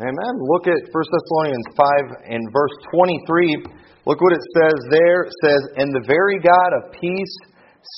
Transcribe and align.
Amen. 0.00 0.34
Look 0.48 0.64
at 0.64 0.80
1 0.80 0.88
Thessalonians 0.96 1.68
5 1.76 2.32
and 2.32 2.40
verse 2.56 2.72
23. 2.88 3.68
Look 4.08 4.16
what 4.16 4.32
it 4.32 4.44
says 4.56 4.78
there. 4.88 5.28
It 5.28 5.34
says, 5.44 5.60
And 5.76 5.92
the 5.92 6.08
very 6.08 6.40
God 6.40 6.70
of 6.80 6.92
peace 6.96 7.36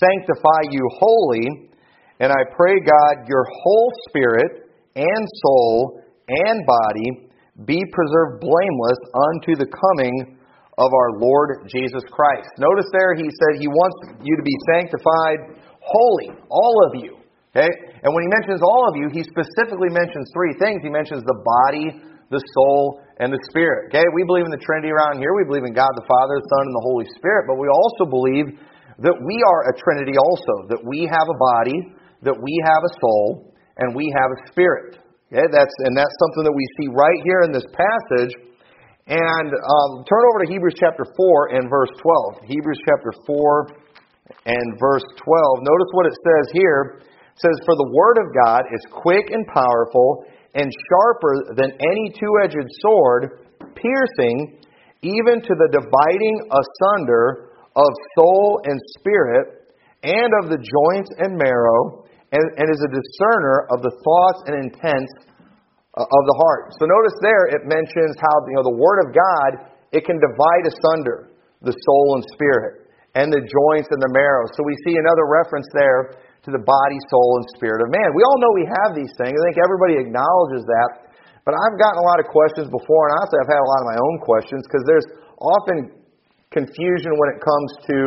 sanctify 0.03 0.75
you 0.75 0.83
wholly. 0.99 1.71
And 2.19 2.33
I 2.35 2.43
pray, 2.59 2.75
God, 2.83 3.31
your 3.31 3.47
whole 3.47 3.93
spirit 4.11 4.67
and 4.97 5.23
soul 5.47 6.03
and 6.27 6.67
body 6.67 7.31
be 7.71 7.79
preserved 7.95 8.43
blameless 8.43 9.01
unto 9.31 9.55
the 9.55 9.71
coming 9.71 10.43
of 10.79 10.91
our 10.91 11.21
Lord 11.21 11.71
Jesus 11.71 12.03
Christ. 12.11 12.51
Notice 12.59 12.91
there 12.91 13.15
he 13.15 13.31
said 13.31 13.61
he 13.61 13.69
wants 13.69 14.19
you 14.27 14.35
to 14.37 14.43
be 14.43 14.57
sanctified 14.75 15.63
holy, 15.79 16.31
all 16.51 16.83
of 16.91 17.01
you. 17.01 17.17
Okay? 17.55 17.92
And 18.03 18.11
when 18.11 18.27
he 18.27 18.31
mentions 18.35 18.59
all 18.67 18.91
of 18.91 18.99
you, 18.99 19.07
he 19.15 19.23
specifically 19.23 19.87
mentions 19.87 20.27
three 20.35 20.59
things. 20.59 20.83
He 20.83 20.91
mentions 20.91 21.23
the 21.23 21.39
body, 21.39 22.03
the 22.35 22.43
soul, 22.59 22.99
and 23.23 23.31
the 23.31 23.39
spirit. 23.47 23.95
Okay? 23.95 24.03
We 24.11 24.27
believe 24.27 24.43
in 24.43 24.51
the 24.51 24.59
Trinity 24.59 24.91
around 24.91 25.23
here. 25.23 25.31
We 25.39 25.47
believe 25.47 25.63
in 25.63 25.71
God 25.71 25.91
the 25.95 26.07
Father, 26.11 26.35
the 26.35 26.49
Son, 26.51 26.63
and 26.67 26.75
the 26.75 26.87
Holy 26.91 27.07
Spirit. 27.15 27.47
But 27.47 27.63
we 27.63 27.71
also 27.71 28.05
believe 28.11 28.59
that 28.99 29.15
we 29.15 29.37
are 29.47 29.71
a 29.71 29.75
Trinity 29.79 30.19
also. 30.19 30.67
That 30.75 30.83
we 30.83 31.07
have 31.07 31.27
a 31.31 31.39
body, 31.39 31.79
that 32.27 32.35
we 32.35 32.55
have 32.67 32.83
a 32.83 32.93
soul, 32.99 33.55
and 33.79 33.95
we 33.95 34.11
have 34.19 34.31
a 34.35 34.39
spirit. 34.51 34.99
Okay? 35.31 35.47
That's, 35.55 35.75
and 35.87 35.95
that's 35.95 36.15
something 36.27 36.43
that 36.43 36.57
we 36.59 36.67
see 36.83 36.91
right 36.91 37.23
here 37.23 37.47
in 37.47 37.55
this 37.55 37.67
passage. 37.71 38.35
And 39.07 39.51
um, 39.51 39.91
turn 40.11 40.23
over 40.35 40.43
to 40.43 40.49
Hebrews 40.51 40.75
chapter 40.75 41.07
4 41.07 41.55
and 41.55 41.71
verse 41.71 41.91
12. 42.03 42.51
Hebrews 42.51 42.83
chapter 42.83 43.15
4 43.31 43.79
and 44.51 44.67
verse 44.79 45.07
12. 45.23 45.23
Notice 45.63 45.91
what 45.95 46.07
it 46.11 46.17
says 46.19 46.47
here 46.51 47.03
says, 47.37 47.57
For 47.65 47.77
the 47.77 47.91
word 47.93 48.19
of 48.21 48.35
God 48.35 48.63
is 48.73 48.83
quick 48.91 49.31
and 49.31 49.47
powerful 49.47 50.25
and 50.55 50.69
sharper 50.69 51.55
than 51.57 51.73
any 51.81 52.13
two 52.13 52.33
edged 52.45 52.69
sword, 52.85 53.49
piercing 53.75 54.61
even 55.03 55.43
to 55.43 55.55
the 55.59 55.71
dividing 55.73 56.37
asunder 56.47 57.53
of 57.75 57.91
soul 58.15 58.61
and 58.65 58.79
spirit, 58.99 59.75
and 60.05 60.31
of 60.43 60.51
the 60.51 60.61
joints 60.61 61.11
and 61.19 61.39
marrow, 61.39 62.07
and, 62.31 62.45
and 62.59 62.67
is 62.71 62.83
a 62.85 62.91
discerner 62.91 63.67
of 63.71 63.83
the 63.83 63.91
thoughts 63.91 64.41
and 64.47 64.55
intents 64.61 65.13
uh, 65.97 66.03
of 66.03 66.23
the 66.27 66.37
heart. 66.39 66.73
So 66.79 66.87
notice 66.87 67.17
there 67.23 67.45
it 67.53 67.63
mentions 67.69 68.17
how 68.17 68.35
you 68.49 68.57
know 68.57 68.67
the 68.67 68.79
word 68.79 69.05
of 69.05 69.09
God 69.13 69.51
it 69.93 70.05
can 70.09 70.17
divide 70.17 70.65
asunder 70.65 71.33
the 71.61 71.77
soul 71.77 72.17
and 72.17 72.25
spirit 72.33 72.89
and 73.15 73.29
the 73.29 73.45
joints 73.45 73.89
and 73.93 74.01
the 74.01 74.13
marrow. 74.13 74.49
So 74.57 74.65
we 74.65 74.75
see 74.89 74.97
another 74.97 75.29
reference 75.29 75.69
there 75.77 76.17
to 76.43 76.51
the 76.51 76.63
body, 76.63 76.99
soul, 77.07 77.39
and 77.39 77.47
spirit 77.55 77.87
of 77.87 77.89
man. 77.95 78.09
We 78.15 78.23
all 78.27 78.39
know 78.43 78.51
we 78.59 78.67
have 78.67 78.99
these 78.99 79.15
things. 79.15 79.35
I 79.35 79.43
think 79.47 79.59
everybody 79.63 79.95
acknowledges 80.03 80.67
that. 80.67 81.13
But 81.47 81.59
I've 81.59 81.79
gotten 81.79 81.99
a 81.99 82.07
lot 82.07 82.23
of 82.23 82.31
questions 82.31 82.71
before, 82.71 83.03
and 83.11 83.13
honestly, 83.19 83.39
I've 83.43 83.51
had 83.51 83.63
a 83.63 83.71
lot 83.71 83.81
of 83.83 83.89
my 83.91 83.99
own 83.99 84.17
questions 84.23 84.63
because 84.67 84.85
there's 84.87 85.09
often 85.43 85.91
confusion 86.55 87.19
when 87.19 87.29
it 87.35 87.39
comes 87.43 87.71
to 87.91 87.99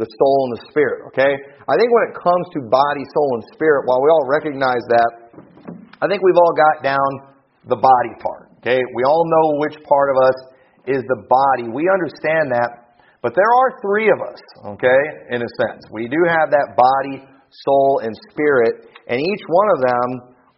the 0.00 0.06
soul 0.06 0.36
and 0.48 0.52
the 0.56 0.62
spirit, 0.70 1.04
okay? 1.12 1.32
I 1.68 1.74
think 1.76 1.90
when 1.90 2.04
it 2.08 2.14
comes 2.16 2.46
to 2.54 2.64
body, 2.70 3.04
soul, 3.12 3.30
and 3.40 3.44
spirit, 3.52 3.84
while 3.84 4.00
we 4.00 4.08
all 4.08 4.24
recognize 4.24 4.84
that, 4.88 5.10
I 6.00 6.06
think 6.06 6.22
we've 6.22 6.38
all 6.38 6.54
got 6.54 6.86
down 6.86 7.10
the 7.66 7.76
body 7.76 8.14
part, 8.22 8.48
okay? 8.62 8.78
We 8.94 9.02
all 9.04 9.26
know 9.26 9.46
which 9.60 9.76
part 9.84 10.08
of 10.14 10.16
us 10.22 10.38
is 10.86 11.02
the 11.04 11.20
body. 11.28 11.68
We 11.68 11.90
understand 11.92 12.54
that. 12.54 12.96
But 13.20 13.34
there 13.34 13.50
are 13.50 13.82
three 13.82 14.08
of 14.08 14.22
us, 14.22 14.40
okay, 14.78 15.02
in 15.34 15.42
a 15.42 15.50
sense. 15.58 15.82
We 15.90 16.06
do 16.06 16.22
have 16.30 16.54
that 16.54 16.78
body, 16.78 17.26
soul, 17.50 18.00
and 18.04 18.12
spirit, 18.30 18.88
and 19.08 19.20
each 19.20 19.44
one 19.48 19.68
of 19.74 19.78
them 19.80 20.08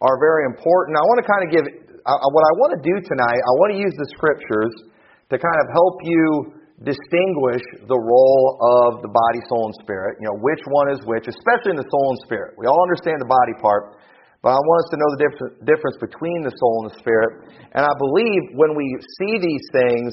are 0.01 0.17
very 0.19 0.49
important. 0.49 0.97
I 0.97 1.05
want 1.07 1.19
to 1.23 1.27
kind 1.27 1.43
of 1.45 1.49
give, 1.53 1.65
what 2.03 2.43
I 2.43 2.53
want 2.57 2.71
to 2.75 2.81
do 2.81 2.95
tonight, 3.05 3.39
I 3.39 3.53
want 3.61 3.77
to 3.77 3.79
use 3.79 3.95
the 3.95 4.09
scriptures 4.11 4.73
to 5.29 5.39
kind 5.39 5.59
of 5.63 5.67
help 5.71 5.95
you 6.03 6.57
distinguish 6.81 7.61
the 7.85 7.95
role 7.95 8.45
of 8.57 9.05
the 9.05 9.11
body, 9.13 9.41
soul, 9.47 9.69
and 9.69 9.75
spirit. 9.85 10.17
You 10.17 10.33
know, 10.33 10.37
which 10.41 10.59
one 10.65 10.89
is 10.89 10.99
which, 11.05 11.29
especially 11.29 11.77
in 11.77 11.79
the 11.79 11.85
soul 11.87 12.17
and 12.17 12.19
spirit. 12.25 12.57
We 12.57 12.65
all 12.65 12.81
understand 12.81 13.21
the 13.21 13.29
body 13.29 13.53
part, 13.61 14.01
but 14.41 14.57
I 14.57 14.59
want 14.59 14.77
us 14.81 14.89
to 14.89 14.97
know 14.97 15.09
the 15.13 15.21
difference 15.69 15.97
between 16.01 16.41
the 16.41 16.49
soul 16.57 16.75
and 16.81 16.87
the 16.89 16.97
spirit. 16.97 17.31
And 17.77 17.85
I 17.85 17.93
believe 18.01 18.57
when 18.57 18.73
we 18.73 18.89
see 19.21 19.37
these 19.37 19.65
things, 19.69 20.09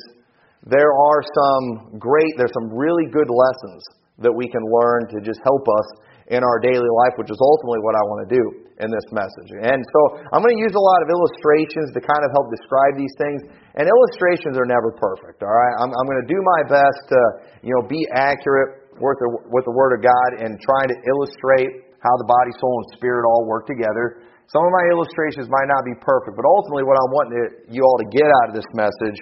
there 0.69 0.93
are 0.93 1.21
some 1.25 1.97
great, 1.97 2.37
there's 2.37 2.53
some 2.53 2.77
really 2.77 3.09
good 3.09 3.33
lessons 3.33 3.81
that 4.21 4.35
we 4.35 4.45
can 4.53 4.61
learn 4.61 5.09
to 5.17 5.25
just 5.25 5.41
help 5.41 5.65
us 5.65 5.89
in 6.29 6.45
our 6.45 6.61
daily 6.61 6.93
life, 6.93 7.17
which 7.17 7.33
is 7.33 7.41
ultimately 7.41 7.81
what 7.81 7.97
I 7.97 8.05
want 8.05 8.21
to 8.29 8.31
do 8.31 8.45
in 8.85 8.93
this 8.93 9.09
message. 9.11 9.49
And 9.65 9.81
so 9.81 10.01
I'm 10.29 10.45
going 10.45 10.53
to 10.53 10.63
use 10.63 10.77
a 10.77 10.85
lot 10.85 11.01
of 11.01 11.09
illustrations 11.09 11.89
to 11.97 12.01
kind 12.05 12.21
of 12.21 12.31
help 12.37 12.53
describe 12.53 13.01
these 13.01 13.13
things. 13.17 13.49
And 13.81 13.89
illustrations 13.89 14.61
are 14.61 14.69
never 14.69 14.93
perfect, 14.93 15.41
all 15.41 15.51
right? 15.51 15.75
I'm, 15.81 15.89
I'm 15.89 16.07
going 16.07 16.21
to 16.21 16.31
do 16.31 16.41
my 16.45 16.61
best 16.69 17.01
to, 17.09 17.21
you 17.65 17.73
know, 17.73 17.89
be 17.89 18.05
accurate 18.13 18.93
with 19.01 19.19
the, 19.25 19.29
with 19.49 19.65
the 19.65 19.73
Word 19.73 19.97
of 19.97 20.05
God 20.05 20.45
and 20.45 20.61
trying 20.61 20.93
to 20.93 20.99
illustrate 21.01 21.89
how 22.05 22.15
the 22.21 22.29
body, 22.29 22.53
soul, 22.61 22.85
and 22.85 22.89
spirit 22.95 23.25
all 23.25 23.49
work 23.49 23.65
together. 23.65 24.23
Some 24.53 24.65
of 24.65 24.73
my 24.73 24.85
illustrations 24.93 25.49
might 25.49 25.69
not 25.69 25.83
be 25.85 25.97
perfect, 26.05 26.37
but 26.37 26.45
ultimately 26.45 26.85
what 26.85 27.01
I 27.01 27.07
want 27.09 27.27
to, 27.33 27.41
you 27.73 27.83
all 27.85 27.99
to 28.01 28.09
get 28.13 28.29
out 28.43 28.53
of 28.53 28.55
this 28.55 28.69
message 28.77 29.19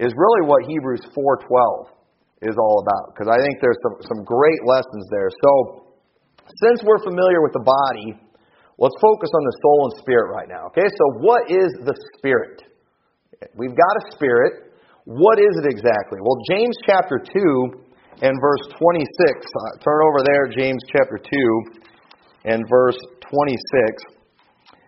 is 0.00 0.10
really 0.16 0.42
what 0.48 0.64
Hebrews 0.64 1.04
4:12 1.12 1.92
is 2.42 2.54
all 2.54 2.84
about 2.86 3.14
because 3.14 3.26
I 3.26 3.38
think 3.42 3.58
there's 3.58 3.78
some, 3.82 3.96
some 4.06 4.20
great 4.22 4.62
lessons 4.62 5.04
there. 5.10 5.26
So 5.42 5.87
since 6.64 6.80
we're 6.84 7.02
familiar 7.04 7.44
with 7.44 7.52
the 7.52 7.64
body, 7.64 8.16
let's 8.80 8.96
focus 9.00 9.30
on 9.32 9.42
the 9.44 9.56
soul 9.60 9.78
and 9.90 9.94
spirit 10.00 10.32
right 10.32 10.48
now. 10.48 10.72
Okay, 10.72 10.88
so 10.88 11.04
what 11.20 11.50
is 11.50 11.68
the 11.84 11.96
spirit? 12.16 12.64
We've 13.54 13.76
got 13.76 13.94
a 14.02 14.04
spirit. 14.16 14.72
What 15.04 15.38
is 15.38 15.52
it 15.62 15.66
exactly? 15.68 16.18
Well, 16.20 16.40
James 16.50 16.76
chapter 16.84 17.20
2 17.20 18.24
and 18.24 18.34
verse 18.40 18.64
26. 18.76 18.76
Uh, 18.76 19.78
turn 19.84 20.00
over 20.04 20.20
there, 20.26 20.48
James 20.48 20.82
chapter 20.90 21.20
2 21.22 21.28
and 22.44 22.64
verse 22.68 22.98
26. 23.30 24.18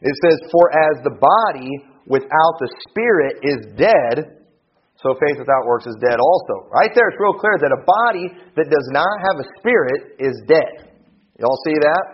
It 0.02 0.14
says, 0.24 0.38
For 0.50 0.66
as 0.72 1.04
the 1.04 1.16
body 1.20 1.70
without 2.06 2.54
the 2.58 2.70
spirit 2.88 3.38
is 3.44 3.60
dead, 3.76 4.40
so 5.00 5.16
faith 5.16 5.38
without 5.38 5.64
works 5.64 5.86
is 5.86 5.96
dead 6.00 6.20
also. 6.20 6.68
Right 6.68 6.90
there, 6.92 7.08
it's 7.08 7.20
real 7.20 7.38
clear 7.38 7.56
that 7.56 7.72
a 7.72 7.82
body 7.86 8.26
that 8.56 8.68
does 8.68 8.88
not 8.92 9.14
have 9.24 9.40
a 9.40 9.46
spirit 9.56 10.20
is 10.20 10.36
dead. 10.44 10.89
Y'all 11.40 11.56
see 11.64 11.72
that? 11.72 12.04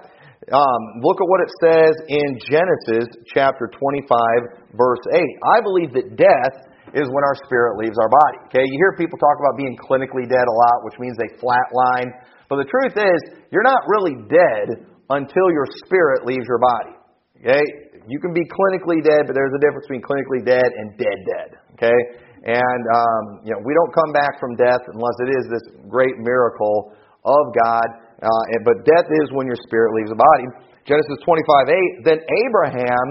Um, 0.55 1.03
look 1.03 1.19
at 1.19 1.27
what 1.27 1.43
it 1.43 1.51
says 1.59 1.95
in 2.07 2.39
Genesis 2.47 3.11
chapter 3.35 3.67
25, 3.67 4.71
verse 4.79 5.03
8. 5.11 5.19
I 5.19 5.59
believe 5.59 5.91
that 5.99 6.15
death 6.15 6.55
is 6.95 7.11
when 7.11 7.27
our 7.27 7.35
spirit 7.43 7.75
leaves 7.75 7.99
our 7.99 8.07
body. 8.07 8.39
Okay, 8.47 8.63
you 8.63 8.79
hear 8.79 8.95
people 8.95 9.19
talk 9.19 9.35
about 9.43 9.59
being 9.59 9.75
clinically 9.75 10.31
dead 10.31 10.47
a 10.47 10.57
lot, 10.71 10.87
which 10.87 10.95
means 11.03 11.19
they 11.19 11.35
flatline. 11.43 12.15
But 12.47 12.63
the 12.63 12.71
truth 12.71 12.95
is, 12.95 13.19
you're 13.51 13.67
not 13.67 13.83
really 13.91 14.15
dead 14.31 14.87
until 15.11 15.51
your 15.51 15.67
spirit 15.83 16.23
leaves 16.23 16.47
your 16.47 16.63
body. 16.63 16.95
Okay, 17.43 17.67
you 18.07 18.23
can 18.23 18.31
be 18.31 18.47
clinically 18.47 19.03
dead, 19.03 19.27
but 19.27 19.35
there's 19.35 19.55
a 19.59 19.59
difference 19.59 19.91
between 19.91 20.07
clinically 20.07 20.47
dead 20.47 20.71
and 20.71 20.95
dead 20.95 21.19
dead. 21.27 21.49
Okay, 21.75 21.99
and 22.47 22.83
um, 22.95 23.23
you 23.43 23.51
know 23.51 23.59
we 23.67 23.75
don't 23.75 23.91
come 23.91 24.15
back 24.15 24.39
from 24.39 24.55
death 24.55 24.87
unless 24.95 25.19
it 25.27 25.31
is 25.35 25.45
this 25.51 25.67
great 25.91 26.15
miracle 26.23 26.95
of 27.27 27.51
God 27.67 28.06
uh, 28.23 28.45
but 28.65 28.87
death 28.89 29.09
is 29.25 29.29
when 29.37 29.47
your 29.47 29.61
spirit 29.61 29.93
leaves 29.93 30.13
the 30.13 30.21
body. 30.21 30.47
Genesis 30.89 31.19
25 31.27 32.05
8. 32.05 32.09
Then 32.09 32.19
Abraham 32.23 33.07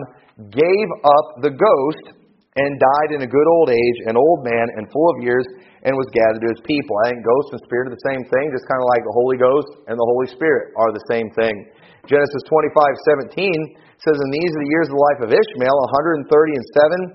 gave 0.52 0.90
up 1.04 1.28
the 1.44 1.54
ghost 1.54 2.16
and 2.56 2.80
died 2.80 3.12
in 3.12 3.22
a 3.22 3.30
good 3.30 3.50
old 3.60 3.68
age, 3.68 3.98
an 4.08 4.16
old 4.16 4.48
man 4.48 4.68
and 4.80 4.88
full 4.88 5.12
of 5.12 5.20
years, 5.20 5.44
and 5.84 5.92
was 5.92 6.08
gathered 6.16 6.40
to 6.40 6.50
his 6.56 6.64
people. 6.64 6.96
I 7.04 7.12
think 7.12 7.22
ghost 7.22 7.52
and 7.52 7.62
spirit 7.68 7.92
are 7.92 7.96
the 8.00 8.08
same 8.10 8.24
thing, 8.32 8.48
just 8.50 8.66
kind 8.66 8.80
of 8.80 8.88
like 8.96 9.04
the 9.04 9.16
Holy 9.16 9.38
Ghost 9.38 9.70
and 9.92 10.00
the 10.00 10.10
Holy 10.16 10.32
Spirit 10.32 10.72
are 10.80 10.96
the 10.96 11.04
same 11.12 11.28
thing. 11.36 11.54
Genesis 12.08 12.42
25 12.48 13.30
17 13.30 13.76
says, 14.02 14.18
And 14.18 14.32
these 14.32 14.52
are 14.56 14.64
the 14.64 14.72
years 14.72 14.88
of 14.88 14.96
the 14.96 15.06
life 15.12 15.22
of 15.28 15.30
Ishmael, 15.36 15.78
130 16.26 16.26
and 16.32 16.68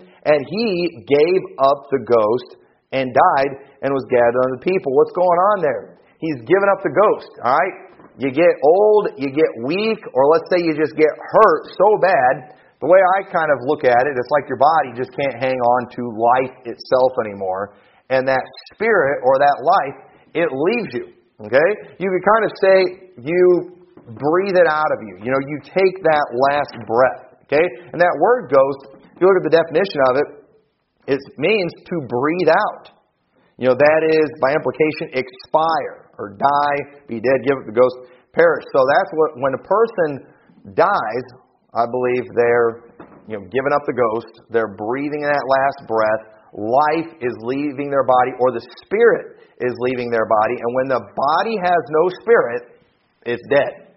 7, 0.05 0.29
and 0.29 0.41
he 0.44 0.67
gave 1.09 1.41
up 1.56 1.88
the 1.88 2.05
ghost 2.05 2.61
and 2.93 3.09
died 3.09 3.53
and 3.81 3.97
was 3.97 4.05
gathered 4.12 4.41
unto 4.44 4.61
the 4.61 4.67
people. 4.67 4.93
What's 4.93 5.14
going 5.17 5.41
on 5.55 5.64
there? 5.64 6.00
He's 6.20 6.41
given 6.44 6.69
up 6.69 6.85
the 6.85 6.93
ghost, 6.93 7.32
all 7.41 7.56
right? 7.56 7.76
You 8.20 8.28
get 8.28 8.52
old, 8.61 9.17
you 9.17 9.32
get 9.32 9.49
weak, 9.64 10.05
or 10.12 10.28
let's 10.28 10.44
say 10.52 10.61
you 10.61 10.76
just 10.76 10.93
get 10.93 11.08
hurt 11.08 11.72
so 11.72 11.88
bad. 12.05 12.52
The 12.84 12.88
way 12.88 13.00
I 13.17 13.25
kind 13.25 13.49
of 13.49 13.64
look 13.64 13.81
at 13.81 13.96
it, 13.96 14.12
it's 14.12 14.28
like 14.28 14.44
your 14.44 14.61
body 14.61 14.93
just 14.93 15.08
can't 15.17 15.40
hang 15.40 15.56
on 15.56 15.81
to 15.96 16.02
life 16.12 16.52
itself 16.69 17.17
anymore. 17.25 17.81
And 18.12 18.28
that 18.28 18.44
spirit 18.69 19.25
or 19.25 19.40
that 19.40 19.56
life, 19.64 19.96
it 20.37 20.52
leaves 20.52 20.93
you. 20.93 21.17
Okay? 21.49 21.69
You 21.96 22.12
could 22.12 22.25
kind 22.28 22.44
of 22.44 22.52
say 22.61 22.76
you 23.25 23.44
breathe 24.12 24.61
it 24.61 24.69
out 24.69 24.93
of 24.93 25.00
you. 25.00 25.16
You 25.25 25.32
know, 25.32 25.40
you 25.40 25.56
take 25.64 26.05
that 26.05 26.26
last 26.52 26.76
breath. 26.84 27.40
Okay? 27.49 27.64
And 27.93 28.00
that 28.05 28.14
word 28.20 28.52
ghost, 28.52 29.00
if 29.00 29.16
you 29.16 29.25
look 29.32 29.40
at 29.40 29.49
the 29.49 29.56
definition 29.56 30.00
of 30.12 30.14
it, 30.20 30.28
it 31.16 31.20
means 31.40 31.73
to 31.88 31.96
breathe 32.05 32.52
out. 32.52 32.93
You 33.56 33.69
know, 33.73 33.76
that 33.81 34.02
is, 34.12 34.28
by 34.44 34.52
implication, 34.52 35.16
expire 35.16 36.10
or 36.20 36.37
die, 36.37 36.76
be 37.08 37.19
dead, 37.19 37.40
give 37.49 37.56
up 37.56 37.64
the 37.64 37.75
ghost, 37.75 37.96
perish. 38.37 38.64
So 38.76 38.84
that's 38.84 39.11
what, 39.17 39.31
when 39.40 39.56
a 39.56 39.62
person 39.64 40.11
dies, 40.76 41.26
I 41.72 41.88
believe 41.88 42.28
they're 42.37 42.84
you 43.31 43.38
know, 43.38 43.46
giving 43.46 43.72
up 43.72 43.87
the 43.87 43.94
ghost. 43.94 44.44
They're 44.50 44.75
breathing 44.75 45.22
that 45.22 45.44
last 45.46 45.87
breath. 45.87 46.22
Life 46.50 47.14
is 47.22 47.34
leaving 47.46 47.94
their 47.94 48.02
body, 48.02 48.34
or 48.43 48.50
the 48.50 48.62
spirit 48.82 49.38
is 49.62 49.70
leaving 49.78 50.11
their 50.11 50.26
body. 50.26 50.58
And 50.58 50.70
when 50.75 50.88
the 50.90 50.99
body 50.99 51.55
has 51.62 51.82
no 51.94 52.11
spirit, 52.19 52.75
it's 53.23 53.43
dead. 53.46 53.94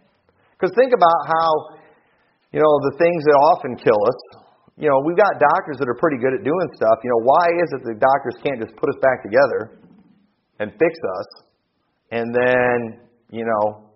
Because 0.54 0.70
think 0.78 0.94
about 0.94 1.20
how, 1.26 1.50
you 2.54 2.62
know, 2.62 2.74
the 2.94 2.96
things 3.02 3.26
that 3.26 3.36
often 3.42 3.74
kill 3.76 3.98
us. 4.06 4.20
You 4.78 4.90
know, 4.90 5.02
we've 5.06 5.18
got 5.18 5.42
doctors 5.42 5.82
that 5.82 5.90
are 5.90 5.98
pretty 5.98 6.18
good 6.22 6.34
at 6.38 6.46
doing 6.46 6.68
stuff. 6.78 7.02
You 7.02 7.10
know, 7.10 7.22
why 7.26 7.46
is 7.62 7.70
it 7.74 7.82
the 7.90 7.98
doctors 7.98 8.38
can't 8.46 8.62
just 8.62 8.78
put 8.78 8.90
us 8.90 8.98
back 9.02 9.26
together 9.26 9.82
and 10.62 10.70
fix 10.78 10.94
us 10.94 11.28
and 12.14 12.30
then, 12.30 13.02
you 13.34 13.42
know, 13.42 13.90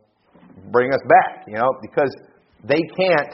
bring 0.74 0.90
us 0.90 1.04
back? 1.06 1.46
You 1.46 1.62
know, 1.62 1.70
because 1.86 2.10
they 2.66 2.82
can't 2.98 3.34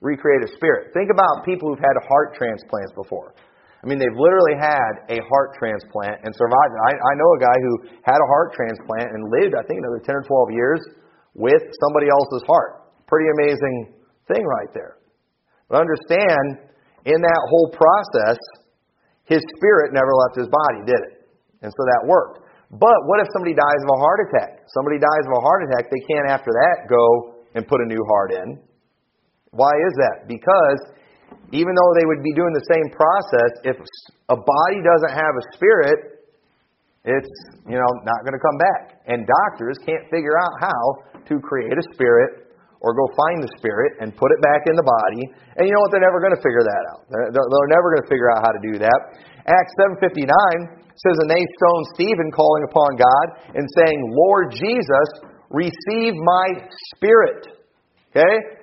recreate 0.00 0.40
a 0.48 0.50
spirit. 0.56 0.96
Think 0.96 1.12
about 1.12 1.44
people 1.44 1.68
who've 1.68 1.84
had 1.84 1.96
heart 2.08 2.32
transplants 2.32 2.96
before. 2.96 3.36
I 3.84 3.86
mean, 3.86 4.00
they've 4.00 4.16
literally 4.16 4.56
had 4.56 5.04
a 5.12 5.20
heart 5.20 5.54
transplant 5.60 6.24
and 6.24 6.32
survived. 6.32 6.72
I, 6.88 6.92
I 6.96 7.12
know 7.20 7.30
a 7.36 7.40
guy 7.44 7.56
who 7.60 7.72
had 8.08 8.16
a 8.16 8.28
heart 8.32 8.56
transplant 8.56 9.12
and 9.12 9.20
lived, 9.28 9.52
I 9.52 9.62
think, 9.68 9.84
another 9.84 10.00
10 10.00 10.16
or 10.16 10.24
12 10.24 10.56
years 10.56 10.80
with 11.36 11.62
somebody 11.84 12.08
else's 12.08 12.42
heart. 12.48 12.88
Pretty 13.06 13.28
amazing 13.36 14.00
thing 14.32 14.42
right 14.42 14.72
there. 14.72 14.96
But 15.68 15.84
understand, 15.84 16.72
in 17.04 17.20
that 17.20 17.42
whole 17.52 17.68
process, 17.70 18.40
his 19.28 19.44
spirit 19.60 19.92
never 19.92 20.10
left 20.24 20.40
his 20.40 20.48
body, 20.48 20.88
did 20.88 21.00
it? 21.12 21.28
And 21.62 21.70
so 21.70 21.82
that 21.84 22.08
worked. 22.08 22.45
But 22.70 22.98
what 23.06 23.22
if 23.22 23.28
somebody 23.30 23.54
dies 23.54 23.80
of 23.86 23.90
a 23.94 23.98
heart 24.02 24.20
attack? 24.26 24.66
Somebody 24.74 24.98
dies 24.98 25.24
of 25.30 25.32
a 25.38 25.42
heart 25.42 25.62
attack, 25.70 25.86
they 25.86 26.02
can't 26.10 26.26
after 26.26 26.50
that 26.50 26.90
go 26.90 27.36
and 27.54 27.66
put 27.66 27.80
a 27.80 27.86
new 27.86 28.02
heart 28.10 28.34
in. 28.34 28.58
Why 29.54 29.70
is 29.70 29.94
that? 30.02 30.26
Because 30.26 30.80
even 31.54 31.72
though 31.72 31.92
they 31.94 32.06
would 32.06 32.22
be 32.26 32.34
doing 32.34 32.52
the 32.52 32.66
same 32.66 32.90
process, 32.90 33.52
if 33.62 33.76
a 34.28 34.36
body 34.36 34.78
doesn't 34.82 35.14
have 35.14 35.34
a 35.38 35.44
spirit, 35.54 36.26
it's 37.06 37.32
you 37.70 37.78
know 37.78 37.90
not 38.02 38.26
going 38.26 38.34
to 38.34 38.42
come 38.42 38.58
back. 38.58 38.98
And 39.06 39.22
doctors 39.22 39.78
can't 39.86 40.02
figure 40.10 40.34
out 40.34 40.54
how 40.58 40.82
to 41.22 41.38
create 41.38 41.78
a 41.78 41.86
spirit 41.94 42.50
or 42.82 42.92
go 42.98 43.06
find 43.14 43.46
the 43.46 43.52
spirit 43.56 44.02
and 44.02 44.10
put 44.10 44.34
it 44.34 44.40
back 44.42 44.66
in 44.66 44.74
the 44.74 44.82
body. 44.82 45.22
And 45.56 45.70
you 45.70 45.72
know 45.72 45.80
what? 45.86 45.94
They're 45.94 46.04
never 46.04 46.18
going 46.18 46.34
to 46.34 46.42
figure 46.42 46.66
that 46.66 46.82
out. 46.92 47.06
They're, 47.08 47.30
they're 47.30 47.72
never 47.72 47.94
going 47.94 48.04
to 48.04 48.10
figure 48.10 48.28
out 48.34 48.42
how 48.42 48.52
to 48.52 48.62
do 48.62 48.74
that. 48.82 48.98
Acts 49.46 49.74
7:59 50.02 50.85
says, 50.96 51.16
"And 51.20 51.28
they 51.28 51.44
stoned 51.60 51.86
Stephen, 51.94 52.28
calling 52.32 52.64
upon 52.64 52.96
God 52.96 53.26
and 53.54 53.64
saying, 53.76 53.98
Lord 54.12 54.52
Jesus, 54.52 55.08
receive 55.52 56.16
my 56.16 56.66
spirit." 56.96 57.52
Okay. 58.10 58.56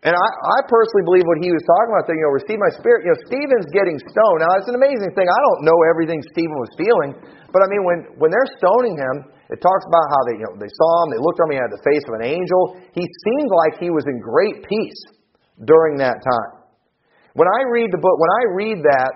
And 0.00 0.16
I, 0.16 0.28
I 0.56 0.58
personally 0.64 1.04
believe 1.04 1.28
what 1.28 1.44
he 1.44 1.52
was 1.52 1.60
talking 1.68 1.92
about, 1.92 2.08
that, 2.08 2.16
you 2.16 2.24
know, 2.24 2.32
receive 2.32 2.56
my 2.56 2.72
spirit. 2.72 3.04
You 3.04 3.12
know, 3.12 3.20
Stephen's 3.28 3.68
getting 3.68 4.00
stoned. 4.00 4.40
Now, 4.40 4.56
it's 4.56 4.68
an 4.72 4.80
amazing 4.80 5.12
thing. 5.12 5.28
I 5.28 5.40
don't 5.44 5.60
know 5.68 5.76
everything 5.92 6.24
Stephen 6.32 6.56
was 6.56 6.72
feeling, 6.80 7.20
but 7.52 7.60
I 7.60 7.68
mean, 7.68 7.84
when, 7.84 7.98
when 8.16 8.32
they're 8.32 8.48
stoning 8.56 8.96
him, 8.96 9.28
it 9.52 9.60
talks 9.60 9.84
about 9.84 10.06
how 10.08 10.20
they, 10.24 10.40
you 10.40 10.46
know, 10.48 10.56
they 10.56 10.72
saw 10.72 10.90
him, 11.04 11.12
they 11.12 11.20
looked 11.20 11.36
on 11.44 11.52
him, 11.52 11.58
he 11.58 11.60
had 11.60 11.68
the 11.68 11.84
face 11.84 12.04
of 12.08 12.16
an 12.16 12.24
angel. 12.24 12.80
He 12.96 13.04
seemed 13.04 13.52
like 13.52 13.76
he 13.76 13.92
was 13.92 14.08
in 14.08 14.24
great 14.24 14.64
peace 14.64 15.00
during 15.68 16.00
that 16.00 16.16
time. 16.24 16.64
When 17.36 17.50
I 17.52 17.68
read 17.68 17.92
the 17.92 18.00
book, 18.00 18.16
when 18.16 18.32
I 18.32 18.42
read 18.56 18.78
that, 18.80 19.12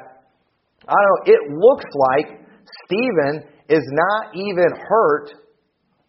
I 0.85 0.93
don't 0.93 1.09
know, 1.09 1.21
it 1.33 1.43
looks 1.49 1.89
like 2.13 2.44
Stephen 2.87 3.49
is 3.69 3.85
not 3.93 4.35
even 4.35 4.69
hurt 4.89 5.33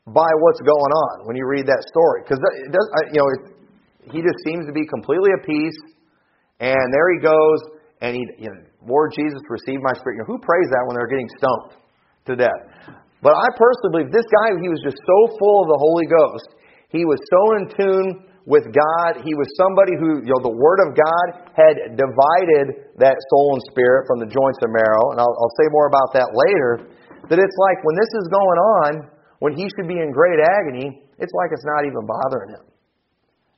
by 0.07 0.29
what's 0.39 0.61
going 0.61 0.93
on 0.93 1.25
when 1.25 1.35
you 1.35 1.47
read 1.47 1.65
that 1.65 1.83
story. 1.89 2.21
Because, 2.23 2.39
you 3.11 3.17
know, 3.17 3.27
it, 3.33 3.41
he 4.13 4.21
just 4.21 4.37
seems 4.45 4.65
to 4.67 4.73
be 4.73 4.85
completely 4.85 5.31
at 5.33 5.45
peace. 5.45 5.79
And 6.59 6.93
there 6.93 7.09
he 7.17 7.19
goes, 7.19 7.59
and 8.01 8.15
he, 8.15 8.21
you 8.37 8.49
know, 8.49 8.61
Lord 8.85 9.11
Jesus, 9.17 9.41
receive 9.49 9.81
my 9.81 9.97
spirit. 9.97 10.21
You 10.21 10.23
know, 10.23 10.37
who 10.37 10.39
prays 10.39 10.69
that 10.69 10.83
when 10.85 10.95
they're 10.95 11.09
getting 11.09 11.29
stoned 11.41 11.73
to 12.29 12.33
death? 12.37 12.61
But 13.25 13.33
I 13.33 13.47
personally 13.57 14.05
believe 14.05 14.11
this 14.13 14.29
guy, 14.29 14.53
he 14.61 14.69
was 14.69 14.81
just 14.85 15.01
so 15.01 15.17
full 15.41 15.65
of 15.65 15.67
the 15.73 15.79
Holy 15.81 16.05
Ghost. 16.05 16.49
He 16.93 17.03
was 17.03 17.17
so 17.33 17.41
in 17.57 17.63
tune 17.73 18.09
with 18.45 18.69
God. 18.69 19.25
He 19.25 19.33
was 19.33 19.49
somebody 19.57 19.97
who, 19.97 20.21
you 20.21 20.31
know, 20.31 20.41
the 20.45 20.53
Word 20.53 20.79
of 20.85 20.93
God 20.93 21.27
had 21.57 21.97
divided 21.97 22.93
that 23.01 23.17
soul 23.33 23.57
and 23.57 23.61
spirit 23.73 24.05
from 24.05 24.21
the 24.21 24.29
joints 24.29 24.61
and 24.61 24.69
marrow. 24.69 25.13
And 25.13 25.17
I'll, 25.17 25.33
I'll 25.33 25.55
say 25.57 25.67
more 25.73 25.89
about 25.89 26.13
that 26.13 26.29
later. 26.33 26.89
That 27.25 27.41
it's 27.41 27.57
like 27.57 27.81
when 27.81 27.97
this 27.97 28.11
is 28.21 28.25
going 28.29 28.59
on, 28.81 28.89
when 29.41 29.57
he 29.57 29.65
should 29.73 29.89
be 29.89 29.97
in 29.97 30.13
great 30.13 30.37
agony, 30.37 31.01
it's 31.17 31.33
like 31.33 31.49
it's 31.51 31.65
not 31.65 31.89
even 31.89 32.05
bothering 32.05 32.53
him. 32.53 32.65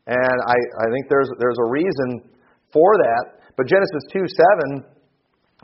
And 0.08 0.38
I, 0.48 0.56
I 0.56 0.86
think 0.96 1.12
there's, 1.12 1.28
there's 1.36 1.60
a 1.60 1.68
reason 1.68 2.24
for 2.72 2.96
that. 2.96 3.44
But 3.60 3.68
Genesis 3.68 4.08
2 4.16 4.24
7, 4.24 4.88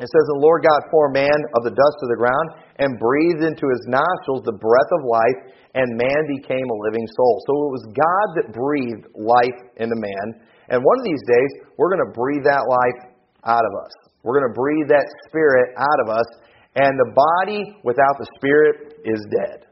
it 0.02 0.10
says, 0.10 0.26
The 0.26 0.42
Lord 0.42 0.66
God 0.66 0.82
formed 0.90 1.14
man 1.14 1.40
of 1.54 1.62
the 1.62 1.76
dust 1.78 1.98
of 2.02 2.10
the 2.10 2.18
ground 2.18 2.48
and 2.82 2.98
breathed 2.98 3.46
into 3.46 3.70
his 3.70 3.84
nostrils 3.86 4.42
the 4.42 4.58
breath 4.58 4.92
of 4.98 5.06
life, 5.06 5.40
and 5.78 5.86
man 5.94 6.22
became 6.34 6.66
a 6.66 6.82
living 6.90 7.06
soul. 7.14 7.38
So 7.46 7.52
it 7.70 7.72
was 7.78 7.86
God 7.94 8.28
that 8.42 8.48
breathed 8.50 9.06
life 9.14 9.60
into 9.78 9.94
man. 9.94 10.42
And 10.74 10.82
one 10.82 10.98
of 10.98 11.06
these 11.06 11.22
days, 11.30 11.52
we're 11.78 11.94
going 11.94 12.10
to 12.10 12.14
breathe 12.18 12.42
that 12.50 12.66
life 12.66 13.14
out 13.46 13.62
of 13.62 13.74
us. 13.86 13.94
We're 14.26 14.40
going 14.42 14.50
to 14.50 14.58
breathe 14.58 14.90
that 14.90 15.06
spirit 15.30 15.78
out 15.78 16.00
of 16.02 16.08
us. 16.10 16.30
And 16.74 16.98
the 16.98 17.14
body 17.14 17.78
without 17.86 18.18
the 18.18 18.26
spirit 18.42 18.98
is 19.06 19.22
dead. 19.30 19.70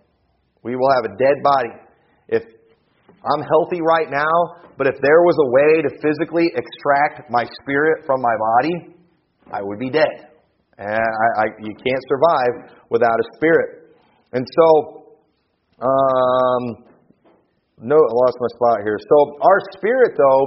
We 0.62 0.76
will 0.76 0.92
have 1.02 1.10
a 1.10 1.18
dead 1.18 1.42
body. 1.42 1.74
If 2.30 2.44
I'm 3.26 3.42
healthy 3.42 3.82
right 3.82 4.10
now, 4.14 4.62
but 4.78 4.86
if 4.86 5.02
there 5.02 5.26
was 5.26 5.38
a 5.42 5.50
way 5.50 5.82
to 5.82 5.90
physically 5.98 6.54
extract 6.54 7.30
my 7.30 7.46
spirit 7.62 8.06
from 8.06 8.22
my 8.22 8.38
body, 8.38 9.01
I 9.54 9.62
would 9.62 9.80
be 9.80 9.90
dead. 9.90 10.32
And 10.78 10.90
I, 10.90 11.28
I, 11.42 11.46
you 11.60 11.76
can't 11.76 12.04
survive 12.10 12.54
without 12.90 13.14
a 13.14 13.28
spirit. 13.38 13.94
And 14.34 14.48
so, 14.48 14.68
um, 15.84 16.64
no, 17.78 17.98
I 17.98 18.12
lost 18.14 18.38
my 18.40 18.52
spot 18.56 18.78
here. 18.82 18.98
So 18.98 19.16
our 19.42 19.60
spirit, 19.78 20.18
though, 20.18 20.44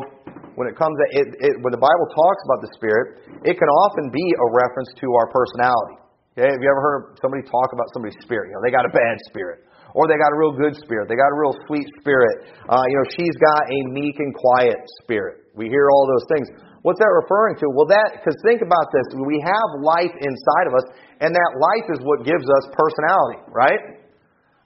when 0.55 0.67
it 0.67 0.75
comes 0.75 0.95
to 0.97 1.07
it, 1.21 1.27
it, 1.39 1.55
when 1.63 1.71
the 1.71 1.83
Bible 1.83 2.07
talks 2.15 2.43
about 2.49 2.61
the 2.63 2.71
spirit, 2.75 3.23
it 3.45 3.55
can 3.59 3.71
often 3.87 4.11
be 4.11 4.25
a 4.25 4.47
reference 4.55 4.91
to 5.03 5.07
our 5.15 5.29
personality. 5.31 5.99
Okay, 6.35 6.51
have 6.51 6.59
you 6.59 6.71
ever 6.71 6.83
heard 6.83 7.03
somebody 7.23 7.47
talk 7.47 7.71
about 7.71 7.87
somebody's 7.95 8.19
spirit? 8.23 8.51
You 8.51 8.59
know, 8.59 8.63
they 8.67 8.75
got 8.75 8.87
a 8.87 8.95
bad 8.95 9.17
spirit 9.31 9.63
or 9.95 10.11
they 10.11 10.19
got 10.19 10.35
a 10.35 10.39
real 10.39 10.55
good 10.55 10.75
spirit. 10.83 11.07
They 11.07 11.15
got 11.15 11.31
a 11.31 11.39
real 11.39 11.55
sweet 11.71 11.87
spirit. 12.03 12.51
Uh, 12.67 12.83
you 12.91 12.97
know, 12.99 13.07
she's 13.15 13.37
got 13.39 13.63
a 13.71 13.79
meek 13.95 14.19
and 14.19 14.35
quiet 14.35 14.79
spirit. 15.03 15.47
We 15.55 15.71
hear 15.71 15.87
all 15.95 16.05
those 16.11 16.27
things. 16.35 16.47
What's 16.85 17.01
that 17.01 17.09
referring 17.17 17.57
to? 17.65 17.67
Well, 17.73 17.89
that, 17.89 18.21
because 18.21 18.37
think 18.45 18.61
about 18.61 18.93
this. 18.93 19.09
We 19.17 19.41
have 19.41 19.69
life 19.81 20.13
inside 20.21 20.67
of 20.69 20.77
us, 20.77 20.85
and 21.25 21.33
that 21.33 21.51
life 21.57 21.89
is 21.89 22.05
what 22.05 22.29
gives 22.29 22.45
us 22.45 22.65
personality, 22.77 23.41
right? 23.49 24.05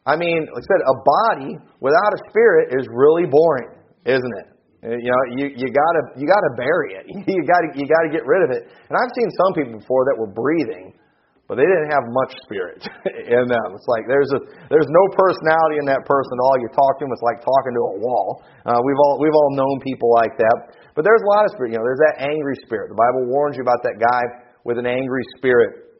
I 0.03 0.19
mean, 0.19 0.51
like 0.51 0.67
I 0.67 0.67
said, 0.67 0.83
a 0.83 0.97
body 0.99 1.51
without 1.79 2.11
a 2.11 2.21
spirit 2.27 2.75
is 2.75 2.91
really 2.91 3.31
boring, 3.31 3.71
isn't 4.03 4.35
it? 4.35 4.49
You 4.83 5.11
know, 5.11 5.23
you, 5.35 5.47
you 5.59 5.67
gotta 5.75 6.03
you 6.15 6.27
gotta 6.27 6.53
bury 6.55 7.03
it. 7.03 7.07
You 7.27 7.43
gotta 7.43 7.75
you 7.75 7.87
gotta 7.87 8.11
get 8.15 8.23
rid 8.27 8.47
of 8.47 8.51
it. 8.55 8.71
And 8.91 8.95
I've 8.95 9.11
seen 9.15 9.27
some 9.35 9.53
people 9.59 9.75
before 9.83 10.07
that 10.07 10.15
were 10.15 10.31
breathing, 10.31 10.95
but 11.51 11.59
they 11.59 11.67
didn't 11.67 11.91
have 11.91 12.07
much 12.15 12.31
spirit 12.47 12.87
in 13.37 13.45
them. 13.51 13.69
It's 13.75 13.91
like 13.91 14.07
there's 14.07 14.31
a 14.31 14.41
there's 14.71 14.87
no 14.87 15.05
personality 15.19 15.83
in 15.83 15.87
that 15.91 16.07
person 16.07 16.31
at 16.31 16.41
all. 16.47 16.55
You 16.63 16.71
talk 16.71 16.95
to 16.99 17.07
them, 17.07 17.11
it's 17.11 17.27
like 17.27 17.43
talking 17.43 17.75
to 17.75 17.83
a 17.91 17.97
wall. 17.99 18.43
Uh, 18.65 18.79
we've 18.79 19.01
all 19.03 19.19
we've 19.19 19.35
all 19.35 19.51
known 19.59 19.83
people 19.83 20.15
like 20.15 20.39
that. 20.39 20.78
But 20.99 21.07
there's 21.07 21.23
a 21.23 21.31
lot 21.31 21.47
of 21.47 21.55
spirit. 21.55 21.71
You 21.71 21.79
know, 21.79 21.87
there's 21.87 22.03
that 22.11 22.27
angry 22.27 22.59
spirit. 22.67 22.91
The 22.91 22.99
Bible 22.99 23.31
warns 23.31 23.55
you 23.55 23.63
about 23.63 23.87
that 23.87 24.03
guy 24.03 24.43
with 24.67 24.83
an 24.83 24.87
angry 24.91 25.23
spirit. 25.39 25.95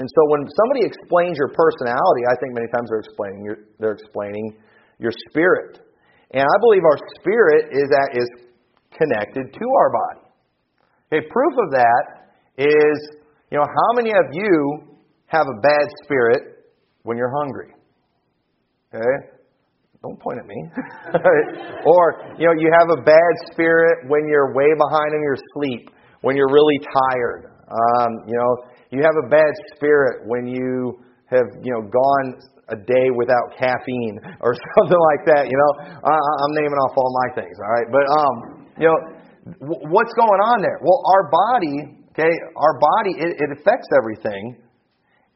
And 0.00 0.08
so 0.08 0.20
when 0.32 0.48
somebody 0.48 0.88
explains 0.88 1.36
your 1.36 1.52
personality, 1.52 2.24
I 2.24 2.40
think 2.40 2.56
many 2.56 2.64
times 2.72 2.88
they're 2.88 3.04
explaining 3.04 3.44
your 3.44 3.58
they're 3.76 3.92
explaining 4.00 4.56
your 4.96 5.12
spirit. 5.28 5.84
And 6.32 6.48
I 6.48 6.56
believe 6.64 6.80
our 6.80 6.96
spirit 7.20 7.76
is 7.76 7.92
that 7.92 8.16
is 8.16 8.28
connected 8.96 9.52
to 9.52 9.66
our 9.68 9.90
body. 9.92 10.24
Okay, 11.12 11.28
proof 11.28 11.52
of 11.60 11.76
that 11.76 12.32
is 12.56 13.20
you 13.52 13.60
know, 13.60 13.68
how 13.68 13.90
many 14.00 14.16
of 14.16 14.32
you 14.32 14.96
have 15.26 15.44
a 15.44 15.60
bad 15.60 15.84
spirit 16.04 16.72
when 17.02 17.18
you're 17.18 17.36
hungry? 17.36 17.76
Okay? 18.94 19.41
Don't 20.02 20.18
point 20.18 20.38
at 20.38 20.46
me. 20.46 20.58
or, 21.86 22.34
you 22.38 22.46
know, 22.46 22.54
you 22.58 22.68
have 22.74 22.90
a 22.90 23.02
bad 23.02 23.32
spirit 23.52 24.10
when 24.10 24.26
you're 24.26 24.52
way 24.52 24.66
behind 24.74 25.14
in 25.14 25.22
your 25.22 25.38
sleep, 25.54 25.90
when 26.22 26.36
you're 26.36 26.50
really 26.50 26.78
tired. 26.82 27.54
Um, 27.70 28.10
you 28.26 28.34
know, 28.34 28.50
you 28.90 29.00
have 29.02 29.14
a 29.24 29.28
bad 29.30 29.52
spirit 29.74 30.26
when 30.26 30.46
you 30.46 30.98
have, 31.30 31.46
you 31.62 31.72
know, 31.72 31.86
gone 31.86 32.34
a 32.68 32.76
day 32.76 33.14
without 33.14 33.54
caffeine 33.56 34.18
or 34.40 34.54
something 34.74 35.02
like 35.14 35.22
that. 35.26 35.46
You 35.46 35.56
know, 35.56 35.72
I, 36.02 36.12
I'm 36.12 36.52
naming 36.54 36.78
off 36.82 36.98
all 36.98 37.14
my 37.22 37.42
things, 37.42 37.56
all 37.62 37.70
right? 37.70 37.88
But, 37.90 38.06
um, 38.10 38.34
you 38.78 38.86
know, 38.90 38.98
what's 39.86 40.12
going 40.14 40.42
on 40.50 40.62
there? 40.62 40.78
Well, 40.82 41.00
our 41.14 41.30
body 41.30 42.02
Okay, 42.12 42.28
our 42.56 42.78
body, 42.78 43.16
it, 43.16 43.40
it 43.40 43.50
affects 43.56 43.88
everything. 43.96 44.60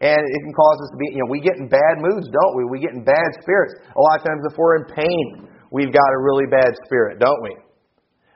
And 0.00 0.20
it 0.20 0.40
can 0.44 0.52
cause 0.52 0.78
us 0.84 0.90
to 0.92 0.98
be, 1.00 1.08
you 1.16 1.20
know, 1.24 1.30
we 1.30 1.40
get 1.40 1.56
in 1.56 1.68
bad 1.68 1.96
moods, 2.04 2.28
don't 2.28 2.54
we? 2.56 2.68
We 2.68 2.80
get 2.80 2.92
in 2.92 3.02
bad 3.02 3.30
spirits. 3.40 3.80
A 3.96 4.00
lot 4.00 4.20
of 4.20 4.26
times 4.28 4.44
if 4.44 4.58
we're 4.58 4.76
in 4.76 4.84
pain, 4.92 5.48
we've 5.72 5.92
got 5.92 6.08
a 6.12 6.18
really 6.20 6.44
bad 6.50 6.68
spirit, 6.84 7.18
don't 7.18 7.40
we? 7.42 7.56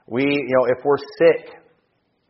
We, 0.06 0.24
you 0.24 0.54
know, 0.56 0.64
if 0.72 0.84
we're 0.84 0.98
sick, 1.20 1.60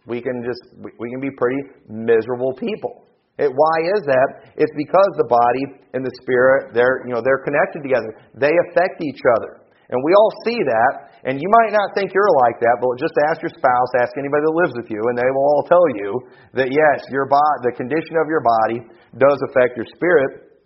we 0.07 0.21
can 0.21 0.43
just 0.43 0.61
we 0.99 1.11
can 1.11 1.21
be 1.21 1.31
pretty 1.31 1.63
miserable 1.89 2.55
people. 2.55 3.07
It, 3.39 3.53
why 3.55 3.77
is 3.95 4.03
that? 4.05 4.53
It's 4.57 4.73
because 4.77 5.11
the 5.17 5.29
body 5.29 5.81
and 5.95 6.05
the 6.05 6.11
spirit 6.21 6.75
they're 6.75 7.07
you 7.07 7.15
know 7.15 7.23
they're 7.23 7.45
connected 7.45 7.83
together. 7.83 8.19
They 8.35 8.53
affect 8.69 9.01
each 9.01 9.21
other. 9.39 9.60
And 9.91 9.99
we 10.07 10.15
all 10.15 10.33
see 10.47 10.59
that, 10.63 10.93
and 11.27 11.43
you 11.43 11.51
might 11.51 11.75
not 11.75 11.91
think 11.99 12.15
you're 12.15 12.35
like 12.47 12.63
that, 12.63 12.79
but 12.79 12.95
just 13.03 13.15
ask 13.27 13.43
your 13.43 13.51
spouse, 13.51 13.91
ask 13.99 14.15
anybody 14.15 14.47
that 14.47 14.55
lives 14.55 14.75
with 14.79 14.87
you, 14.87 15.03
and 15.11 15.19
they 15.19 15.27
will 15.35 15.47
all 15.51 15.67
tell 15.67 15.83
you 15.99 16.11
that 16.55 16.71
yes, 16.71 17.03
your 17.11 17.27
body, 17.27 17.59
the 17.67 17.75
condition 17.75 18.15
of 18.23 18.31
your 18.31 18.41
body 18.41 18.87
does 19.19 19.39
affect 19.51 19.75
your 19.75 19.91
spirit. 19.91 20.63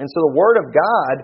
And 0.00 0.08
so 0.08 0.18
the 0.32 0.34
Word 0.34 0.56
of 0.56 0.66
God, 0.72 1.14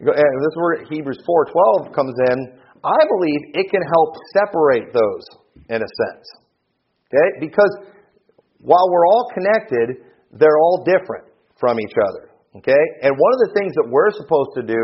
and 0.00 0.14
eh, 0.14 0.38
this 0.44 0.56
word 0.56 0.86
Hebrews 0.90 1.18
4:12 1.26 1.94
comes 1.94 2.14
in. 2.30 2.60
I 2.84 3.00
believe 3.08 3.40
it 3.54 3.70
can 3.70 3.82
help 3.82 4.14
separate 4.32 4.92
those 4.92 5.24
in 5.68 5.82
a 5.82 5.88
sense. 5.88 6.26
Okay? 7.10 7.40
Because 7.40 7.74
while 8.60 8.88
we're 8.90 9.06
all 9.06 9.30
connected, 9.34 10.04
they're 10.32 10.58
all 10.58 10.84
different 10.84 11.24
from 11.58 11.80
each 11.80 11.94
other. 12.06 12.27
Okay? 12.56 12.84
And 13.04 13.12
one 13.12 13.32
of 13.36 13.40
the 13.44 13.52
things 13.52 13.76
that 13.76 13.88
we're 13.92 14.10
supposed 14.16 14.56
to 14.56 14.64
do 14.64 14.82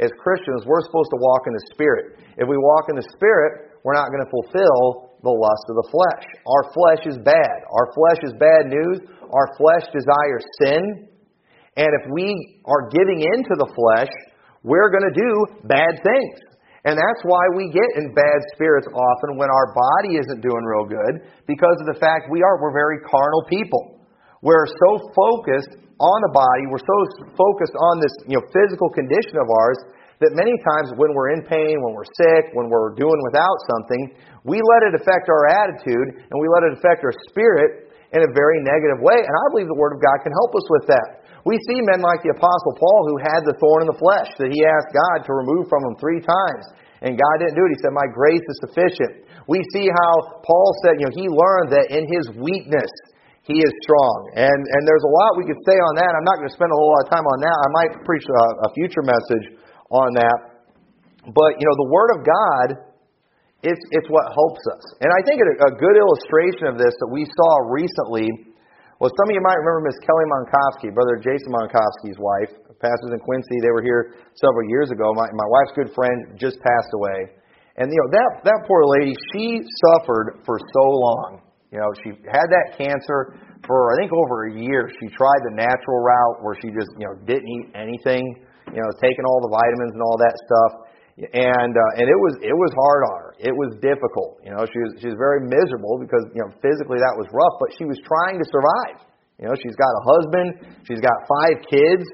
as 0.00 0.08
Christians, 0.16 0.64
we're 0.64 0.80
supposed 0.80 1.12
to 1.12 1.20
walk 1.20 1.44
in 1.44 1.52
the 1.52 1.66
Spirit. 1.76 2.24
If 2.40 2.48
we 2.48 2.56
walk 2.56 2.88
in 2.88 2.96
the 2.96 3.08
Spirit, 3.12 3.76
we're 3.84 3.98
not 3.98 4.08
going 4.08 4.24
to 4.24 4.32
fulfill 4.32 5.12
the 5.20 5.30
lust 5.30 5.64
of 5.68 5.76
the 5.76 5.88
flesh. 5.92 6.24
Our 6.48 6.64
flesh 6.72 7.02
is 7.06 7.18
bad. 7.22 7.56
Our 7.68 7.86
flesh 7.94 8.20
is 8.24 8.32
bad 8.40 8.72
news. 8.72 9.04
Our 9.28 9.48
flesh 9.60 9.84
desires 9.92 10.44
sin. 10.64 11.12
And 11.76 11.90
if 12.00 12.04
we 12.10 12.62
are 12.64 12.88
giving 12.90 13.20
into 13.20 13.54
the 13.60 13.68
flesh, 13.76 14.12
we're 14.64 14.90
going 14.90 15.06
to 15.06 15.16
do 15.16 15.32
bad 15.68 16.00
things. 16.02 16.38
And 16.84 16.98
that's 16.98 17.22
why 17.22 17.42
we 17.54 17.70
get 17.70 17.86
in 17.94 18.10
bad 18.14 18.40
spirits 18.54 18.88
often 18.90 19.38
when 19.38 19.46
our 19.46 19.70
body 19.70 20.18
isn't 20.18 20.42
doing 20.42 20.64
real 20.66 20.90
good, 20.90 21.30
because 21.46 21.78
of 21.78 21.94
the 21.94 21.98
fact 22.00 22.26
we 22.26 22.42
are, 22.42 22.58
we're 22.58 22.74
very 22.74 22.98
carnal 23.06 23.46
people. 23.46 23.91
We're 24.42 24.66
so 24.66 24.90
focused 25.14 25.78
on 26.02 26.18
the 26.26 26.32
body, 26.34 26.66
we're 26.66 26.82
so 26.82 26.98
focused 27.38 27.78
on 27.78 28.02
this 28.02 28.10
you 28.26 28.36
know, 28.36 28.44
physical 28.50 28.90
condition 28.90 29.38
of 29.38 29.46
ours 29.46 29.78
that 30.18 30.34
many 30.34 30.54
times 30.66 30.90
when 30.98 31.14
we're 31.14 31.34
in 31.34 31.46
pain, 31.46 31.78
when 31.82 31.94
we're 31.94 32.10
sick, 32.18 32.50
when 32.54 32.66
we're 32.66 32.94
doing 32.98 33.18
without 33.30 33.54
something, 33.70 34.18
we 34.42 34.58
let 34.58 34.90
it 34.90 34.98
affect 34.98 35.30
our 35.30 35.46
attitude 35.46 36.18
and 36.18 36.36
we 36.38 36.46
let 36.50 36.66
it 36.66 36.78
affect 36.78 37.06
our 37.06 37.14
spirit 37.30 37.94
in 38.10 38.20
a 38.22 38.30
very 38.34 38.58
negative 38.62 38.98
way. 38.98 39.18
And 39.22 39.30
I 39.30 39.44
believe 39.54 39.70
the 39.70 39.78
Word 39.78 39.94
of 39.94 40.02
God 40.02 40.18
can 40.26 40.34
help 40.34 40.52
us 40.58 40.66
with 40.74 40.90
that. 40.90 41.22
We 41.42 41.58
see 41.66 41.82
men 41.82 42.02
like 42.02 42.22
the 42.22 42.34
Apostle 42.34 42.74
Paul 42.78 43.02
who 43.10 43.18
had 43.18 43.42
the 43.42 43.58
thorn 43.58 43.86
in 43.86 43.90
the 43.90 43.98
flesh 43.98 44.30
that 44.38 44.50
he 44.54 44.62
asked 44.62 44.94
God 44.94 45.26
to 45.26 45.32
remove 45.34 45.66
from 45.66 45.82
him 45.82 45.98
three 45.98 46.22
times. 46.22 46.64
And 47.02 47.18
God 47.18 47.42
didn't 47.42 47.58
do 47.58 47.66
it. 47.66 47.74
He 47.74 47.82
said, 47.82 47.90
My 47.90 48.06
grace 48.14 48.46
is 48.46 48.58
sufficient. 48.62 49.26
We 49.50 49.58
see 49.74 49.90
how 49.90 50.38
Paul 50.46 50.70
said, 50.86 51.02
you 51.02 51.10
know, 51.10 51.14
he 51.18 51.26
learned 51.26 51.74
that 51.74 51.90
in 51.90 52.06
his 52.06 52.30
weakness, 52.38 52.90
he 53.42 53.58
is 53.58 53.72
strong. 53.82 54.18
And, 54.38 54.60
and 54.62 54.82
there's 54.86 55.02
a 55.02 55.12
lot 55.12 55.34
we 55.34 55.46
could 55.46 55.58
say 55.66 55.74
on 55.74 55.92
that. 55.98 56.10
I'm 56.14 56.26
not 56.26 56.38
going 56.38 56.50
to 56.50 56.54
spend 56.54 56.70
a 56.70 56.78
whole 56.78 56.94
lot 56.94 57.02
of 57.06 57.10
time 57.10 57.26
on 57.26 57.38
that. 57.42 57.56
I 57.58 57.68
might 57.74 57.92
preach 58.06 58.22
a, 58.22 58.44
a 58.66 58.68
future 58.78 59.02
message 59.02 59.58
on 59.90 60.14
that. 60.14 60.38
But, 61.26 61.58
you 61.58 61.66
know, 61.66 61.76
the 61.78 61.90
Word 61.90 62.10
of 62.14 62.20
God, 62.22 62.66
it's, 63.66 63.82
it's 63.94 64.08
what 64.10 64.30
helps 64.30 64.62
us. 64.70 64.84
And 65.02 65.10
I 65.10 65.20
think 65.26 65.42
a, 65.42 65.48
a 65.70 65.72
good 65.74 65.96
illustration 65.98 66.70
of 66.70 66.78
this 66.78 66.94
that 67.02 67.10
we 67.10 67.26
saw 67.26 67.50
recently 67.70 68.30
was 69.02 69.10
some 69.18 69.26
of 69.30 69.34
you 69.34 69.42
might 69.42 69.58
remember 69.58 69.90
Miss 69.90 69.98
Kelly 70.06 70.26
Monkowski, 70.30 70.94
Brother 70.94 71.18
Jason 71.18 71.50
Monkowski's 71.50 72.22
wife, 72.22 72.54
pastors 72.78 73.10
in 73.10 73.18
Quincy. 73.18 73.58
They 73.58 73.74
were 73.74 73.82
here 73.82 74.14
several 74.38 74.70
years 74.70 74.94
ago. 74.94 75.10
My, 75.18 75.26
my 75.34 75.48
wife's 75.50 75.74
good 75.74 75.90
friend 75.90 76.38
just 76.38 76.62
passed 76.62 76.92
away. 76.94 77.34
And, 77.74 77.90
you 77.90 77.98
know, 77.98 78.10
that, 78.14 78.30
that 78.46 78.58
poor 78.70 78.86
lady, 79.02 79.18
she 79.34 79.66
suffered 79.90 80.46
for 80.46 80.62
so 80.62 80.84
long. 80.86 81.42
You 81.72 81.80
know, 81.80 81.88
she 82.04 82.12
had 82.28 82.46
that 82.52 82.76
cancer 82.76 83.40
for 83.64 83.96
I 83.96 84.04
think 84.04 84.12
over 84.12 84.52
a 84.52 84.54
year. 84.54 84.92
She 85.00 85.08
tried 85.08 85.40
the 85.48 85.56
natural 85.56 86.04
route 86.04 86.44
where 86.44 86.52
she 86.60 86.68
just 86.68 86.92
you 87.00 87.08
know 87.08 87.16
didn't 87.24 87.48
eat 87.48 87.72
anything, 87.72 88.44
you 88.68 88.80
know, 88.84 88.90
taking 89.00 89.24
all 89.24 89.40
the 89.40 89.52
vitamins 89.56 89.96
and 89.96 90.02
all 90.04 90.20
that 90.20 90.36
stuff, 90.36 90.72
and 91.32 91.72
uh, 91.72 91.98
and 91.98 92.06
it 92.12 92.20
was 92.20 92.34
it 92.44 92.52
was 92.52 92.70
hard 92.76 93.02
on 93.08 93.16
her. 93.24 93.30
It 93.40 93.56
was 93.56 93.80
difficult. 93.80 94.44
You 94.44 94.52
know, 94.52 94.68
she 94.68 94.78
was 94.84 94.92
she 95.00 95.08
was 95.08 95.16
very 95.16 95.48
miserable 95.48 95.96
because 95.96 96.28
you 96.36 96.44
know 96.44 96.52
physically 96.60 97.00
that 97.00 97.16
was 97.16 97.24
rough, 97.32 97.56
but 97.56 97.72
she 97.80 97.88
was 97.88 97.96
trying 98.04 98.36
to 98.36 98.46
survive. 98.52 99.08
You 99.40 99.48
know, 99.48 99.56
she's 99.56 99.74
got 99.74 99.90
a 99.90 100.02
husband, 100.04 100.48
she's 100.84 101.00
got 101.00 101.16
five 101.24 101.56
kids. 101.66 102.04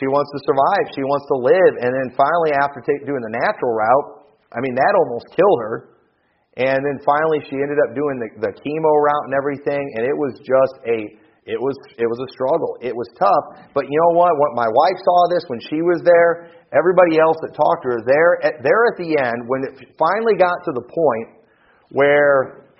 She 0.00 0.08
wants 0.08 0.32
to 0.32 0.40
survive. 0.48 0.88
She 0.96 1.04
wants 1.04 1.28
to 1.28 1.36
live. 1.36 1.72
And 1.84 1.92
then 1.92 2.16
finally, 2.16 2.56
after 2.56 2.80
take, 2.80 3.04
doing 3.04 3.20
the 3.20 3.36
natural 3.44 3.76
route, 3.76 4.24
I 4.48 4.64
mean, 4.64 4.72
that 4.72 4.92
almost 4.96 5.28
killed 5.36 5.60
her. 5.60 5.91
And 6.56 6.84
then 6.84 6.96
finally, 7.00 7.40
she 7.48 7.56
ended 7.56 7.80
up 7.88 7.96
doing 7.96 8.20
the, 8.20 8.28
the 8.44 8.52
chemo 8.52 8.92
route 9.00 9.24
and 9.24 9.34
everything, 9.34 9.80
and 9.96 10.04
it 10.04 10.12
was 10.12 10.36
just 10.44 10.76
a 10.84 11.16
it 11.42 11.58
was 11.58 11.74
it 11.98 12.06
was 12.06 12.22
a 12.22 12.30
struggle. 12.30 12.78
It 12.78 12.94
was 12.94 13.10
tough. 13.18 13.66
But 13.74 13.90
you 13.90 13.96
know 13.98 14.14
what? 14.14 14.30
What 14.38 14.54
my 14.54 14.70
wife 14.70 14.98
saw 15.02 15.26
this 15.26 15.42
when 15.50 15.58
she 15.66 15.82
was 15.82 15.98
there. 16.06 16.54
Everybody 16.70 17.18
else 17.18 17.34
that 17.42 17.50
talked 17.56 17.82
to 17.82 17.98
her 17.98 18.02
there 18.06 18.32
at, 18.46 18.62
there 18.62 18.82
at 18.86 18.96
the 19.00 19.18
end 19.18 19.50
when 19.50 19.66
it 19.66 19.74
finally 19.98 20.38
got 20.38 20.54
to 20.68 20.72
the 20.76 20.86
point 20.86 21.42
where 21.90 22.70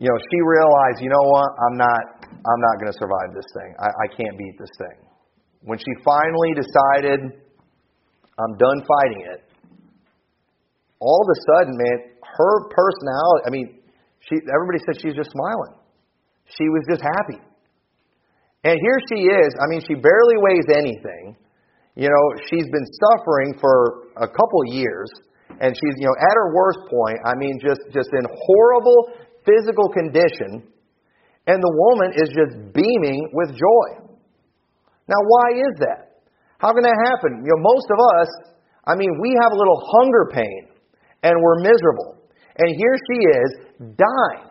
you 0.00 0.08
know 0.08 0.16
she 0.16 0.38
realized, 0.40 1.04
you 1.04 1.12
know 1.12 1.26
what? 1.28 1.50
I'm 1.68 1.76
not 1.76 2.02
I'm 2.32 2.60
not 2.64 2.74
going 2.80 2.88
to 2.88 2.96
survive 2.96 3.36
this 3.36 3.50
thing. 3.52 3.70
I, 3.76 3.88
I 3.92 4.06
can't 4.08 4.38
beat 4.40 4.56
this 4.56 4.72
thing. 4.80 4.96
When 5.66 5.76
she 5.76 5.92
finally 6.00 6.56
decided, 6.56 7.20
I'm 8.40 8.54
done 8.56 8.80
fighting 8.88 9.20
it. 9.36 9.40
All 10.96 11.20
of 11.20 11.28
a 11.28 11.38
sudden, 11.44 11.76
man, 11.76 12.15
her 12.36 12.54
personality, 12.68 13.42
I 13.46 13.50
mean, 13.50 13.66
she, 14.20 14.36
everybody 14.52 14.78
said 14.84 15.00
she's 15.00 15.16
just 15.16 15.32
smiling. 15.32 15.80
She 16.46 16.68
was 16.68 16.84
just 16.88 17.02
happy. 17.02 17.40
And 18.64 18.78
here 18.78 18.98
she 19.10 19.30
is. 19.30 19.50
I 19.62 19.70
mean, 19.70 19.80
she 19.86 19.94
barely 19.94 20.38
weighs 20.42 20.66
anything. 20.74 21.36
You 21.94 22.08
know, 22.10 22.24
she's 22.50 22.66
been 22.68 22.88
suffering 23.00 23.56
for 23.60 24.12
a 24.20 24.28
couple 24.28 24.60
years, 24.68 25.08
and 25.60 25.72
she's, 25.72 25.94
you 25.96 26.06
know, 26.06 26.16
at 26.18 26.34
her 26.34 26.54
worst 26.54 26.80
point. 26.90 27.18
I 27.24 27.32
mean, 27.38 27.58
just, 27.62 27.80
just 27.94 28.10
in 28.12 28.26
horrible 28.26 29.16
physical 29.46 29.88
condition, 29.88 30.66
and 31.46 31.62
the 31.62 31.74
woman 31.88 32.12
is 32.18 32.28
just 32.34 32.74
beaming 32.74 33.30
with 33.32 33.54
joy. 33.54 33.88
Now, 35.08 35.20
why 35.24 35.56
is 35.56 35.74
that? 35.86 36.20
How 36.58 36.74
can 36.74 36.82
that 36.82 36.98
happen? 37.06 37.46
You 37.46 37.50
know, 37.54 37.62
most 37.62 37.86
of 37.86 37.98
us, 38.18 38.28
I 38.84 38.94
mean, 38.96 39.10
we 39.22 39.30
have 39.40 39.52
a 39.52 39.56
little 39.56 39.78
hunger 39.78 40.24
pain, 40.34 40.68
and 41.22 41.34
we're 41.40 41.62
miserable. 41.62 42.15
And 42.58 42.68
here 42.74 42.96
she 43.08 43.18
is 43.20 43.50
dying. 43.96 44.48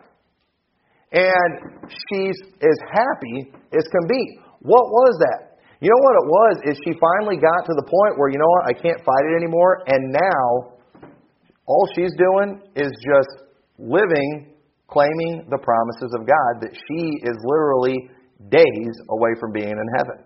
And 1.12 1.52
she's 1.88 2.38
as 2.62 2.78
happy 2.90 3.52
as 3.72 3.84
can 3.90 4.06
be. 4.08 4.38
What 4.60 4.86
was 4.90 5.14
that? 5.20 5.58
You 5.80 5.90
know 5.90 6.02
what 6.02 6.16
it 6.16 6.26
was 6.26 6.54
is 6.72 6.74
she 6.84 6.92
finally 6.98 7.36
got 7.36 7.66
to 7.66 7.74
the 7.76 7.84
point 7.84 8.18
where, 8.18 8.30
you 8.30 8.38
know 8.38 8.48
what, 8.48 8.64
I 8.66 8.74
can't 8.74 8.98
fight 9.04 9.24
it 9.30 9.36
anymore. 9.36 9.84
And 9.86 10.12
now 10.12 10.76
all 11.66 11.88
she's 11.94 12.14
doing 12.16 12.62
is 12.74 12.90
just 13.04 13.44
living, 13.78 14.56
claiming 14.88 15.46
the 15.50 15.58
promises 15.58 16.10
of 16.16 16.26
God 16.26 16.64
that 16.64 16.72
she 16.72 17.02
is 17.22 17.36
literally 17.44 18.08
days 18.48 18.94
away 19.10 19.32
from 19.38 19.52
being 19.52 19.70
in 19.70 19.88
heaven. 19.98 20.24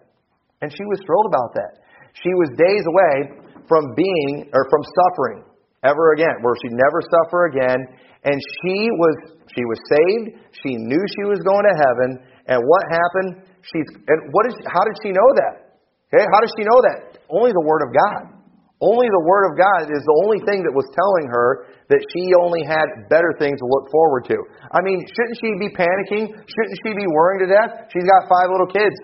And 0.62 0.70
she 0.70 0.84
was 0.84 1.00
thrilled 1.04 1.26
about 1.26 1.50
that. 1.54 1.82
She 2.14 2.30
was 2.34 2.50
days 2.56 2.84
away 2.86 3.50
from 3.66 3.94
being 3.96 4.50
or 4.52 4.66
from 4.68 4.82
suffering 4.94 5.49
ever 5.82 6.12
again, 6.12 6.40
where 6.42 6.54
she'd 6.60 6.76
never 6.76 7.00
suffer 7.00 7.48
again. 7.48 7.80
And 8.24 8.36
she 8.36 8.76
was 9.00 9.16
she 9.56 9.64
was 9.64 9.80
saved. 9.88 10.26
She 10.60 10.76
knew 10.76 11.02
she 11.08 11.24
was 11.24 11.40
going 11.40 11.64
to 11.64 11.74
heaven. 11.74 12.10
And 12.52 12.58
what 12.60 12.84
happened? 12.92 13.48
She's 13.64 13.88
and 14.08 14.32
what 14.32 14.44
is 14.46 14.54
how 14.68 14.84
did 14.84 14.96
she 15.00 15.10
know 15.12 15.30
that? 15.40 15.80
Okay, 16.12 16.26
how 16.26 16.40
does 16.42 16.52
she 16.58 16.64
know 16.66 16.80
that? 16.90 17.22
Only 17.30 17.54
the 17.54 17.64
Word 17.64 17.86
of 17.86 17.90
God. 17.94 18.40
Only 18.80 19.08
the 19.12 19.24
Word 19.28 19.44
of 19.52 19.54
God 19.60 19.92
is 19.92 20.02
the 20.02 20.16
only 20.24 20.40
thing 20.48 20.64
that 20.64 20.72
was 20.72 20.88
telling 20.96 21.28
her 21.28 21.68
that 21.92 22.00
she 22.16 22.32
only 22.40 22.64
had 22.64 22.88
better 23.12 23.36
things 23.36 23.60
to 23.60 23.66
look 23.68 23.92
forward 23.92 24.24
to. 24.32 24.36
I 24.72 24.80
mean, 24.80 25.04
shouldn't 25.04 25.36
she 25.36 25.52
be 25.60 25.68
panicking? 25.76 26.32
Shouldn't 26.32 26.78
she 26.80 26.96
be 26.96 27.04
worrying 27.12 27.44
to 27.44 27.48
death? 27.52 27.92
She's 27.92 28.08
got 28.08 28.24
five 28.26 28.48
little 28.48 28.68
kids 28.72 28.96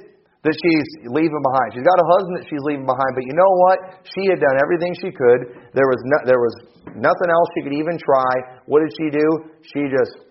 that 0.47 0.55
she's 0.55 1.11
leaving 1.11 1.43
behind. 1.43 1.75
She's 1.75 1.83
got 1.83 1.99
a 1.99 2.07
husband 2.07 2.35
that 2.39 2.47
she's 2.47 2.63
leaving 2.63 2.87
behind. 2.87 3.11
But 3.19 3.27
you 3.27 3.35
know 3.35 3.53
what? 3.67 3.79
She 4.07 4.31
had 4.31 4.39
done 4.39 4.57
everything 4.63 4.95
she 5.03 5.11
could. 5.11 5.59
There 5.75 5.91
was 5.91 5.99
no, 6.07 6.19
there 6.23 6.39
was 6.39 6.55
nothing 6.95 7.29
else 7.35 7.49
she 7.59 7.67
could 7.67 7.75
even 7.75 7.99
try. 7.99 8.63
What 8.71 8.87
did 8.87 8.95
she 8.95 9.11
do? 9.11 9.27
She 9.67 9.91
just, 9.91 10.23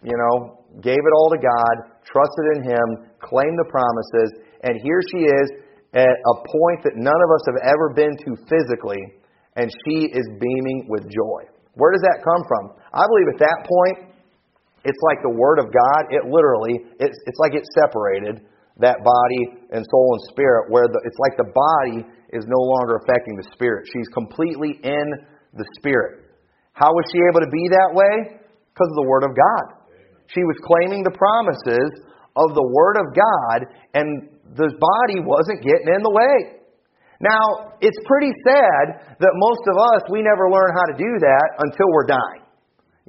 you 0.00 0.16
know, 0.16 0.64
gave 0.80 0.96
it 0.96 1.12
all 1.20 1.28
to 1.28 1.40
God, 1.40 1.74
trusted 2.08 2.46
in 2.56 2.72
Him, 2.72 2.86
claimed 3.20 3.56
the 3.60 3.68
promises, 3.68 4.40
and 4.64 4.80
here 4.80 5.00
she 5.12 5.28
is 5.28 5.46
at 5.92 6.16
a 6.16 6.34
point 6.40 6.80
that 6.88 6.96
none 6.96 7.20
of 7.20 7.30
us 7.36 7.44
have 7.52 7.60
ever 7.68 7.92
been 7.92 8.16
to 8.24 8.30
physically, 8.48 9.00
and 9.60 9.68
she 9.84 10.08
is 10.08 10.24
beaming 10.40 10.88
with 10.88 11.04
joy. 11.04 11.44
Where 11.76 11.92
does 11.92 12.04
that 12.04 12.24
come 12.24 12.42
from? 12.48 12.80
I 12.96 13.04
believe 13.04 13.28
at 13.36 13.40
that 13.44 13.58
point, 13.68 13.96
it's 14.84 15.02
like 15.04 15.20
the 15.20 15.36
Word 15.36 15.60
of 15.60 15.68
God. 15.68 16.00
It 16.16 16.24
literally, 16.24 16.80
it's, 16.96 17.18
it's 17.28 17.40
like 17.40 17.52
it's 17.52 17.68
separated 17.76 18.47
that 18.78 19.02
body 19.02 19.42
and 19.74 19.82
soul 19.82 20.08
and 20.14 20.22
spirit, 20.30 20.70
where 20.70 20.86
the, 20.86 21.00
it's 21.04 21.18
like 21.18 21.36
the 21.36 21.50
body 21.50 22.06
is 22.30 22.44
no 22.46 22.60
longer 22.60 23.02
affecting 23.02 23.34
the 23.36 23.46
spirit. 23.52 23.88
She's 23.90 24.08
completely 24.14 24.78
in 24.82 25.06
the 25.54 25.66
spirit. 25.78 26.30
How 26.72 26.94
was 26.94 27.04
she 27.10 27.18
able 27.26 27.42
to 27.42 27.50
be 27.50 27.66
that 27.74 27.90
way? 27.90 28.38
Because 28.70 28.90
of 28.94 28.98
the 29.02 29.08
Word 29.10 29.26
of 29.26 29.34
God. 29.34 29.64
She 30.30 30.44
was 30.46 30.54
claiming 30.62 31.02
the 31.02 31.16
promises 31.16 31.90
of 32.38 32.54
the 32.54 32.62
Word 32.62 32.96
of 33.02 33.10
God, 33.16 33.58
and 33.98 34.30
the 34.54 34.70
body 34.70 35.18
wasn't 35.26 35.64
getting 35.66 35.90
in 35.90 36.02
the 36.06 36.14
way. 36.14 36.62
Now, 37.18 37.74
it's 37.82 37.98
pretty 38.06 38.30
sad 38.46 39.18
that 39.18 39.32
most 39.34 39.64
of 39.66 39.74
us, 39.74 40.06
we 40.06 40.22
never 40.22 40.46
learn 40.46 40.70
how 40.70 40.86
to 40.86 40.94
do 40.94 41.12
that 41.18 41.48
until 41.58 41.90
we're 41.90 42.06
dying. 42.06 42.46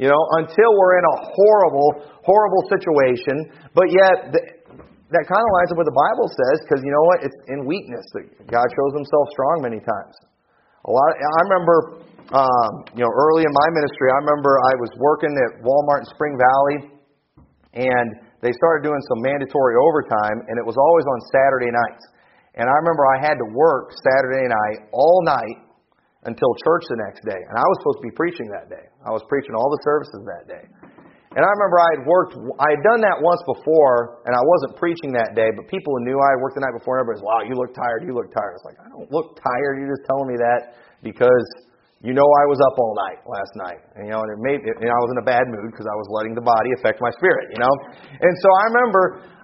You 0.02 0.08
know, 0.08 0.24
until 0.40 0.72
we're 0.80 0.98
in 0.98 1.06
a 1.06 1.18
horrible, 1.28 2.08
horrible 2.24 2.64
situation. 2.72 3.52
But 3.76 3.92
yet, 3.92 4.34
that 5.10 5.26
kind 5.26 5.42
of 5.42 5.52
lines 5.58 5.70
up 5.74 5.78
with 5.82 5.90
the 5.90 5.98
Bible 5.98 6.30
says, 6.30 6.58
because 6.66 6.82
you 6.86 6.94
know 6.94 7.06
what? 7.10 7.26
It's 7.26 7.40
in 7.50 7.66
weakness 7.66 8.06
that 8.14 8.26
God 8.46 8.68
shows 8.70 8.94
Himself 8.94 9.26
strong 9.34 9.66
many 9.66 9.82
times. 9.82 10.16
A 10.86 10.92
lot. 10.94 11.10
Of, 11.10 11.18
I 11.18 11.40
remember, 11.50 11.78
um, 12.30 12.72
you 12.94 13.02
know, 13.02 13.10
early 13.10 13.42
in 13.42 13.54
my 13.54 13.70
ministry, 13.74 14.14
I 14.14 14.22
remember 14.22 14.62
I 14.70 14.74
was 14.78 14.92
working 15.02 15.34
at 15.34 15.66
Walmart 15.66 16.06
in 16.06 16.10
Spring 16.14 16.38
Valley, 16.38 16.78
and 17.74 18.08
they 18.46 18.54
started 18.54 18.86
doing 18.86 19.02
some 19.10 19.20
mandatory 19.26 19.76
overtime, 19.82 20.46
and 20.46 20.62
it 20.62 20.66
was 20.66 20.78
always 20.78 21.06
on 21.10 21.20
Saturday 21.34 21.74
nights. 21.74 22.06
And 22.56 22.70
I 22.70 22.76
remember 22.86 23.04
I 23.10 23.18
had 23.20 23.38
to 23.42 23.48
work 23.50 23.92
Saturday 24.06 24.46
night 24.46 24.94
all 24.94 25.26
night 25.26 25.58
until 26.30 26.54
church 26.62 26.86
the 26.86 27.00
next 27.02 27.26
day, 27.26 27.40
and 27.50 27.56
I 27.58 27.66
was 27.66 27.76
supposed 27.82 28.00
to 28.04 28.08
be 28.08 28.16
preaching 28.16 28.48
that 28.54 28.70
day. 28.70 28.86
I 29.02 29.12
was 29.12 29.24
preaching 29.26 29.56
all 29.56 29.72
the 29.74 29.82
services 29.82 30.22
that 30.28 30.46
day. 30.46 30.64
And 31.38 31.46
I 31.46 31.50
remember 31.54 31.78
I 31.78 31.90
had 31.94 32.04
worked, 32.10 32.34
I 32.58 32.74
had 32.74 32.82
done 32.82 33.06
that 33.06 33.22
once 33.22 33.38
before, 33.46 34.26
and 34.26 34.34
I 34.34 34.42
wasn't 34.42 34.82
preaching 34.82 35.14
that 35.14 35.38
day, 35.38 35.54
but 35.54 35.70
people 35.70 35.94
knew 36.02 36.18
I 36.18 36.30
had 36.34 36.40
worked 36.42 36.58
the 36.58 36.66
night 36.66 36.74
before, 36.74 36.98
and 36.98 37.06
everybody's, 37.06 37.22
wow, 37.22 37.46
you 37.46 37.54
look 37.54 37.70
tired, 37.78 38.02
you 38.02 38.18
look 38.18 38.34
tired. 38.34 38.58
It's 38.58 38.66
like, 38.66 38.82
I 38.82 38.90
don't 38.90 39.06
look 39.14 39.38
tired, 39.38 39.78
you're 39.78 39.94
just 39.94 40.10
telling 40.10 40.26
me 40.26 40.42
that 40.42 40.74
because 41.06 41.46
you 42.02 42.18
know 42.18 42.26
I 42.26 42.46
was 42.50 42.58
up 42.66 42.74
all 42.82 42.98
night 42.98 43.22
last 43.30 43.54
night. 43.62 43.82
And, 43.94 44.10
you 44.10 44.12
know, 44.18 44.26
and 44.26 44.32
it 44.34 44.42
made, 44.42 44.66
and 44.66 44.90
I 44.90 45.00
was 45.06 45.12
in 45.14 45.22
a 45.22 45.28
bad 45.28 45.46
mood 45.54 45.70
because 45.70 45.86
I 45.86 45.94
was 45.94 46.10
letting 46.10 46.34
the 46.34 46.42
body 46.42 46.74
affect 46.82 46.98
my 46.98 47.14
spirit, 47.14 47.54
you 47.54 47.62
know? 47.62 47.74
And 48.10 48.34
so 48.42 48.50
I 48.50 48.64
remember 48.74 49.02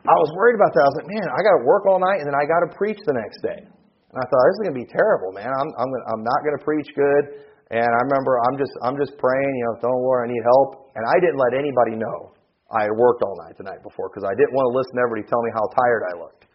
I 0.09 0.17
was 0.17 0.29
worried 0.33 0.57
about 0.57 0.73
that. 0.73 0.81
I 0.81 0.89
was 0.89 0.97
like, 1.05 1.11
man, 1.13 1.27
I 1.29 1.39
got 1.45 1.53
to 1.61 1.63
work 1.69 1.85
all 1.85 2.01
night, 2.01 2.17
and 2.17 2.25
then 2.25 2.37
I 2.37 2.49
got 2.49 2.65
to 2.65 2.73
preach 2.73 2.97
the 3.05 3.13
next 3.13 3.45
day. 3.45 3.61
And 3.61 4.17
I 4.17 4.25
thought, 4.25 4.41
this 4.41 4.57
is 4.57 4.61
going 4.65 4.73
to 4.73 4.81
be 4.81 4.89
terrible, 4.89 5.37
man. 5.37 5.53
I'm, 5.53 5.69
I'm, 5.77 5.89
gonna, 5.93 6.05
I'm 6.17 6.23
not 6.25 6.39
going 6.41 6.57
to 6.57 6.63
preach 6.65 6.89
good. 6.97 7.45
And 7.73 7.81
I 7.81 7.99
remember 8.05 8.37
I'm 8.45 8.57
just 8.61 8.73
I'm 8.85 8.93
just 8.93 9.17
praying, 9.17 9.51
you 9.57 9.65
know, 9.65 9.73
the 9.81 9.89
Lord 9.89 10.29
I 10.29 10.33
need 10.33 10.45
help. 10.45 10.84
And 10.95 11.03
I 11.03 11.19
didn't 11.19 11.37
let 11.37 11.53
anybody 11.53 11.99
know 11.99 12.35
I 12.71 12.87
had 12.87 12.95
worked 12.95 13.21
all 13.21 13.35
night 13.45 13.59
the 13.59 13.67
night 13.67 13.83
before 13.83 14.09
because 14.09 14.25
I 14.25 14.33
didn't 14.33 14.55
want 14.55 14.71
to 14.71 14.73
listen 14.73 14.95
to 14.97 15.01
everybody 15.05 15.27
tell 15.27 15.43
me 15.43 15.51
how 15.53 15.67
tired 15.69 16.03
I 16.09 16.13
looked. 16.17 16.47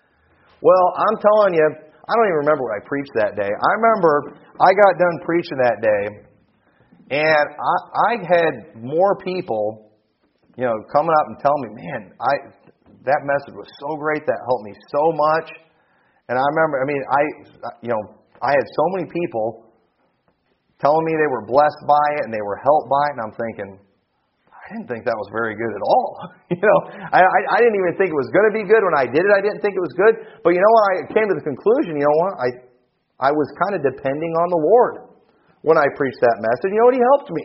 Well, 0.64 0.87
I'm 0.97 1.16
telling 1.20 1.54
you, 1.54 1.64
I 1.64 2.11
don't 2.16 2.26
even 2.26 2.42
remember 2.42 2.66
what 2.66 2.75
I 2.75 2.82
preached 2.85 3.14
that 3.14 3.38
day. 3.38 3.49
I 3.49 3.70
remember 3.78 4.40
I 4.59 4.70
got 4.75 4.92
done 4.99 5.16
preaching 5.23 5.61
that 5.62 5.78
day, 5.78 6.02
and 7.14 7.47
I, 7.54 7.76
I 7.94 8.12
had 8.26 8.52
more 8.82 9.14
people, 9.23 9.92
you 10.59 10.66
know, 10.66 10.76
coming 10.90 11.14
up 11.14 11.26
and 11.30 11.37
telling 11.38 11.62
me, 11.68 11.70
man, 11.78 12.00
I 12.18 12.32
that 13.04 13.20
message 13.25 13.56
was 13.56 13.68
so 13.80 13.97
great, 13.97 14.26
that 14.26 14.40
helped 14.44 14.64
me 14.64 14.75
so 14.92 15.02
much. 15.16 15.49
And 16.28 16.37
I 16.37 16.44
remember, 16.52 16.85
I 16.85 16.87
mean, 16.87 17.02
I, 17.09 17.23
you 17.80 17.88
know, 17.88 18.02
I 18.42 18.52
had 18.52 18.66
so 18.76 18.85
many 18.92 19.09
people 19.09 19.73
telling 20.78 21.04
me 21.04 21.12
they 21.16 21.30
were 21.32 21.47
blessed 21.49 21.82
by 21.88 22.06
it 22.20 22.28
and 22.28 22.32
they 22.32 22.44
were 22.44 22.61
helped 22.61 22.88
by 22.92 23.04
it, 23.09 23.12
and 23.16 23.23
I'm 23.25 23.37
thinking, 23.37 23.70
I 24.70 24.78
didn't 24.78 24.86
think 24.86 25.02
that 25.02 25.18
was 25.18 25.26
very 25.34 25.58
good 25.58 25.74
at 25.74 25.82
all. 25.82 26.30
you 26.54 26.62
know, 26.62 26.78
I, 27.10 27.18
I, 27.18 27.40
I 27.50 27.58
didn't 27.58 27.74
even 27.74 27.98
think 27.98 28.14
it 28.14 28.18
was 28.18 28.30
going 28.30 28.46
to 28.46 28.54
be 28.54 28.62
good 28.62 28.86
when 28.86 28.94
I 28.94 29.02
did 29.10 29.26
it. 29.26 29.32
I 29.34 29.42
didn't 29.42 29.58
think 29.66 29.74
it 29.74 29.82
was 29.82 29.90
good. 29.98 30.14
But 30.46 30.54
you 30.54 30.62
know 30.62 30.72
what? 30.78 30.84
I 30.86 30.94
came 31.10 31.26
to 31.26 31.34
the 31.34 31.42
conclusion. 31.42 31.98
You 31.98 32.06
know 32.06 32.18
what? 32.22 32.32
I 32.38 32.48
I 33.18 33.30
was 33.34 33.50
kind 33.58 33.74
of 33.74 33.82
depending 33.82 34.32
on 34.38 34.48
the 34.54 34.62
Lord 34.62 34.94
when 35.66 35.74
I 35.74 35.90
preached 35.98 36.22
that 36.22 36.38
message. 36.38 36.70
You 36.70 36.78
know 36.78 36.86
what? 36.86 36.94
He 36.94 37.02
helped 37.02 37.30
me. 37.34 37.44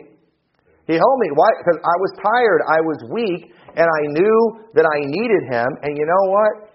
He 0.86 0.94
helped 0.94 1.20
me. 1.26 1.34
Why? 1.34 1.50
Because 1.58 1.82
I 1.82 1.96
was 1.98 2.10
tired. 2.22 2.60
I 2.70 2.78
was 2.86 2.98
weak, 3.10 3.50
and 3.74 3.90
I 3.90 4.02
knew 4.14 4.38
that 4.78 4.86
I 4.86 5.02
needed 5.02 5.50
Him. 5.50 5.66
And 5.82 5.98
you 5.98 6.06
know 6.06 6.24
what? 6.30 6.70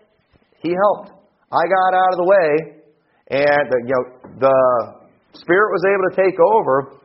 He 0.60 0.75
helped. 0.75 1.15
I 1.48 1.63
got 1.63 1.96
out 1.96 2.12
of 2.12 2.20
the 2.20 2.27
way, 2.27 2.50
and 3.40 3.64
the, 3.72 3.79
you 3.87 3.96
know 3.96 4.03
the 4.44 4.57
Spirit 5.40 5.72
was 5.72 5.83
able 5.87 6.05
to 6.11 6.16
take 6.20 6.35
over. 6.44 7.00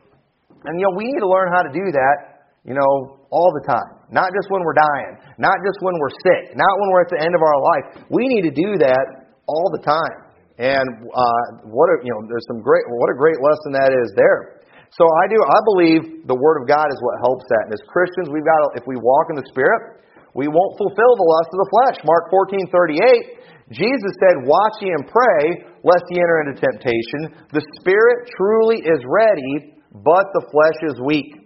And, 0.66 0.80
you 0.80 0.86
know, 0.86 0.94
we 0.98 1.06
need 1.06 1.22
to 1.22 1.30
learn 1.30 1.54
how 1.54 1.62
to 1.62 1.70
do 1.70 1.94
that, 1.94 2.35
you 2.66 2.74
know, 2.74 3.22
all 3.30 3.54
the 3.54 3.64
time. 3.64 4.02
Not 4.10 4.34
just 4.34 4.50
when 4.50 4.62
we're 4.66 4.76
dying, 4.76 5.22
not 5.38 5.54
just 5.62 5.78
when 5.82 5.94
we're 6.02 6.14
sick, 6.26 6.54
not 6.58 6.74
when 6.82 6.88
we're 6.90 7.04
at 7.06 7.12
the 7.14 7.22
end 7.22 7.34
of 7.34 7.42
our 7.42 7.58
life. 7.62 7.86
We 8.10 8.26
need 8.26 8.42
to 8.46 8.54
do 8.54 8.78
that 8.82 9.30
all 9.46 9.70
the 9.70 9.82
time. 9.82 10.26
And 10.58 10.86
uh, 11.10 11.42
what 11.68 11.86
a, 11.94 12.02
you 12.02 12.10
know, 12.10 12.26
there's 12.26 12.46
some 12.50 12.64
great, 12.64 12.82
what 12.88 13.10
a 13.12 13.18
great 13.18 13.38
lesson 13.38 13.70
that 13.78 13.92
is 13.94 14.10
there. 14.18 14.64
So 14.94 15.04
I 15.04 15.24
do, 15.28 15.36
I 15.36 15.60
believe 15.74 16.00
the 16.24 16.38
Word 16.38 16.62
of 16.62 16.64
God 16.66 16.88
is 16.88 16.98
what 17.02 17.20
helps 17.20 17.44
that. 17.50 17.68
And 17.68 17.74
as 17.74 17.82
Christians, 17.90 18.32
we've 18.32 18.46
got 18.46 18.58
to, 18.64 18.68
if 18.80 18.84
we 18.88 18.96
walk 18.96 19.28
in 19.30 19.36
the 19.36 19.46
Spirit, 19.52 20.00
we 20.32 20.48
won't 20.48 20.74
fulfill 20.80 21.12
the 21.16 21.28
lust 21.28 21.50
of 21.52 21.58
the 21.60 21.70
flesh. 21.70 21.96
Mark 22.08 22.32
14, 22.32 22.66
38, 22.72 23.76
Jesus 23.76 24.12
said, 24.20 24.46
Watch 24.48 24.80
ye 24.80 24.94
and 24.94 25.04
pray, 25.04 25.68
lest 25.84 26.06
ye 26.08 26.16
enter 26.22 26.38
into 26.46 26.56
temptation. 26.60 27.46
The 27.52 27.64
spirit 27.82 28.30
truly 28.36 28.80
is 28.80 29.00
ready, 29.04 29.76
but 29.92 30.32
the 30.32 30.44
flesh 30.48 30.78
is 30.88 30.96
weak. 31.04 31.45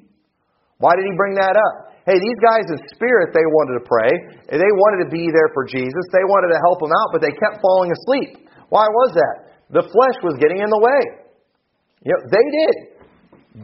Why 0.81 0.97
did 0.97 1.05
he 1.05 1.15
bring 1.15 1.37
that 1.37 1.55
up? 1.55 1.93
Hey, 2.09 2.17
these 2.17 2.41
guys 2.41 2.65
in 2.73 2.81
spirit, 2.97 3.37
they 3.37 3.45
wanted 3.45 3.79
to 3.79 3.85
pray. 3.85 4.11
They 4.49 4.73
wanted 4.81 5.05
to 5.05 5.11
be 5.13 5.29
there 5.29 5.53
for 5.53 5.69
Jesus. 5.69 6.05
They 6.11 6.25
wanted 6.25 6.51
to 6.57 6.59
help 6.65 6.81
him 6.81 6.91
out, 6.91 7.13
but 7.13 7.21
they 7.21 7.31
kept 7.37 7.61
falling 7.61 7.93
asleep. 7.93 8.49
Why 8.73 8.89
was 8.89 9.13
that? 9.15 9.37
The 9.71 9.85
flesh 9.85 10.19
was 10.25 10.41
getting 10.41 10.65
in 10.65 10.71
the 10.73 10.81
way. 10.81 11.03
You 12.03 12.17
know, 12.17 12.21
they 12.33 12.47
did. 12.49 12.75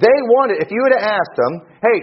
They 0.04 0.18
wanted, 0.28 0.60
if 0.60 0.68
you 0.68 0.78
would 0.84 0.92
have 0.92 1.08
asked 1.16 1.36
them, 1.40 1.52
hey, 1.80 1.98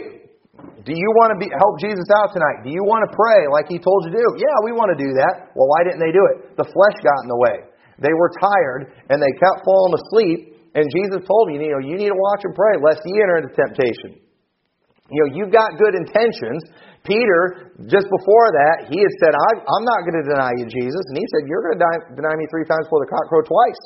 do 0.82 0.92
you 0.98 1.10
want 1.22 1.36
to 1.36 1.38
be, 1.40 1.48
help 1.54 1.78
Jesus 1.78 2.10
out 2.18 2.34
tonight? 2.34 2.66
Do 2.66 2.74
you 2.74 2.82
want 2.84 3.06
to 3.06 3.12
pray 3.14 3.46
like 3.54 3.70
he 3.70 3.78
told 3.78 4.10
you 4.10 4.12
to 4.12 4.18
do? 4.18 4.28
Yeah, 4.42 4.56
we 4.66 4.74
want 4.74 4.92
to 4.92 5.00
do 5.00 5.14
that. 5.14 5.54
Well, 5.54 5.70
why 5.70 5.86
didn't 5.86 6.02
they 6.02 6.12
do 6.12 6.24
it? 6.34 6.58
The 6.58 6.66
flesh 6.66 6.98
got 7.06 7.24
in 7.24 7.30
the 7.30 7.38
way. 7.38 7.70
They 8.02 8.12
were 8.12 8.32
tired 8.42 8.98
and 9.14 9.22
they 9.22 9.32
kept 9.38 9.64
falling 9.64 9.94
asleep. 9.94 10.58
And 10.74 10.90
Jesus 10.90 11.22
told 11.30 11.54
me, 11.54 11.62
you 11.62 11.72
know, 11.72 11.84
you 11.86 11.96
need 11.96 12.10
to 12.10 12.18
watch 12.18 12.42
and 12.44 12.56
pray 12.58 12.82
lest 12.82 13.06
ye 13.06 13.22
enter 13.22 13.46
into 13.46 13.54
temptation. 13.54 14.23
You 15.12 15.20
know, 15.20 15.30
you've 15.36 15.52
got 15.52 15.76
good 15.76 16.00
intentions. 16.00 16.64
Peter, 17.04 17.76
just 17.92 18.08
before 18.08 18.48
that, 18.56 18.88
he 18.88 18.96
had 19.04 19.14
said, 19.20 19.36
I'm 19.36 19.84
not 19.84 20.08
going 20.08 20.16
to 20.24 20.28
deny 20.28 20.56
you, 20.56 20.64
Jesus. 20.72 21.04
And 21.12 21.20
he 21.20 21.26
said, 21.36 21.44
You're 21.52 21.64
going 21.68 21.76
to 21.76 22.16
deny 22.16 22.36
me 22.40 22.48
three 22.48 22.64
times 22.64 22.88
before 22.88 23.04
the 23.04 23.12
cock 23.12 23.28
crow 23.28 23.44
twice. 23.44 23.84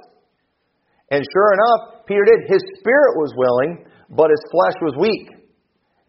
And 1.09 1.25
sure 1.25 1.49
enough, 1.57 2.05
Peter 2.05 2.21
did. 2.21 2.45
His 2.45 2.61
spirit 2.77 3.17
was 3.17 3.33
willing, 3.33 3.89
but 4.13 4.29
his 4.29 4.43
flesh 4.53 4.77
was 4.85 4.93
weak. 5.01 5.33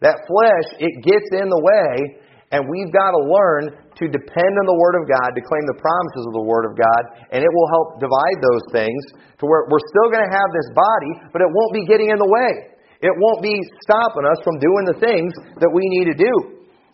That 0.05 0.21
flesh, 0.29 0.67
it 0.77 0.93
gets 1.01 1.27
in 1.33 1.49
the 1.49 1.59
way, 1.59 2.21
and 2.53 2.69
we've 2.69 2.93
got 2.93 3.11
to 3.11 3.21
learn 3.25 3.63
to 3.99 4.05
depend 4.07 4.53
on 4.55 4.65
the 4.69 4.79
Word 4.79 4.95
of 5.01 5.09
God, 5.09 5.35
to 5.35 5.41
claim 5.43 5.65
the 5.67 5.79
promises 5.81 6.23
of 6.29 6.33
the 6.37 6.45
Word 6.45 6.69
of 6.69 6.77
God, 6.77 7.01
and 7.35 7.43
it 7.43 7.51
will 7.51 7.69
help 7.73 7.87
divide 7.99 8.37
those 8.39 8.65
things 8.71 9.01
to 9.41 9.43
where 9.43 9.67
we're 9.67 9.83
still 9.91 10.07
going 10.13 10.23
to 10.23 10.31
have 10.31 10.49
this 10.55 10.69
body, 10.71 11.11
but 11.35 11.43
it 11.43 11.49
won't 11.51 11.73
be 11.75 11.83
getting 11.83 12.13
in 12.13 12.19
the 12.21 12.31
way. 12.31 12.78
It 12.99 13.15
won't 13.15 13.39
be 13.39 13.55
stopping 13.87 14.27
us 14.27 14.39
from 14.43 14.59
doing 14.59 14.85
the 14.91 14.99
things 14.99 15.31
that 15.63 15.71
we 15.71 15.87
need 15.87 16.11
to 16.11 16.17
do. 16.19 16.33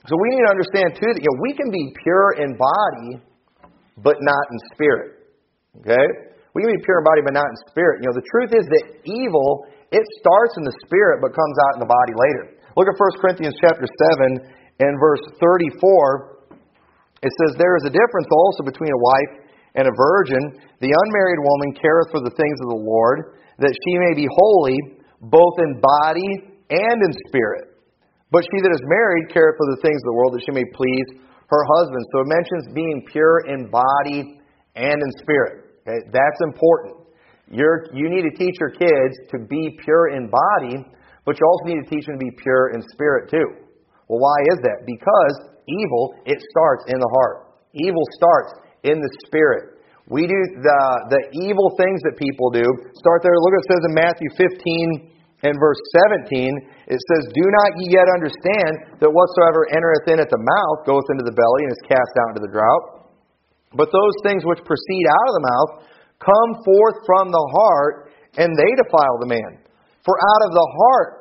So 0.05 0.13
we 0.21 0.37
need 0.37 0.45
to 0.45 0.53
understand, 0.53 0.93
too, 1.01 1.09
that 1.09 1.17
you 1.17 1.29
know, 1.33 1.41
we 1.41 1.57
can 1.57 1.73
be 1.73 1.81
pure 2.05 2.37
in 2.37 2.53
body, 2.53 3.25
but 3.97 4.21
not 4.21 4.43
in 4.53 4.57
spirit. 4.69 5.33
Okay? 5.81 6.05
We 6.53 6.61
can 6.61 6.69
be 6.77 6.83
pure 6.85 7.01
in 7.01 7.05
body, 7.09 7.21
but 7.25 7.33
not 7.33 7.49
in 7.49 7.57
spirit. 7.73 8.05
You 8.05 8.13
know, 8.13 8.15
the 8.21 8.27
truth 8.29 8.53
is 8.53 8.65
that 8.69 8.83
evil, 9.01 9.65
it 9.89 10.05
starts 10.21 10.53
in 10.61 10.63
the 10.63 10.77
spirit, 10.85 11.25
but 11.25 11.33
comes 11.33 11.57
out 11.65 11.81
in 11.81 11.81
the 11.81 11.89
body 11.89 12.13
later. 12.13 12.53
Look 12.77 12.85
at 12.85 12.93
1 12.93 13.17
Corinthians 13.17 13.57
chapter 13.57 13.89
7 13.89 14.45
and 14.85 14.93
verse 15.01 15.25
34. 15.41 16.45
It 17.25 17.33
says, 17.41 17.57
There 17.57 17.73
is 17.81 17.89
a 17.89 17.93
difference 17.93 18.29
also 18.29 18.61
between 18.61 18.93
a 18.93 19.01
wife 19.01 19.33
and 19.73 19.89
a 19.89 19.95
virgin. 19.97 20.61
The 20.85 20.93
unmarried 20.93 21.41
woman 21.41 21.69
careth 21.81 22.13
for 22.13 22.21
the 22.21 22.35
things 22.37 22.57
of 22.61 22.77
the 22.77 22.81
Lord, 22.85 23.41
that 23.57 23.73
she 23.73 23.93
may 23.97 24.13
be 24.13 24.29
holy, 24.29 24.94
both 25.29 25.55
in 25.59 25.81
body 25.81 26.61
and 26.69 26.97
in 27.01 27.11
spirit. 27.27 27.77
But 28.31 28.43
she 28.43 28.57
that 28.61 28.73
is 28.73 28.83
married 28.85 29.29
careth 29.31 29.55
for 29.57 29.67
the 29.75 29.79
things 29.81 30.01
of 30.03 30.07
the 30.11 30.17
world, 30.17 30.33
that 30.33 30.43
she 30.43 30.51
may 30.51 30.65
please 30.73 31.07
her 31.47 31.63
husband. 31.77 32.01
So 32.11 32.25
it 32.25 32.29
mentions 32.29 32.63
being 32.73 33.05
pure 33.11 33.45
in 33.47 33.69
body 33.69 34.41
and 34.75 34.97
in 34.97 35.11
spirit. 35.21 35.77
Okay? 35.85 36.09
That's 36.11 36.41
important. 36.41 37.05
You're, 37.47 37.85
you 37.93 38.09
need 38.09 38.25
to 38.25 38.33
teach 38.33 38.57
your 38.59 38.71
kids 38.71 39.13
to 39.29 39.45
be 39.45 39.77
pure 39.85 40.09
in 40.17 40.29
body 40.29 40.81
but 41.25 41.33
you 41.41 41.43
also 41.45 41.65
need 41.73 41.81
to 41.81 41.89
teach 41.89 42.05
them 42.05 42.21
to 42.21 42.23
be 42.23 42.31
pure 42.37 42.69
in 42.77 42.81
spirit 42.93 43.29
too. 43.33 43.49
Well, 44.07 44.21
why 44.21 44.37
is 44.53 44.61
that? 44.61 44.85
Because 44.85 45.35
evil, 45.65 46.13
it 46.29 46.37
starts 46.53 46.85
in 46.87 47.01
the 47.01 47.11
heart. 47.17 47.57
Evil 47.73 48.05
starts 48.13 48.53
in 48.85 49.01
the 49.01 49.11
spirit. 49.25 49.81
We 50.05 50.29
do 50.29 50.37
the, 50.37 50.81
the 51.09 51.21
evil 51.49 51.73
things 51.81 51.97
that 52.05 52.13
people 52.13 52.53
do. 52.53 52.61
Start 52.93 53.25
there. 53.25 53.33
Look 53.33 53.57
what 53.57 53.65
it 53.65 53.69
says 53.73 53.83
in 53.89 53.93
Matthew 53.97 54.29
15 54.37 55.14
and 55.43 55.57
verse 55.59 55.81
17. 56.29 56.31
It 56.87 56.99
says, 57.01 57.23
Do 57.35 57.45
not 57.45 57.69
ye 57.81 57.91
yet 57.91 58.07
understand 58.07 58.99
that 59.03 59.11
whatsoever 59.11 59.67
entereth 59.75 60.07
in 60.07 60.19
at 60.23 60.31
the 60.31 60.39
mouth 60.39 60.87
goeth 60.87 61.07
into 61.11 61.27
the 61.27 61.35
belly 61.35 61.61
and 61.67 61.71
is 61.75 61.83
cast 61.91 62.13
out 62.23 62.35
into 62.35 62.43
the 62.47 62.53
drought? 62.53 63.11
But 63.75 63.91
those 63.91 64.15
things 64.23 64.47
which 64.47 64.63
proceed 64.63 65.05
out 65.11 65.27
of 65.27 65.35
the 65.35 65.47
mouth 65.51 65.71
come 66.23 66.51
forth 66.63 66.97
from 67.03 67.27
the 67.31 67.45
heart, 67.59 68.15
and 68.39 68.55
they 68.55 68.71
defile 68.79 69.19
the 69.19 69.31
man. 69.35 69.59
For 70.07 70.15
out 70.15 70.41
of 70.47 70.51
the 70.55 70.69
heart 70.79 71.11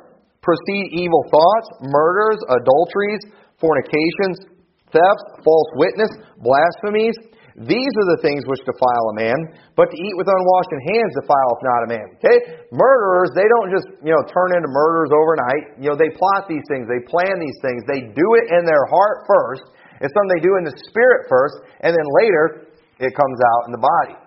proceed 0.44 0.92
evil 0.94 1.24
thoughts, 1.32 1.68
murders, 1.82 2.38
adulteries, 2.46 3.22
fornications, 3.58 4.46
thefts, 4.92 5.26
false 5.42 5.70
witness, 5.74 6.12
blasphemies. 6.38 7.16
These 7.54 7.92
are 8.02 8.08
the 8.18 8.20
things 8.20 8.42
which 8.50 8.66
defile 8.66 9.06
a 9.14 9.16
man, 9.22 9.38
but 9.78 9.86
to 9.86 9.96
eat 9.96 10.14
with 10.18 10.26
unwashed 10.26 10.74
hands 10.90 11.14
defileth 11.14 11.62
not 11.62 11.80
a 11.86 11.88
man. 11.94 12.06
Okay? 12.18 12.38
Murderers, 12.74 13.30
they 13.38 13.46
don't 13.46 13.70
just, 13.70 13.86
you 14.02 14.10
know, 14.10 14.22
turn 14.26 14.58
into 14.58 14.66
murderers 14.66 15.14
overnight. 15.14 15.78
You 15.78 15.94
know, 15.94 15.96
they 15.96 16.10
plot 16.18 16.50
these 16.50 16.66
things, 16.66 16.90
they 16.90 17.06
plan 17.06 17.38
these 17.38 17.58
things, 17.62 17.86
they 17.86 18.10
do 18.10 18.28
it 18.42 18.50
in 18.50 18.66
their 18.66 18.82
heart 18.90 19.22
first. 19.30 19.70
It's 20.02 20.10
something 20.10 20.34
they 20.34 20.42
do 20.42 20.58
in 20.58 20.66
the 20.66 20.74
spirit 20.90 21.30
first, 21.30 21.62
and 21.86 21.94
then 21.94 22.06
later 22.18 22.74
it 22.98 23.14
comes 23.14 23.38
out 23.54 23.70
in 23.70 23.72
the 23.72 23.82
body. 23.82 24.18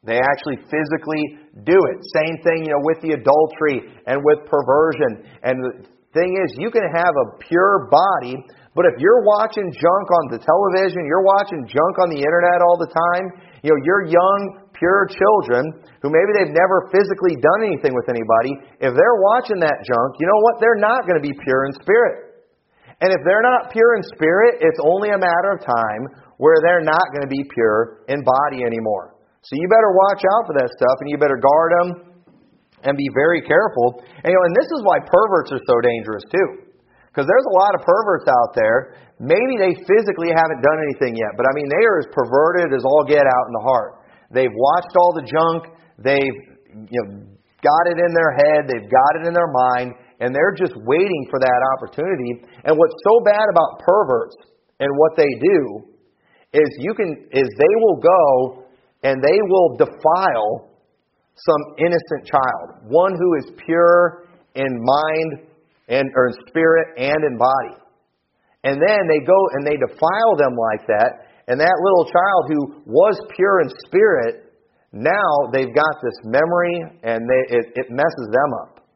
They 0.00 0.16
actually 0.16 0.56
physically 0.72 1.52
do 1.68 1.76
it. 1.76 1.96
Same 2.16 2.40
thing, 2.40 2.64
you 2.64 2.72
know, 2.72 2.80
with 2.80 3.04
the 3.04 3.12
adultery 3.12 3.92
and 4.08 4.24
with 4.24 4.48
perversion. 4.48 5.28
And 5.44 5.60
the 5.60 5.72
thing 6.16 6.40
is, 6.40 6.56
you 6.56 6.72
can 6.72 6.88
have 6.88 7.12
a 7.12 7.36
pure 7.44 7.92
body 7.92 8.40
but 8.80 8.88
if 8.88 8.96
you're 8.96 9.20
watching 9.28 9.68
junk 9.76 10.06
on 10.08 10.24
the 10.32 10.40
television, 10.40 11.04
you're 11.04 11.20
watching 11.20 11.68
junk 11.68 12.00
on 12.00 12.08
the 12.08 12.16
internet 12.16 12.64
all 12.64 12.80
the 12.80 12.88
time, 12.88 13.28
you 13.60 13.68
know, 13.68 13.76
you're 13.84 14.08
young, 14.08 14.72
pure 14.72 15.04
children 15.04 15.68
who 16.00 16.08
maybe 16.08 16.32
they've 16.32 16.56
never 16.56 16.88
physically 16.88 17.36
done 17.36 17.68
anything 17.68 17.92
with 17.92 18.08
anybody, 18.08 18.56
if 18.80 18.96
they're 18.96 19.20
watching 19.20 19.60
that 19.60 19.84
junk, 19.84 20.16
you 20.16 20.24
know 20.24 20.40
what? 20.40 20.64
They're 20.64 20.80
not 20.80 21.04
going 21.04 21.20
to 21.20 21.26
be 21.28 21.36
pure 21.44 21.68
in 21.68 21.76
spirit. 21.76 22.48
And 23.04 23.12
if 23.12 23.20
they're 23.28 23.44
not 23.44 23.68
pure 23.68 24.00
in 24.00 24.02
spirit, 24.16 24.64
it's 24.64 24.80
only 24.80 25.12
a 25.12 25.20
matter 25.20 25.52
of 25.52 25.60
time 25.60 26.24
where 26.40 26.56
they're 26.64 26.80
not 26.80 27.04
going 27.12 27.28
to 27.28 27.32
be 27.32 27.44
pure 27.52 28.08
in 28.08 28.24
body 28.24 28.64
anymore. 28.64 29.20
So 29.44 29.60
you 29.60 29.68
better 29.68 29.92
watch 29.92 30.24
out 30.24 30.48
for 30.48 30.56
that 30.56 30.72
stuff 30.72 30.96
and 31.04 31.12
you 31.12 31.20
better 31.20 31.36
guard 31.36 31.70
them 31.76 31.88
and 32.88 32.96
be 32.96 33.12
very 33.12 33.44
careful. 33.44 34.00
And, 34.24 34.32
you 34.32 34.36
know, 34.40 34.44
and 34.48 34.56
this 34.56 34.72
is 34.72 34.80
why 34.88 35.04
perverts 35.04 35.52
are 35.52 35.60
so 35.68 35.76
dangerous 35.84 36.24
too. 36.32 36.69
Because 37.10 37.26
there's 37.26 37.48
a 37.50 37.56
lot 37.58 37.74
of 37.74 37.82
perverts 37.82 38.30
out 38.30 38.54
there. 38.54 38.94
Maybe 39.18 39.58
they 39.58 39.74
physically 39.82 40.30
haven't 40.30 40.62
done 40.62 40.78
anything 40.86 41.18
yet, 41.18 41.34
but 41.34 41.44
I 41.44 41.52
mean, 41.58 41.66
they 41.66 41.82
are 41.82 41.98
as 41.98 42.08
perverted 42.14 42.70
as 42.70 42.86
all 42.86 43.02
get 43.04 43.26
out 43.26 43.44
in 43.50 43.54
the 43.58 43.66
heart. 43.66 44.06
They've 44.30 44.54
watched 44.54 44.94
all 44.94 45.12
the 45.18 45.26
junk. 45.26 45.74
They've 45.98 46.38
you 46.70 47.00
know, 47.02 47.26
got 47.66 47.84
it 47.90 47.98
in 47.98 48.14
their 48.14 48.32
head. 48.38 48.70
They've 48.70 48.88
got 48.88 49.12
it 49.20 49.26
in 49.26 49.34
their 49.34 49.50
mind, 49.50 49.98
and 50.22 50.30
they're 50.30 50.54
just 50.54 50.72
waiting 50.86 51.26
for 51.28 51.42
that 51.42 51.60
opportunity. 51.76 52.46
And 52.62 52.78
what's 52.78 52.98
so 53.02 53.20
bad 53.26 53.44
about 53.50 53.82
perverts 53.82 54.36
and 54.78 54.88
what 54.96 55.18
they 55.18 55.28
do 55.42 55.90
is 56.52 56.70
you 56.78 56.94
can 56.94 57.26
is 57.30 57.46
they 57.58 57.74
will 57.82 57.98
go 57.98 58.64
and 59.02 59.22
they 59.22 59.38
will 59.48 59.76
defile 59.76 60.70
some 61.34 61.62
innocent 61.78 62.26
child, 62.26 62.84
one 62.88 63.12
who 63.18 63.34
is 63.38 63.52
pure 63.64 64.28
in 64.54 64.68
mind 64.82 65.49
and 65.90 66.08
or 66.14 66.28
in 66.28 66.34
spirit 66.48 66.96
and 66.96 67.20
in 67.26 67.36
body. 67.36 67.76
And 68.62 68.80
then 68.80 69.00
they 69.10 69.20
go 69.26 69.38
and 69.58 69.66
they 69.66 69.76
defile 69.76 70.34
them 70.38 70.54
like 70.54 70.86
that, 70.86 71.26
and 71.48 71.58
that 71.58 71.76
little 71.82 72.06
child 72.06 72.42
who 72.46 72.60
was 72.86 73.18
pure 73.34 73.60
in 73.60 73.68
spirit, 73.84 74.54
now 74.92 75.50
they've 75.52 75.74
got 75.74 75.94
this 75.98 76.14
memory 76.22 76.78
and 77.02 77.26
they, 77.26 77.42
it, 77.58 77.64
it 77.74 77.86
messes 77.90 78.28
them 78.30 78.50
up. 78.62 78.86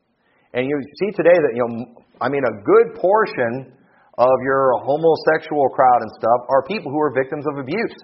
And 0.54 0.66
you 0.66 0.78
see 1.02 1.10
today 1.18 1.34
that, 1.34 1.52
you 1.54 1.66
know, 1.66 2.02
I 2.20 2.28
mean, 2.28 2.46
a 2.46 2.62
good 2.62 2.94
portion 2.94 3.74
of 4.18 4.36
your 4.46 4.78
homosexual 4.86 5.66
crowd 5.74 6.00
and 6.06 6.10
stuff 6.14 6.46
are 6.46 6.62
people 6.70 6.92
who 6.94 7.00
are 7.02 7.10
victims 7.10 7.42
of 7.50 7.58
abuse. 7.58 7.98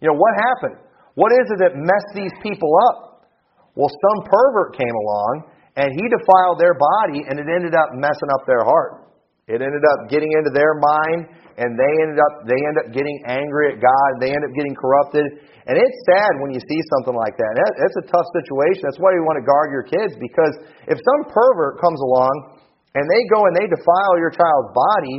You 0.00 0.08
know, 0.08 0.16
what 0.16 0.32
happened? 0.40 0.80
What 1.16 1.32
is 1.32 1.44
it 1.52 1.58
that 1.60 1.76
messed 1.76 2.12
these 2.16 2.32
people 2.42 2.72
up? 2.88 3.28
Well, 3.76 3.92
some 3.92 4.24
pervert 4.24 4.76
came 4.76 4.96
along 5.04 5.52
and 5.76 5.92
he 5.92 6.04
defiled 6.08 6.56
their 6.56 6.72
body, 6.72 7.24
and 7.28 7.36
it 7.36 7.48
ended 7.48 7.76
up 7.76 7.92
messing 7.92 8.32
up 8.32 8.48
their 8.48 8.64
heart. 8.64 9.06
It 9.46 9.62
ended 9.62 9.84
up 9.94 10.10
getting 10.10 10.32
into 10.34 10.50
their 10.50 10.74
mind, 10.74 11.30
and 11.54 11.78
they 11.78 11.92
ended 12.02 12.18
up 12.18 12.34
they 12.50 12.58
end 12.58 12.76
up 12.82 12.88
getting 12.90 13.14
angry 13.30 13.76
at 13.76 13.78
God. 13.78 14.08
They 14.18 14.34
end 14.34 14.42
up 14.42 14.50
getting 14.58 14.74
corrupted, 14.74 15.22
and 15.22 15.74
it's 15.78 15.98
sad 16.10 16.42
when 16.42 16.50
you 16.50 16.58
see 16.58 16.80
something 16.98 17.14
like 17.14 17.38
that. 17.38 17.52
It's 17.78 17.98
a 18.02 18.06
tough 18.10 18.26
situation. 18.42 18.90
That's 18.90 18.98
why 18.98 19.14
you 19.14 19.22
want 19.22 19.38
to 19.38 19.46
guard 19.46 19.70
your 19.70 19.86
kids 19.86 20.18
because 20.18 20.54
if 20.90 20.98
some 20.98 21.22
pervert 21.30 21.78
comes 21.78 22.02
along 22.02 22.58
and 22.98 23.06
they 23.06 23.22
go 23.30 23.46
and 23.46 23.54
they 23.54 23.70
defile 23.70 24.14
your 24.18 24.34
child's 24.34 24.74
body, 24.74 25.16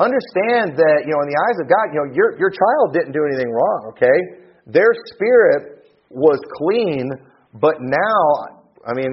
understand 0.00 0.80
that 0.80 1.04
you 1.04 1.12
know 1.12 1.20
in 1.20 1.28
the 1.28 1.36
eyes 1.36 1.58
of 1.60 1.66
God, 1.68 1.84
you 1.92 1.98
know 2.00 2.08
your 2.16 2.40
your 2.40 2.52
child 2.54 2.96
didn't 2.96 3.12
do 3.12 3.20
anything 3.28 3.52
wrong. 3.52 3.92
Okay, 3.92 4.16
their 4.64 4.96
spirit 5.12 5.84
was 6.08 6.40
clean, 6.56 7.12
but 7.60 7.84
now 7.84 8.24
I 8.80 8.96
mean 8.96 9.12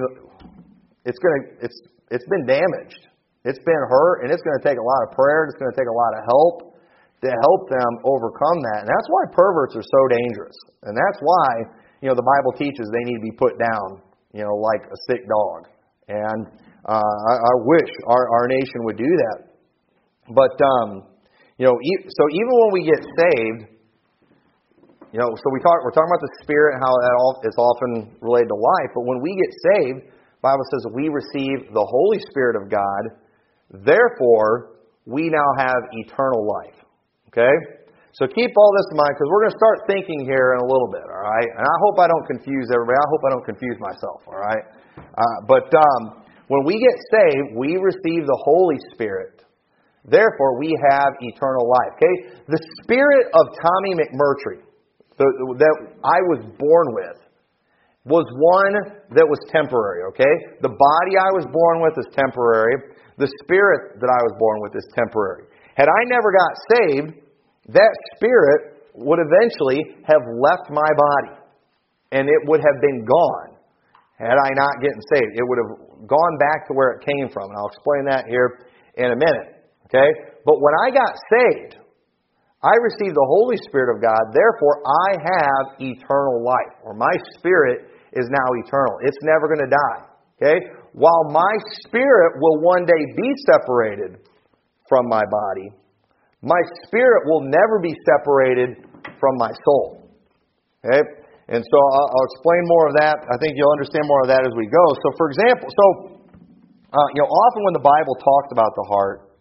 it's 1.06 1.20
going 1.20 1.36
to 1.36 1.66
it's 1.66 1.78
it's 2.12 2.28
been 2.30 2.46
damaged. 2.46 3.08
It's 3.44 3.60
been 3.60 3.84
hurt, 3.92 4.24
and 4.24 4.32
it's 4.32 4.42
going 4.42 4.56
to 4.56 4.64
take 4.64 4.80
a 4.80 4.86
lot 4.86 5.04
of 5.04 5.12
prayer. 5.12 5.52
It's 5.52 5.60
going 5.60 5.72
to 5.72 5.76
take 5.76 5.92
a 5.92 5.98
lot 5.98 6.16
of 6.16 6.22
help 6.24 6.56
to 7.24 7.30
help 7.32 7.68
them 7.68 7.92
overcome 8.04 8.60
that. 8.72 8.88
And 8.88 8.90
that's 8.92 9.08
why 9.08 9.32
perverts 9.32 9.76
are 9.76 9.84
so 9.84 10.02
dangerous. 10.12 10.56
And 10.84 10.96
that's 10.96 11.20
why 11.20 11.48
you 12.04 12.08
know 12.08 12.16
the 12.16 12.24
Bible 12.24 12.56
teaches 12.56 12.88
they 12.92 13.04
need 13.04 13.20
to 13.20 13.26
be 13.28 13.36
put 13.36 13.60
down, 13.60 14.04
you 14.32 14.44
know, 14.44 14.56
like 14.56 14.88
a 14.88 14.98
sick 15.12 15.24
dog. 15.28 15.72
And 16.08 16.42
uh, 16.88 17.00
I, 17.00 17.34
I 17.40 17.54
wish 17.68 17.92
our 18.08 18.24
our 18.32 18.46
nation 18.48 18.84
would 18.88 19.00
do 19.00 19.12
that. 19.28 19.38
But 20.32 20.56
um, 20.64 21.12
you 21.60 21.68
know, 21.68 21.76
so 21.76 22.24
even 22.32 22.54
when 22.64 22.72
we 22.72 22.82
get 22.88 23.02
saved, 23.04 23.62
you 25.12 25.20
know, 25.20 25.30
so 25.36 25.46
we 25.52 25.60
talk 25.60 25.84
we're 25.84 25.96
talking 25.96 26.12
about 26.12 26.24
the 26.24 26.36
spirit, 26.44 26.76
and 26.76 26.82
how 26.84 26.92
that 26.96 27.14
all 27.20 27.40
is 27.44 27.56
often 27.60 27.92
related 28.24 28.48
to 28.52 28.60
life. 28.60 28.92
But 28.96 29.04
when 29.04 29.20
we 29.20 29.36
get 29.36 29.52
saved, 29.72 30.13
Bible 30.44 30.68
says 30.76 30.92
we 30.92 31.08
receive 31.08 31.72
the 31.72 31.88
Holy 31.88 32.20
Spirit 32.28 32.60
of 32.60 32.68
God, 32.68 33.04
therefore 33.88 34.84
we 35.08 35.32
now 35.32 35.48
have 35.58 35.80
eternal 35.96 36.44
life. 36.44 36.78
Okay? 37.32 37.56
So 38.14 38.28
keep 38.28 38.52
all 38.54 38.72
this 38.78 38.88
in 38.92 38.98
mind 39.00 39.16
because 39.16 39.26
we're 39.32 39.44
going 39.48 39.56
to 39.56 39.62
start 39.64 39.78
thinking 39.90 40.22
here 40.28 40.54
in 40.54 40.62
a 40.62 40.68
little 40.70 40.92
bit, 40.92 41.02
all 41.08 41.24
right? 41.24 41.50
And 41.50 41.66
I 41.66 41.78
hope 41.82 41.98
I 41.98 42.06
don't 42.06 42.28
confuse 42.30 42.70
everybody. 42.70 42.94
I 42.94 43.10
hope 43.10 43.22
I 43.26 43.32
don't 43.34 43.48
confuse 43.48 43.78
myself, 43.82 44.22
all 44.30 44.38
right? 44.38 44.66
Uh, 45.00 45.38
but 45.50 45.66
um, 45.74 46.22
when 46.46 46.62
we 46.62 46.78
get 46.78 46.94
saved, 47.10 47.58
we 47.58 47.82
receive 47.82 48.30
the 48.30 48.40
Holy 48.46 48.78
Spirit. 48.94 49.42
Therefore, 50.06 50.60
we 50.60 50.78
have 50.92 51.10
eternal 51.26 51.66
life. 51.66 51.98
Okay? 51.98 52.38
The 52.52 52.62
spirit 52.84 53.34
of 53.34 53.50
Tommy 53.58 53.98
McMurtry 53.98 54.62
the, 55.18 55.26
that 55.58 55.76
I 56.04 56.20
was 56.30 56.42
born 56.58 56.88
with 56.94 57.18
was 58.04 58.28
one 58.36 59.00
that 59.16 59.24
was 59.24 59.40
temporary, 59.48 60.04
okay? 60.12 60.60
The 60.60 60.72
body 60.76 61.14
I 61.16 61.32
was 61.32 61.48
born 61.48 61.80
with 61.80 61.96
is 61.96 62.08
temporary. 62.12 63.00
The 63.16 63.32
spirit 63.44 64.00
that 64.04 64.12
I 64.12 64.20
was 64.28 64.34
born 64.36 64.60
with 64.60 64.76
is 64.76 64.84
temporary. 64.92 65.48
Had 65.80 65.88
I 65.88 66.02
never 66.12 66.30
got 66.36 66.52
saved, 66.76 67.10
that 67.72 67.94
spirit 68.16 68.92
would 68.94 69.20
eventually 69.24 70.04
have 70.04 70.20
left 70.36 70.68
my 70.68 70.92
body 70.92 71.40
and 72.12 72.28
it 72.28 72.42
would 72.46 72.60
have 72.60 72.78
been 72.84 73.08
gone 73.08 73.56
had 74.20 74.36
I 74.38 74.52
not 74.54 74.84
gotten 74.84 75.02
saved. 75.16 75.34
It 75.40 75.44
would 75.48 75.60
have 75.64 76.08
gone 76.08 76.36
back 76.38 76.68
to 76.68 76.74
where 76.76 77.00
it 77.00 77.08
came 77.08 77.32
from. 77.32 77.50
And 77.50 77.58
I'll 77.58 77.72
explain 77.72 78.06
that 78.12 78.28
here 78.28 78.68
in 79.00 79.16
a 79.16 79.18
minute, 79.18 79.72
okay? 79.88 80.12
But 80.46 80.60
when 80.60 80.76
I 80.86 80.92
got 80.92 81.16
saved, 81.32 81.80
I 82.64 82.76
received 82.80 83.16
the 83.16 83.28
Holy 83.28 83.58
Spirit 83.68 83.96
of 83.96 84.02
God, 84.02 84.32
therefore 84.32 84.84
I 84.86 85.10
have 85.20 85.64
eternal 85.82 86.44
life, 86.46 86.80
or 86.84 86.94
my 86.94 87.12
spirit 87.36 87.92
is 88.16 88.28
now 88.30 88.48
eternal. 88.66 88.98
It's 89.04 89.18
never 89.24 89.48
going 89.48 89.64
to 89.66 89.72
die. 89.72 90.02
Okay? 90.38 90.58
While 90.94 91.32
my 91.32 91.54
spirit 91.86 92.38
will 92.38 92.62
one 92.62 92.86
day 92.86 93.02
be 93.16 93.30
separated 93.50 94.20
from 94.90 95.08
my 95.08 95.24
body, 95.26 95.74
my 96.42 96.60
spirit 96.86 97.24
will 97.26 97.48
never 97.48 97.80
be 97.82 97.96
separated 98.06 98.84
from 99.20 99.34
my 99.38 99.52
soul. 99.66 100.10
Okay? 100.86 101.02
And 101.48 101.60
so 101.60 101.78
I'll, 101.78 102.10
I'll 102.10 102.28
explain 102.32 102.64
more 102.66 102.86
of 102.88 102.94
that. 103.04 103.18
I 103.28 103.36
think 103.40 103.56
you'll 103.56 103.76
understand 103.76 104.08
more 104.08 104.22
of 104.24 104.30
that 104.32 104.44
as 104.48 104.54
we 104.56 104.68
go. 104.68 104.86
So, 105.04 105.08
for 105.18 105.28
example, 105.28 105.68
so 105.68 106.14
uh, 106.94 107.10
you 107.18 107.26
know, 107.26 107.30
often 107.30 107.62
when 107.66 107.74
the 107.74 107.82
Bible 107.82 108.14
talks 108.22 108.54
about 108.54 108.70
the 108.78 108.86
heart, 108.86 109.34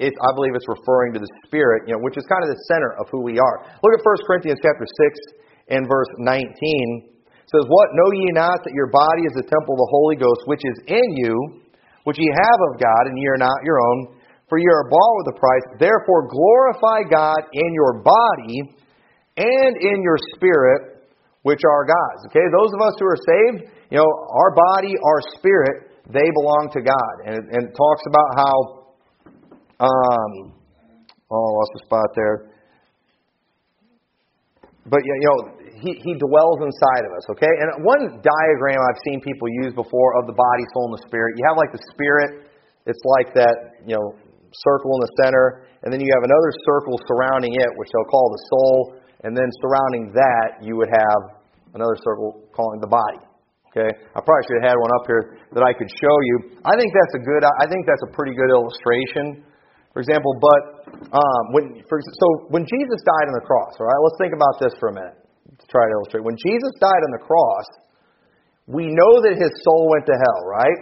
it, 0.00 0.12
I 0.16 0.30
believe 0.32 0.56
it's 0.56 0.68
referring 0.68 1.12
to 1.12 1.20
the 1.20 1.28
spirit, 1.44 1.84
you 1.88 1.92
know, 1.92 2.00
which 2.00 2.16
is 2.16 2.24
kind 2.24 2.40
of 2.40 2.48
the 2.48 2.60
center 2.72 2.96
of 2.96 3.08
who 3.12 3.20
we 3.20 3.36
are. 3.36 3.56
Look 3.84 3.92
at 3.92 4.00
1 4.00 4.28
Corinthians 4.28 4.60
chapter 4.64 4.84
6 4.84 5.76
and 5.76 5.84
verse 5.88 6.08
19 6.20 7.15
says, 7.50 7.64
What? 7.70 7.94
Know 7.94 8.10
ye 8.10 8.30
not 8.34 8.58
that 8.66 8.74
your 8.74 8.90
body 8.90 9.22
is 9.26 9.34
the 9.38 9.46
temple 9.46 9.78
of 9.78 9.82
the 9.86 9.92
Holy 9.94 10.16
Ghost, 10.18 10.42
which 10.50 10.62
is 10.66 10.76
in 10.90 11.08
you, 11.14 11.34
which 12.02 12.18
ye 12.18 12.26
have 12.30 12.60
of 12.72 12.82
God, 12.82 13.06
and 13.06 13.18
ye 13.18 13.26
are 13.30 13.38
not 13.38 13.62
your 13.62 13.78
own? 13.78 14.18
For 14.48 14.58
ye 14.58 14.66
are 14.66 14.90
bought 14.90 15.14
with 15.22 15.34
a 15.34 15.38
price. 15.38 15.66
Therefore 15.78 16.30
glorify 16.30 17.06
God 17.10 17.50
in 17.52 17.70
your 17.74 18.02
body 18.02 18.62
and 19.36 19.72
in 19.78 20.02
your 20.02 20.18
spirit, 20.34 21.06
which 21.42 21.62
are 21.66 21.86
God's. 21.86 22.30
Okay, 22.30 22.46
those 22.50 22.70
of 22.74 22.80
us 22.82 22.94
who 22.98 23.06
are 23.06 23.22
saved, 23.22 23.70
you 23.90 23.98
know, 23.98 24.06
our 24.06 24.54
body, 24.54 24.94
our 24.98 25.20
spirit, 25.38 25.90
they 26.10 26.30
belong 26.34 26.70
to 26.74 26.80
God. 26.82 27.14
And 27.26 27.34
it, 27.34 27.44
and 27.50 27.62
it 27.70 27.74
talks 27.74 28.02
about 28.06 28.30
how, 28.38 28.56
um, 29.86 30.54
oh, 31.30 31.46
I 31.46 31.50
lost 31.54 31.70
the 31.74 31.82
spot 31.86 32.10
there. 32.14 32.50
But 34.86 35.00
you 35.04 35.18
know, 35.18 35.55
he, 35.80 35.92
he 36.00 36.12
dwells 36.16 36.58
inside 36.64 37.04
of 37.04 37.12
us, 37.12 37.24
okay? 37.36 37.50
And 37.50 37.84
one 37.84 38.20
diagram 38.24 38.80
I've 38.80 39.02
seen 39.04 39.20
people 39.20 39.48
use 39.64 39.76
before 39.76 40.16
of 40.16 40.24
the 40.24 40.36
body, 40.36 40.64
soul, 40.72 40.92
and 40.92 40.96
the 40.96 41.04
spirit, 41.04 41.36
you 41.36 41.44
have 41.48 41.56
like 41.60 41.72
the 41.72 41.84
spirit, 41.92 42.48
it's 42.88 43.02
like 43.18 43.34
that, 43.36 43.82
you 43.84 43.94
know, 43.94 44.16
circle 44.64 44.96
in 44.96 45.00
the 45.04 45.12
center, 45.20 45.68
and 45.84 45.92
then 45.92 46.00
you 46.00 46.08
have 46.08 46.24
another 46.24 46.50
circle 46.64 46.96
surrounding 47.04 47.52
it, 47.52 47.70
which 47.76 47.90
they'll 47.92 48.08
call 48.08 48.26
the 48.32 48.42
soul, 48.48 48.76
and 49.24 49.36
then 49.36 49.48
surrounding 49.60 50.14
that 50.16 50.64
you 50.64 50.76
would 50.80 50.88
have 50.88 51.20
another 51.74 51.98
circle 52.00 52.46
calling 52.56 52.80
the 52.80 52.88
body. 52.88 53.20
Okay, 53.74 53.92
I 53.92 54.18
probably 54.24 54.44
should 54.48 54.64
have 54.64 54.72
had 54.72 54.78
one 54.80 54.88
up 54.96 55.04
here 55.04 55.36
that 55.52 55.60
I 55.60 55.76
could 55.76 55.90
show 56.00 56.16
you. 56.32 56.56
I 56.64 56.72
think 56.80 56.96
that's 56.96 57.20
a 57.20 57.22
good. 57.22 57.44
I 57.44 57.68
think 57.68 57.84
that's 57.84 58.00
a 58.08 58.10
pretty 58.16 58.32
good 58.32 58.48
illustration. 58.48 59.44
For 59.92 60.00
example, 60.00 60.32
but 60.40 60.62
um, 61.12 61.42
when 61.52 61.84
for, 61.84 62.00
so 62.00 62.48
when 62.48 62.64
Jesus 62.64 62.98
died 63.04 63.28
on 63.28 63.36
the 63.36 63.44
cross, 63.44 63.76
all 63.76 63.84
right, 63.84 64.00
let's 64.00 64.16
think 64.16 64.32
about 64.32 64.56
this 64.64 64.72
for 64.80 64.88
a 64.88 64.94
minute 64.96 65.25
try 65.64 65.88
to 65.88 65.92
illustrate. 65.96 66.24
When 66.24 66.36
Jesus 66.36 66.72
died 66.80 67.02
on 67.08 67.12
the 67.16 67.24
cross, 67.24 67.68
we 68.68 68.92
know 68.92 69.22
that 69.24 69.40
his 69.40 69.52
soul 69.64 69.88
went 69.88 70.04
to 70.06 70.16
hell, 70.16 70.40
right? 70.44 70.80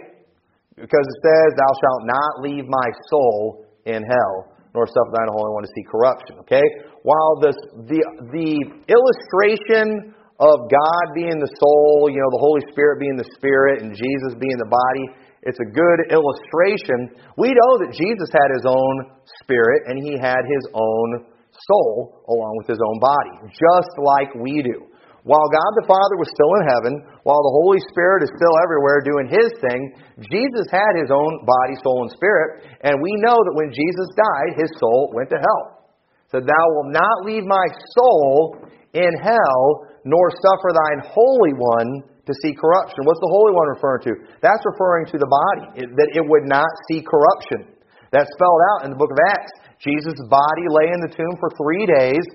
Because 0.75 1.05
it 1.07 1.19
says, 1.23 1.47
"Thou 1.55 1.71
shalt 1.79 2.03
not 2.03 2.31
leave 2.43 2.65
my 2.67 2.89
soul 3.07 3.65
in 3.85 4.03
hell, 4.03 4.51
nor 4.75 4.87
suffer 4.87 5.11
thine 5.15 5.31
Holy 5.31 5.53
One 5.53 5.63
to 5.63 5.71
see 5.71 5.85
corruption." 5.87 6.39
Okay. 6.43 6.65
While 7.03 7.39
this 7.39 7.55
the 7.87 8.01
the 8.35 8.51
illustration 8.91 10.13
of 10.39 10.67
God 10.67 11.05
being 11.15 11.39
the 11.39 11.47
soul, 11.47 12.11
you 12.11 12.19
know, 12.19 12.31
the 12.31 12.43
Holy 12.43 12.63
Spirit 12.71 12.99
being 12.99 13.15
the 13.15 13.29
spirit, 13.39 13.81
and 13.81 13.95
Jesus 13.95 14.35
being 14.35 14.57
the 14.59 14.67
body. 14.67 15.25
It's 15.45 15.61
a 15.61 15.69
good 15.69 16.09
illustration. 16.09 17.13
We 17.37 17.53
know 17.53 17.71
that 17.85 17.93
Jesus 17.93 18.33
had 18.33 18.49
his 18.49 18.65
own 18.65 19.13
spirit 19.45 19.83
and 19.85 20.01
he 20.01 20.17
had 20.17 20.41
his 20.41 20.65
own 20.73 21.29
soul 21.67 22.25
along 22.27 22.57
with 22.59 22.67
his 22.67 22.79
own 22.81 22.99
body, 22.99 23.51
just 23.55 23.93
like 23.99 24.33
we 24.35 24.61
do. 24.61 24.91
While 25.25 25.49
God 25.49 25.71
the 25.81 25.89
Father 25.89 26.21
was 26.21 26.29
still 26.29 26.53
in 26.61 26.69
heaven, 26.69 26.93
while 27.25 27.41
the 27.41 27.57
Holy 27.57 27.81
Spirit 27.89 28.21
is 28.21 28.29
still 28.37 28.55
everywhere 28.61 29.01
doing 29.01 29.25
His 29.25 29.49
thing, 29.57 29.97
Jesus 30.21 30.69
had 30.69 30.93
His 30.93 31.09
own 31.09 31.41
body, 31.41 31.81
soul, 31.81 32.05
and 32.05 32.13
spirit. 32.13 32.61
And 32.85 33.01
we 33.01 33.09
know 33.25 33.33
that 33.33 33.57
when 33.57 33.73
Jesus 33.73 34.09
died, 34.13 34.53
His 34.53 34.69
soul 34.77 35.09
went 35.17 35.33
to 35.33 35.41
hell. 35.41 35.89
So, 36.29 36.45
Thou 36.45 36.65
will 36.77 36.93
not 36.93 37.25
leave 37.25 37.41
my 37.41 37.65
soul 37.97 38.69
in 38.93 39.17
hell, 39.17 39.89
nor 40.05 40.29
suffer 40.29 40.69
thine 40.69 41.09
Holy 41.09 41.57
One 41.57 42.05
to 42.05 42.33
see 42.45 42.53
corruption. 42.53 43.01
What's 43.09 43.21
the 43.21 43.33
Holy 43.33 43.57
One 43.57 43.73
referring 43.73 44.05
to? 44.05 44.13
That's 44.45 44.61
referring 44.61 45.09
to 45.09 45.17
the 45.17 45.25
body, 45.25 45.89
that 45.89 46.09
it 46.13 46.21
would 46.21 46.45
not 46.45 46.69
see 46.85 47.01
corruption. 47.01 47.73
That's 48.13 48.29
spelled 48.37 48.61
out 48.77 48.85
in 48.85 48.93
the 48.93 48.99
book 49.01 49.09
of 49.09 49.17
Acts. 49.33 49.54
Jesus' 49.85 50.17
body 50.27 50.65
lay 50.67 50.89
in 50.89 50.99
the 51.05 51.13
tomb 51.13 51.37
for 51.37 51.53
three 51.61 51.85
days, 51.85 52.25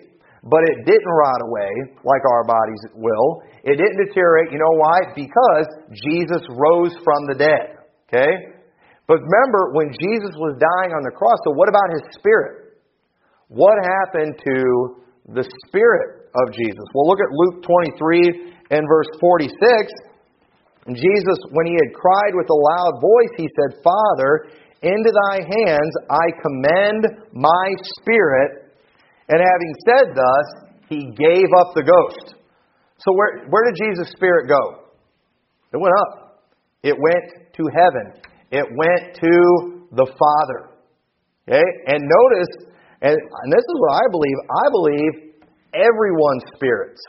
but 0.46 0.62
it 0.70 0.86
didn't 0.86 1.12
rot 1.18 1.42
away 1.42 1.98
like 2.06 2.22
our 2.30 2.46
bodies 2.46 2.82
will. 2.94 3.42
It 3.66 3.76
didn't 3.76 3.98
deteriorate. 4.06 4.54
You 4.54 4.62
know 4.62 4.76
why? 4.78 5.10
Because 5.12 5.66
Jesus 5.90 6.40
rose 6.54 6.94
from 7.02 7.26
the 7.26 7.36
dead. 7.36 7.82
Okay? 8.08 8.30
But 9.10 9.18
remember, 9.20 9.74
when 9.74 9.90
Jesus 9.98 10.32
was 10.38 10.54
dying 10.56 10.94
on 10.94 11.02
the 11.02 11.10
cross, 11.10 11.36
so 11.44 11.52
what 11.58 11.68
about 11.68 11.90
his 11.90 12.06
spirit? 12.14 12.78
What 13.50 13.74
happened 13.82 14.38
to 14.38 15.00
the 15.34 15.46
spirit 15.66 16.20
of 16.34 16.54
Jesus. 16.54 16.86
Well, 16.94 17.06
look 17.06 17.22
at 17.22 17.30
Luke 17.30 17.62
23 17.62 18.54
and 18.70 18.82
verse 18.86 19.10
46. 19.18 19.54
And 20.86 20.96
Jesus, 20.96 21.38
when 21.52 21.66
he 21.66 21.76
had 21.76 21.90
cried 21.92 22.34
with 22.34 22.48
a 22.48 22.56
loud 22.56 23.02
voice, 23.02 23.34
he 23.36 23.48
said, 23.52 23.82
Father, 23.84 24.48
into 24.82 25.10
thy 25.28 25.36
hands 25.36 25.94
I 26.10 26.26
commend 26.42 27.06
my 27.32 27.66
spirit. 28.00 28.72
And 29.28 29.38
having 29.38 29.74
said 29.86 30.16
thus, 30.16 30.78
he 30.88 31.12
gave 31.16 31.46
up 31.58 31.74
the 31.74 31.82
ghost. 31.82 32.34
So 32.98 33.12
where, 33.14 33.46
where 33.48 33.64
did 33.70 33.76
Jesus' 33.82 34.12
spirit 34.12 34.48
go? 34.48 34.84
It 35.72 35.80
went 35.80 35.94
up. 36.00 36.42
It 36.82 36.96
went 36.98 37.54
to 37.54 37.62
heaven. 37.74 38.20
It 38.50 38.66
went 38.76 39.14
to 39.14 39.86
the 39.92 40.06
Father. 40.06 40.76
Okay? 41.48 41.62
And 41.86 42.02
notice, 42.02 42.48
and, 43.02 43.12
and 43.14 43.52
this 43.52 43.60
is 43.60 43.76
what 43.78 43.94
I 43.94 44.06
believe, 44.10 44.36
I 44.50 44.66
believe 44.70 45.32
everyone's 45.74 46.42
spirits, 46.56 47.00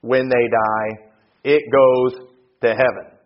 when 0.00 0.28
they 0.28 0.48
die, 0.48 1.10
it 1.44 1.62
goes 1.70 2.28
to 2.62 2.68
heaven. 2.68 3.18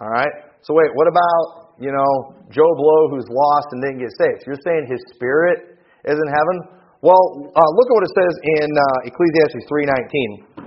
All 0.00 0.08
right? 0.08 0.32
So, 0.62 0.74
wait, 0.74 0.90
what 0.94 1.06
about, 1.06 1.65
you 1.76 1.92
know, 1.92 2.12
Joe 2.48 2.72
Blow 2.76 3.12
who's 3.12 3.28
lost 3.28 3.68
and 3.72 3.82
didn't 3.84 4.00
get 4.00 4.12
saved? 4.16 4.44
So 4.44 4.54
you're 4.54 4.64
saying 4.64 4.88
his 4.88 5.02
spirit 5.12 5.76
is 6.08 6.16
in 6.16 6.28
heaven? 6.30 6.56
Well, 7.04 7.52
uh, 7.52 7.70
look 7.76 7.86
at 7.90 7.94
what 7.94 8.06
it 8.08 8.14
says 8.16 8.34
in 8.60 8.68
uh, 8.72 9.08
Ecclesiastes 9.10 9.68
3.19. 9.68 10.66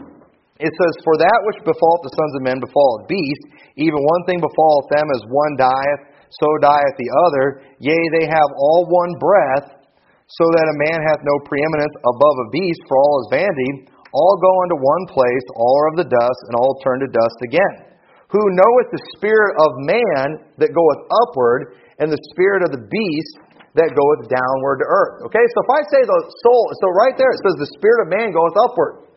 It 0.59 0.73
says, 0.75 0.93
For 1.07 1.15
that 1.15 1.39
which 1.47 1.63
befalleth 1.63 2.03
the 2.03 2.13
sons 2.13 2.33
of 2.35 2.41
men 2.43 2.59
befalleth 2.59 3.07
beasts, 3.07 3.47
even 3.79 3.95
one 3.95 4.23
thing 4.27 4.43
befalleth 4.43 4.91
them 4.91 5.07
as 5.15 5.23
one 5.31 5.55
dieth, 5.55 6.03
so 6.29 6.47
dieth 6.59 6.95
the 6.99 7.11
other. 7.25 7.45
Yea, 7.79 8.03
they 8.13 8.27
have 8.27 8.49
all 8.59 8.85
one 8.85 9.15
breath, 9.17 9.79
so 10.27 10.45
that 10.51 10.67
a 10.67 10.81
man 10.91 10.99
hath 11.01 11.23
no 11.25 11.39
preeminence 11.47 11.95
above 12.05 12.35
a 12.45 12.51
beast 12.53 12.83
for 12.85 12.99
all 12.99 13.15
is 13.25 13.33
vanity. 13.33 13.89
All 14.13 14.35
go 14.37 14.51
unto 14.67 14.77
one 14.77 15.05
place, 15.09 15.45
all 15.55 15.75
are 15.79 15.89
of 15.95 15.97
the 16.03 16.11
dust, 16.11 16.41
and 16.51 16.53
all 16.59 16.77
turn 16.83 17.01
to 17.01 17.09
dust 17.09 17.39
again. 17.41 17.88
Who 18.29 18.41
knoweth 18.53 18.89
the 18.93 19.01
spirit 19.17 19.57
of 19.57 19.69
man 19.89 20.27
that 20.61 20.69
goeth 20.69 21.01
upward, 21.25 21.73
and 21.97 22.07
the 22.13 22.21
spirit 22.31 22.63
of 22.63 22.71
the 22.71 22.85
beast 22.85 23.33
that 23.75 23.91
goeth 23.93 24.29
downward 24.31 24.81
to 24.81 24.87
earth. 24.87 25.29
Okay, 25.29 25.41
so 25.41 25.57
if 25.61 25.69
I 25.69 25.81
say 25.93 26.01
the 26.01 26.19
soul, 26.41 26.63
so 26.81 26.87
right 26.95 27.13
there 27.17 27.29
it 27.29 27.39
says 27.43 27.57
the 27.59 27.71
spirit 27.77 28.05
of 28.05 28.07
man 28.09 28.33
goeth 28.33 28.57
upward. 28.65 29.09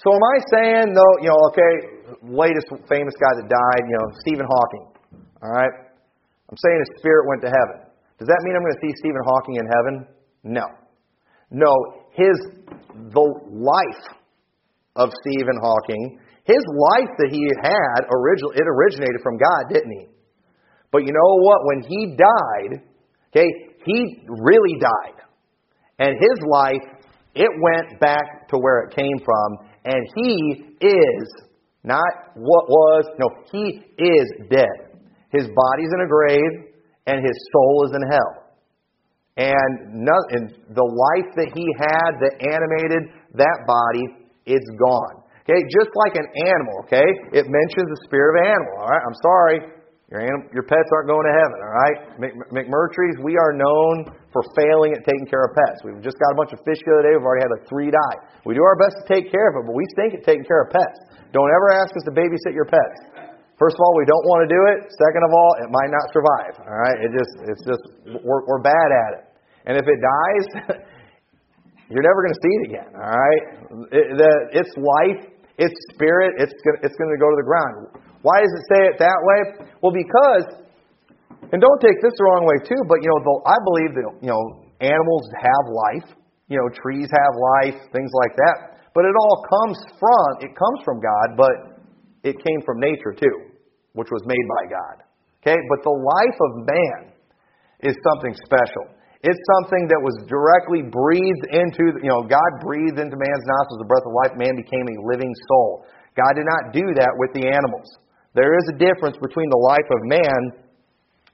So 0.00 0.10
am 0.10 0.24
I 0.24 0.36
saying 0.50 0.94
though, 0.96 1.14
you 1.22 1.30
know, 1.30 1.40
okay, 1.54 1.72
latest 2.26 2.66
famous 2.90 3.14
guy 3.14 3.32
that 3.38 3.46
died, 3.46 3.82
you 3.86 3.94
know, 3.94 4.06
Stephen 4.26 4.46
Hawking. 4.48 4.84
All 5.42 5.54
right, 5.54 5.74
I'm 6.50 6.58
saying 6.58 6.78
his 6.82 6.98
spirit 6.98 7.28
went 7.30 7.42
to 7.46 7.50
heaven. 7.50 7.86
Does 8.18 8.26
that 8.26 8.40
mean 8.42 8.54
I'm 8.54 8.62
going 8.62 8.78
to 8.78 8.82
see 8.86 8.94
Stephen 8.98 9.22
Hawking 9.26 9.56
in 9.58 9.66
heaven? 9.66 9.94
No. 10.42 10.66
No, 11.50 11.72
his 12.14 12.36
the 13.12 13.26
life 13.50 14.04
of 14.96 15.10
Stephen 15.20 15.58
Hawking, 15.60 16.18
his 16.44 16.62
life 16.90 17.10
that 17.18 17.30
he 17.30 17.46
had 17.62 18.06
originally 18.10 18.56
it 18.56 18.66
originated 18.66 19.20
from 19.22 19.38
God, 19.38 19.72
didn't 19.72 19.92
he? 19.92 20.06
But 20.90 21.04
you 21.04 21.12
know 21.12 21.34
what? 21.40 21.60
When 21.64 21.82
he 21.88 22.16
died, 22.16 22.82
okay, 23.30 23.48
he 23.84 24.24
really 24.28 24.78
died. 24.78 25.22
And 25.98 26.16
his 26.18 26.38
life, 26.50 26.82
it 27.34 27.50
went 27.62 28.00
back 28.00 28.48
to 28.48 28.58
where 28.58 28.84
it 28.84 28.94
came 28.94 29.18
from, 29.24 29.68
and 29.84 30.06
he 30.16 30.76
is 30.80 31.42
not 31.84 32.34
what 32.34 32.68
was, 32.68 33.04
no, 33.18 33.28
he 33.50 33.82
is 33.98 34.32
dead. 34.50 34.98
His 35.30 35.46
body's 35.46 35.90
in 35.94 36.00
a 36.04 36.08
grave, 36.08 36.72
and 37.06 37.24
his 37.24 37.36
soul 37.52 37.86
is 37.86 37.96
in 37.96 38.10
hell. 38.10 38.42
And, 39.36 40.06
and 40.30 40.50
the 40.74 40.84
life 40.84 41.32
that 41.36 41.52
he 41.54 41.66
had 41.78 42.20
that 42.20 42.34
animated 42.52 43.14
that 43.34 43.64
body, 43.66 44.28
it's 44.44 44.70
gone. 44.78 45.21
Okay, 45.42 45.58
just 45.74 45.90
like 46.06 46.14
an 46.14 46.28
animal, 46.38 46.86
okay? 46.86 47.08
It 47.34 47.50
mentions 47.50 47.86
the 47.90 48.00
spirit 48.06 48.30
of 48.30 48.36
an 48.42 48.46
animal, 48.54 48.72
all 48.78 48.90
right? 48.90 49.02
I'm 49.02 49.18
sorry, 49.26 49.56
your, 50.12 50.22
anim- 50.22 50.46
your 50.54 50.62
pets 50.68 50.86
aren't 50.94 51.10
going 51.10 51.26
to 51.26 51.34
heaven, 51.34 51.58
all 51.58 51.74
right? 51.74 51.96
McMurtry's, 52.54 53.18
we 53.24 53.34
are 53.34 53.50
known 53.56 54.12
for 54.30 54.46
failing 54.54 54.94
at 54.94 55.02
taking 55.02 55.26
care 55.26 55.42
of 55.42 55.56
pets. 55.56 55.82
We've 55.82 55.98
just 55.98 56.20
got 56.22 56.30
a 56.30 56.38
bunch 56.38 56.54
of 56.54 56.62
fish 56.62 56.78
the 56.86 56.94
other 56.94 57.04
day. 57.10 57.12
We've 57.18 57.26
already 57.26 57.42
had 57.42 57.52
like 57.58 57.66
three 57.66 57.90
die. 57.90 58.16
We 58.46 58.54
do 58.54 58.62
our 58.62 58.78
best 58.78 59.02
to 59.02 59.04
take 59.08 59.34
care 59.34 59.50
of 59.50 59.58
it, 59.58 59.64
but 59.66 59.74
we 59.74 59.82
stink 59.98 60.14
at 60.14 60.22
taking 60.22 60.46
care 60.46 60.62
of 60.62 60.70
pets. 60.70 60.98
Don't 61.34 61.48
ever 61.48 61.74
ask 61.74 61.90
us 61.96 62.04
to 62.06 62.12
babysit 62.12 62.52
your 62.54 62.68
pets. 62.68 63.32
First 63.56 63.78
of 63.78 63.82
all, 63.82 63.94
we 63.96 64.04
don't 64.04 64.26
want 64.28 64.44
to 64.44 64.50
do 64.50 64.60
it. 64.74 64.78
Second 64.90 65.22
of 65.24 65.32
all, 65.32 65.50
it 65.64 65.70
might 65.72 65.88
not 65.88 66.04
survive. 66.12 66.54
All 66.66 66.76
right, 66.76 66.98
it 66.98 67.10
just 67.14 67.32
it's 67.46 67.64
just 67.64 67.84
we're, 68.20 68.42
we're 68.44 68.60
bad 68.60 68.88
at 68.92 69.10
it. 69.16 69.24
And 69.64 69.74
if 69.80 69.86
it 69.86 69.96
dies, 69.96 70.46
you're 71.92 72.04
never 72.04 72.20
going 72.20 72.34
to 72.36 72.42
see 72.42 72.54
it 72.58 72.64
again. 72.68 72.90
All 72.92 73.16
right, 73.16 73.42
it, 73.96 74.06
the, 74.18 74.32
its 74.60 74.72
life, 74.76 75.31
its 75.58 75.74
spirit, 75.92 76.38
it's 76.38 76.54
gonna, 76.64 76.80
it's 76.84 76.96
to 76.96 77.20
go 77.20 77.28
to 77.28 77.38
the 77.38 77.48
ground. 77.48 77.92
Why 78.22 78.40
does 78.40 78.52
it 78.52 78.64
say 78.70 78.80
it 78.92 78.96
that 79.02 79.20
way? 79.26 79.40
Well, 79.82 79.92
because, 79.92 80.46
and 81.50 81.58
don't 81.58 81.80
take 81.82 81.98
this 82.00 82.14
the 82.16 82.24
wrong 82.24 82.46
way 82.46 82.58
too, 82.64 82.82
but 82.86 83.02
you 83.02 83.10
know, 83.10 83.20
the, 83.20 83.34
I 83.48 83.56
believe 83.66 83.92
that 83.98 84.06
you 84.22 84.30
know 84.32 84.44
animals 84.80 85.24
have 85.36 85.64
life. 85.68 86.08
You 86.48 86.60
know, 86.60 86.68
trees 86.84 87.08
have 87.08 87.32
life, 87.64 87.78
things 87.92 88.12
like 88.12 88.36
that. 88.36 88.84
But 88.92 89.08
it 89.08 89.14
all 89.16 89.40
comes 89.48 89.78
from 89.96 90.26
it 90.44 90.52
comes 90.52 90.78
from 90.84 91.00
God, 91.00 91.36
but 91.36 91.80
it 92.22 92.36
came 92.36 92.60
from 92.64 92.78
nature 92.80 93.16
too 93.16 93.52
which 93.94 94.08
was 94.10 94.22
made 94.24 94.46
by 94.48 94.64
God. 94.72 94.96
Okay? 95.40 95.58
But 95.68 95.84
the 95.84 95.92
life 95.92 96.38
of 96.40 96.50
man 96.64 97.12
is 97.80 97.96
something 98.12 98.34
special. 98.44 98.88
It's 99.22 99.38
something 99.58 99.86
that 99.86 100.02
was 100.02 100.18
directly 100.26 100.82
breathed 100.82 101.46
into, 101.54 101.94
you 102.02 102.10
know, 102.10 102.26
God 102.26 102.50
breathed 102.58 102.98
into 102.98 103.14
man's 103.14 103.46
nostrils 103.46 103.78
the 103.78 103.86
breath 103.86 104.02
of 104.02 104.14
life. 104.18 104.34
Man 104.34 104.58
became 104.58 104.82
a 104.82 104.98
living 105.06 105.30
soul. 105.46 105.86
God 106.18 106.34
did 106.34 106.42
not 106.42 106.74
do 106.74 106.82
that 106.98 107.14
with 107.22 107.30
the 107.30 107.46
animals. 107.46 107.86
There 108.34 108.58
is 108.58 108.66
a 108.74 108.76
difference 108.76 109.14
between 109.22 109.46
the 109.46 109.62
life 109.62 109.88
of 109.94 110.00
man 110.10 110.40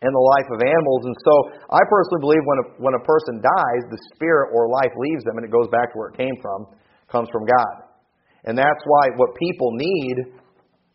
and 0.04 0.12
the 0.12 0.26
life 0.36 0.48
of 0.52 0.60
animals. 0.60 1.02
And 1.08 1.16
so 1.16 1.34
I 1.72 1.80
personally 1.88 2.22
believe 2.22 2.44
when 2.44 2.58
a, 2.60 2.66
when 2.76 2.94
a 2.94 3.02
person 3.08 3.40
dies, 3.40 3.82
the 3.88 3.98
spirit 4.14 4.52
or 4.52 4.68
life 4.68 4.92
leaves 4.94 5.24
them 5.24 5.40
and 5.40 5.44
it 5.48 5.50
goes 5.50 5.66
back 5.72 5.90
to 5.90 5.96
where 5.96 6.12
it 6.12 6.20
came 6.20 6.36
from, 6.44 6.68
comes 7.08 7.32
from 7.32 7.48
God. 7.48 7.88
And 8.44 8.54
that's 8.54 8.84
why 8.84 9.16
what 9.16 9.34
people 9.34 9.72
need, 9.74 10.36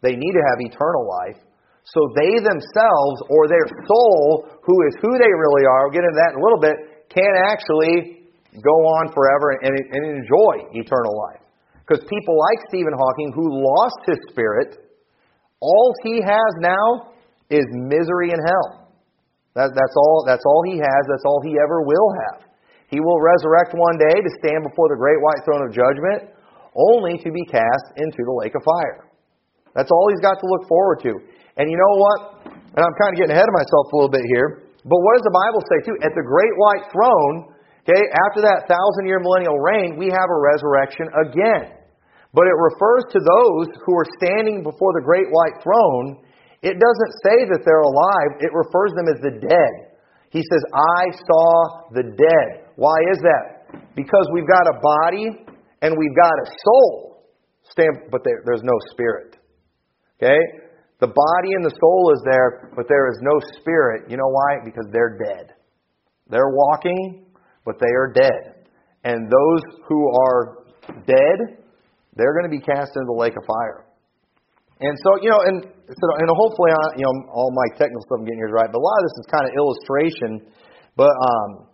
they 0.06 0.16
need 0.16 0.34
to 0.38 0.44
have 0.46 0.62
eternal 0.62 1.10
life. 1.10 1.42
So 1.84 2.00
they 2.16 2.40
themselves, 2.40 3.18
or 3.28 3.48
their 3.52 3.68
soul, 3.88 4.48
who 4.64 4.76
is 4.88 4.96
who 5.04 5.12
they 5.20 5.28
really 5.28 5.68
are, 5.68 5.88
we'll 5.88 5.96
get 5.96 6.08
into 6.08 6.20
that 6.24 6.34
in 6.34 6.40
a 6.40 6.44
little 6.44 6.62
bit, 6.62 7.08
can 7.12 7.34
actually 7.52 8.24
go 8.64 8.76
on 9.02 9.12
forever 9.12 9.60
and, 9.62 9.74
and 9.76 10.02
enjoy 10.16 10.64
eternal 10.74 11.14
life. 11.18 11.44
Because 11.84 12.00
people 12.08 12.40
like 12.40 12.64
Stephen 12.70 12.96
Hawking, 12.96 13.36
who 13.36 13.52
lost 13.52 14.00
his 14.08 14.18
spirit, 14.32 14.80
all 15.60 15.92
he 16.04 16.24
has 16.24 16.52
now 16.64 17.12
is 17.50 17.66
misery 17.72 18.32
in 18.32 18.40
hell. 18.40 18.88
That, 19.56 19.76
that's, 19.76 19.96
all, 19.98 20.24
that's 20.26 20.44
all 20.48 20.64
he 20.66 20.80
has. 20.80 21.02
That's 21.12 21.26
all 21.26 21.42
he 21.44 21.60
ever 21.60 21.84
will 21.84 22.10
have. 22.26 22.48
He 22.88 23.00
will 23.00 23.20
resurrect 23.20 23.76
one 23.76 23.98
day 23.98 24.16
to 24.16 24.32
stand 24.40 24.64
before 24.64 24.90
the 24.90 24.98
great 24.98 25.20
white 25.20 25.42
throne 25.46 25.68
of 25.68 25.74
judgment, 25.74 26.32
only 26.74 27.18
to 27.20 27.30
be 27.30 27.44
cast 27.46 27.86
into 27.98 28.22
the 28.24 28.34
lake 28.34 28.56
of 28.56 28.64
fire. 28.64 29.10
That's 29.76 29.90
all 29.92 30.08
he's 30.10 30.22
got 30.22 30.40
to 30.40 30.48
look 30.48 30.68
forward 30.70 31.02
to. 31.04 31.14
And 31.58 31.70
you 31.70 31.78
know 31.78 31.94
what? 32.02 32.20
And 32.74 32.82
I'm 32.82 32.96
kind 32.98 33.14
of 33.14 33.18
getting 33.22 33.36
ahead 33.38 33.46
of 33.46 33.56
myself 33.56 33.86
a 33.92 33.96
little 33.96 34.14
bit 34.14 34.26
here. 34.34 34.66
But 34.84 35.00
what 35.00 35.14
does 35.16 35.26
the 35.26 35.36
Bible 35.36 35.62
say 35.70 35.80
too? 35.86 35.98
At 36.02 36.12
the 36.18 36.26
great 36.26 36.56
white 36.58 36.86
throne, 36.90 37.54
okay, 37.86 38.04
after 38.28 38.42
that 38.44 38.66
thousand 38.66 39.06
year 39.06 39.22
millennial 39.22 39.62
reign, 39.62 39.96
we 39.96 40.10
have 40.10 40.30
a 40.30 40.40
resurrection 40.42 41.08
again. 41.30 41.78
But 42.34 42.50
it 42.50 42.58
refers 42.58 43.06
to 43.14 43.20
those 43.22 43.70
who 43.86 43.94
are 43.94 44.10
standing 44.18 44.66
before 44.66 44.92
the 44.98 45.06
great 45.06 45.30
white 45.30 45.62
throne. 45.62 46.26
It 46.66 46.82
doesn't 46.82 47.14
say 47.22 47.46
that 47.54 47.62
they're 47.62 47.86
alive, 47.86 48.42
it 48.42 48.50
refers 48.50 48.92
them 48.98 49.08
as 49.14 49.22
the 49.22 49.38
dead. 49.38 49.74
He 50.34 50.42
says, 50.42 50.64
I 50.74 51.14
saw 51.14 51.94
the 51.94 52.10
dead. 52.18 52.74
Why 52.76 52.98
is 53.14 53.22
that? 53.22 53.86
Because 53.96 54.26
we've 54.34 54.48
got 54.48 54.66
a 54.66 54.82
body 54.82 55.46
and 55.84 55.94
we've 55.94 56.16
got 56.16 56.34
a 56.42 56.48
soul, 56.66 57.22
but 58.10 58.22
there's 58.24 58.64
no 58.64 58.74
spirit. 58.92 59.38
Okay? 60.18 60.63
The 61.04 61.12
body 61.12 61.52
and 61.52 61.68
the 61.68 61.76
soul 61.84 62.16
is 62.16 62.24
there, 62.24 62.72
but 62.80 62.88
there 62.88 63.12
is 63.12 63.20
no 63.20 63.36
spirit. 63.60 64.08
You 64.08 64.16
know 64.16 64.32
why? 64.32 64.64
Because 64.64 64.88
they're 64.96 65.20
dead. 65.20 65.52
They're 66.32 66.56
walking, 66.56 67.28
but 67.68 67.76
they 67.76 67.92
are 67.92 68.08
dead. 68.16 68.72
And 69.04 69.28
those 69.28 69.64
who 69.84 70.00
are 70.16 70.64
dead, 71.04 71.60
they're 72.16 72.32
going 72.32 72.48
to 72.48 72.56
be 72.56 72.64
cast 72.64 72.96
into 72.96 73.12
the 73.12 73.20
lake 73.20 73.36
of 73.36 73.44
fire. 73.44 73.84
And 74.80 74.96
so, 75.04 75.20
you 75.20 75.28
know, 75.28 75.44
and 75.44 75.68
so, 75.92 76.06
and 76.24 76.28
hopefully, 76.32 76.72
I, 76.72 76.96
you 76.96 77.04
know, 77.04 77.36
all 77.36 77.52
my 77.52 77.68
technical 77.76 78.00
stuff 78.08 78.24
I'm 78.24 78.26
getting 78.26 78.40
here 78.40 78.48
is 78.48 78.56
right, 78.56 78.72
but 78.72 78.80
a 78.80 78.86
lot 78.88 78.96
of 78.96 79.04
this 79.12 79.16
is 79.20 79.28
kind 79.28 79.44
of 79.44 79.52
illustration. 79.60 80.32
But 80.96 81.12
um, 81.12 81.68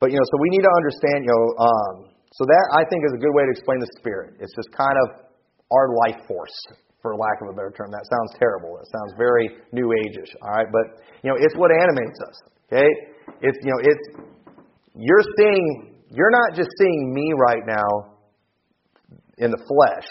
but 0.00 0.08
you 0.08 0.16
know, 0.16 0.24
so 0.32 0.36
we 0.40 0.48
need 0.56 0.64
to 0.64 0.74
understand, 0.80 1.28
you 1.28 1.32
know, 1.32 1.44
um, 1.60 1.94
so 2.08 2.48
that 2.48 2.64
I 2.72 2.88
think 2.88 3.04
is 3.04 3.12
a 3.12 3.20
good 3.20 3.36
way 3.36 3.44
to 3.44 3.52
explain 3.52 3.84
the 3.84 3.90
spirit. 4.00 4.40
It's 4.40 4.56
just 4.56 4.72
kind 4.72 4.96
of 5.04 5.28
our 5.68 5.92
life 6.08 6.24
force, 6.24 6.56
for 7.06 7.14
lack 7.14 7.38
of 7.46 7.46
a 7.46 7.54
better 7.54 7.70
term. 7.70 7.94
That 7.94 8.02
sounds 8.10 8.34
terrible. 8.34 8.74
That 8.74 8.90
sounds 8.90 9.14
very 9.14 9.62
new 9.70 9.94
ageish. 9.94 10.34
All 10.42 10.50
right, 10.50 10.66
but 10.66 11.06
you 11.22 11.30
know, 11.30 11.38
it's 11.38 11.54
what 11.54 11.70
animates 11.70 12.18
us. 12.18 12.36
Okay, 12.66 12.90
it's 13.46 13.58
you 13.62 13.70
know, 13.70 13.80
it's 13.86 14.06
you're 14.98 15.26
seeing, 15.38 16.02
you're 16.10 16.34
not 16.34 16.58
just 16.58 16.70
seeing 16.82 17.14
me 17.14 17.30
right 17.38 17.62
now 17.62 18.18
in 19.38 19.54
the 19.54 19.62
flesh. 19.62 20.08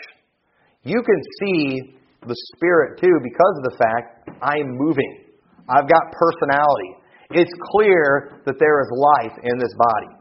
You 0.84 1.03
can 1.03 1.19
see 1.43 1.99
the 2.23 2.36
spirit 2.55 3.01
too 3.01 3.19
because 3.19 3.53
of 3.60 3.63
the 3.67 3.75
fact 3.75 4.29
I'm 4.41 4.77
moving. 4.79 5.25
I've 5.67 5.89
got 5.89 6.13
personality 6.13 7.03
it's 7.31 7.51
clear 7.73 8.38
that 8.45 8.60
there 8.60 8.77
is 8.81 8.89
life 8.93 9.36
in 9.41 9.58
this 9.58 9.73
body. 9.73 10.13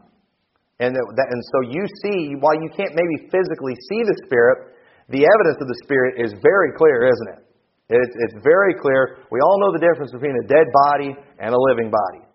And, 0.79 0.95
that, 0.95 1.05
that, 1.15 1.27
and 1.29 1.41
so 1.53 1.57
you 1.71 1.83
see, 2.03 2.35
while 2.39 2.57
you 2.57 2.69
can't 2.73 2.91
maybe 2.91 3.29
physically 3.29 3.75
see 3.77 4.01
the 4.03 4.17
Spirit, 4.25 4.74
the 5.09 5.21
evidence 5.21 5.57
of 5.61 5.67
the 5.69 5.79
Spirit 5.85 6.17
is 6.17 6.33
very 6.41 6.73
clear, 6.73 7.05
isn't 7.05 7.29
it? 7.37 7.41
It's, 7.85 8.15
it's 8.25 8.37
very 8.41 8.73
clear. 8.73 9.21
We 9.29 9.37
all 9.45 9.61
know 9.61 9.69
the 9.69 9.83
difference 9.83 10.09
between 10.09 10.33
a 10.33 10.45
dead 10.49 10.65
body 10.89 11.13
and 11.37 11.53
a 11.53 11.61
living 11.69 11.93
body. 11.93 12.25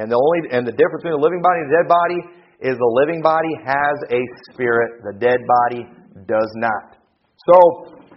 And 0.00 0.08
the 0.08 0.16
only 0.16 0.48
and 0.50 0.64
the 0.64 0.74
difference 0.74 1.04
between 1.04 1.20
a 1.20 1.22
living 1.22 1.44
body 1.44 1.60
and 1.60 1.68
a 1.68 1.74
dead 1.76 1.88
body 1.88 2.20
is 2.64 2.74
the 2.80 2.92
living 3.04 3.20
body 3.20 3.52
has 3.62 3.96
a 4.10 4.20
spirit, 4.50 5.04
the 5.04 5.14
dead 5.20 5.38
body 5.44 5.84
does 6.24 6.50
not. 6.56 6.96
So 7.36 7.56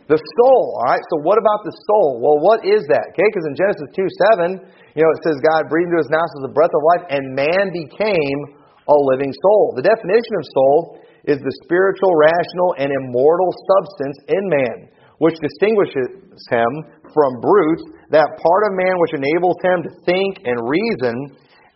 the 0.08 0.16
soul, 0.16 0.80
all 0.80 0.88
right. 0.88 1.04
So 1.12 1.20
what 1.28 1.36
about 1.36 1.68
the 1.68 1.76
soul? 1.92 2.24
Well, 2.24 2.40
what 2.40 2.64
is 2.64 2.88
that? 2.88 3.12
Okay, 3.12 3.28
because 3.28 3.46
in 3.52 3.56
Genesis 3.60 3.92
two 3.92 4.10
seven, 4.32 4.50
you 4.96 5.04
know, 5.04 5.12
it 5.12 5.22
says 5.28 5.36
God 5.44 5.68
breathed 5.68 5.92
into 5.92 6.00
his 6.00 6.10
nostrils 6.10 6.48
the 6.48 6.56
breath 6.56 6.72
of 6.72 6.82
life, 6.96 7.04
and 7.12 7.36
man 7.36 7.76
became 7.76 8.40
a 8.88 8.98
living 9.12 9.36
soul. 9.36 9.76
The 9.76 9.84
definition 9.84 10.34
of 10.40 10.44
soul 10.56 10.80
is 11.28 11.38
the 11.44 11.56
spiritual, 11.68 12.16
rational, 12.16 12.72
and 12.80 12.88
immortal 12.88 13.52
substance 13.52 14.18
in 14.32 14.44
man, 14.48 14.78
which 15.20 15.36
distinguishes 15.44 16.24
him 16.48 16.72
from 17.12 17.44
brutes, 17.44 17.84
that 18.16 18.40
part 18.40 18.64
of 18.66 18.80
man 18.80 18.96
which 19.04 19.20
enables 19.20 19.60
him 19.60 19.84
to 19.84 19.92
think 20.08 20.40
and 20.48 20.56
reason, 20.64 21.16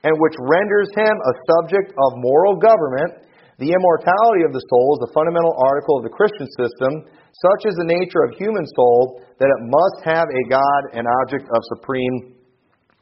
and 0.08 0.14
which 0.18 0.38
renders 0.48 0.90
him 0.96 1.12
a 1.12 1.34
subject 1.52 1.92
of 1.92 2.10
moral 2.24 2.56
government. 2.58 3.28
The 3.60 3.76
immortality 3.76 4.48
of 4.48 4.56
the 4.56 4.64
soul 4.72 4.98
is 4.98 5.06
a 5.06 5.14
fundamental 5.14 5.54
article 5.62 6.02
of 6.02 6.08
the 6.08 6.16
Christian 6.16 6.48
system. 6.58 7.06
Such 7.30 7.70
is 7.70 7.76
the 7.78 7.92
nature 7.92 8.26
of 8.26 8.34
human 8.40 8.66
soul 8.74 9.22
that 9.38 9.52
it 9.52 9.62
must 9.70 10.02
have 10.08 10.26
a 10.26 10.44
God 10.50 10.82
and 10.98 11.06
object 11.22 11.46
of 11.46 11.62
supreme 11.78 12.40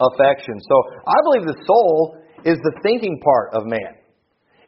affection. 0.01 0.55
So 0.59 0.75
I 1.07 1.17
believe 1.29 1.45
the 1.47 1.61
soul 1.63 2.19
is 2.43 2.57
the 2.59 2.75
thinking 2.83 3.19
part 3.23 3.53
of 3.53 3.67
man. 3.67 3.98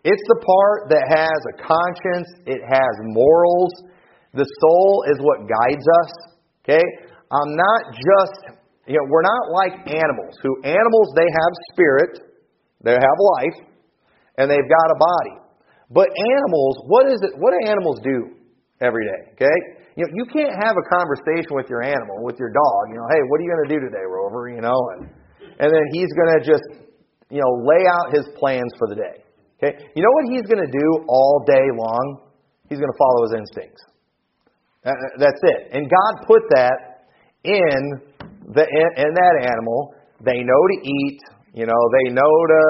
It's 0.04 0.26
the 0.28 0.40
part 0.42 0.90
that 0.90 1.06
has 1.06 1.40
a 1.50 1.56
conscience, 1.62 2.30
it 2.46 2.62
has 2.66 2.94
morals. 3.14 3.72
The 4.34 4.48
soul 4.60 5.06
is 5.12 5.18
what 5.22 5.46
guides 5.46 5.86
us. 6.04 6.12
Okay? 6.66 6.84
I'm 7.32 7.52
not 7.56 7.82
just, 7.94 8.58
you 8.88 8.98
know, 8.98 9.06
we're 9.10 9.26
not 9.26 9.44
like 9.54 9.74
animals 9.88 10.36
who 10.42 10.58
animals 10.64 11.08
they 11.16 11.30
have 11.30 11.52
spirit, 11.74 12.14
they 12.84 12.98
have 12.98 13.18
life, 13.38 13.58
and 14.38 14.50
they've 14.50 14.70
got 14.70 14.88
a 14.90 14.98
body. 14.98 15.36
But 15.92 16.10
animals, 16.10 16.76
what 16.88 17.06
is 17.12 17.20
it 17.22 17.38
what 17.38 17.54
do 17.54 17.70
animals 17.70 18.00
do 18.04 18.36
every 18.82 19.06
day? 19.06 19.38
Okay? 19.38 19.58
You 20.00 20.08
know, 20.08 20.12
you 20.16 20.26
can't 20.26 20.56
have 20.56 20.76
a 20.80 20.86
conversation 20.88 21.52
with 21.52 21.68
your 21.70 21.84
animal, 21.84 22.24
with 22.24 22.40
your 22.40 22.50
dog, 22.50 22.82
you 22.90 22.96
know, 22.96 23.08
hey, 23.12 23.22
what 23.28 23.38
are 23.38 23.44
you 23.44 23.52
gonna 23.52 23.76
do 23.76 23.80
today, 23.86 24.08
Rover? 24.08 24.48
You 24.50 24.62
know, 24.62 24.80
and 24.96 25.12
and 25.62 25.70
then 25.72 25.86
he's 25.94 26.10
going 26.18 26.40
to 26.40 26.42
just, 26.42 26.66
you 27.30 27.38
know, 27.38 27.52
lay 27.62 27.86
out 27.86 28.14
his 28.14 28.26
plans 28.36 28.74
for 28.80 28.90
the 28.90 28.96
day. 28.96 29.22
Okay? 29.62 29.78
You 29.94 30.02
know 30.02 30.10
what 30.18 30.26
he's 30.34 30.46
going 30.50 30.66
to 30.66 30.74
do 30.74 31.06
all 31.08 31.46
day 31.46 31.70
long? 31.78 32.26
He's 32.68 32.82
going 32.82 32.90
to 32.90 32.98
follow 32.98 33.30
his 33.30 33.34
instincts. 33.38 33.82
Uh, 34.82 34.90
uh, 34.90 35.22
that's 35.22 35.38
it. 35.44 35.70
And 35.78 35.86
God 35.86 36.26
put 36.26 36.42
that 36.58 37.06
in 37.46 38.02
the 38.58 38.66
in 38.66 39.12
that 39.14 39.36
animal. 39.46 39.94
They 40.26 40.42
know 40.42 40.62
to 40.74 40.78
eat. 40.82 41.22
You 41.54 41.70
know, 41.70 41.82
they 42.02 42.10
know 42.10 42.26
to. 42.26 42.64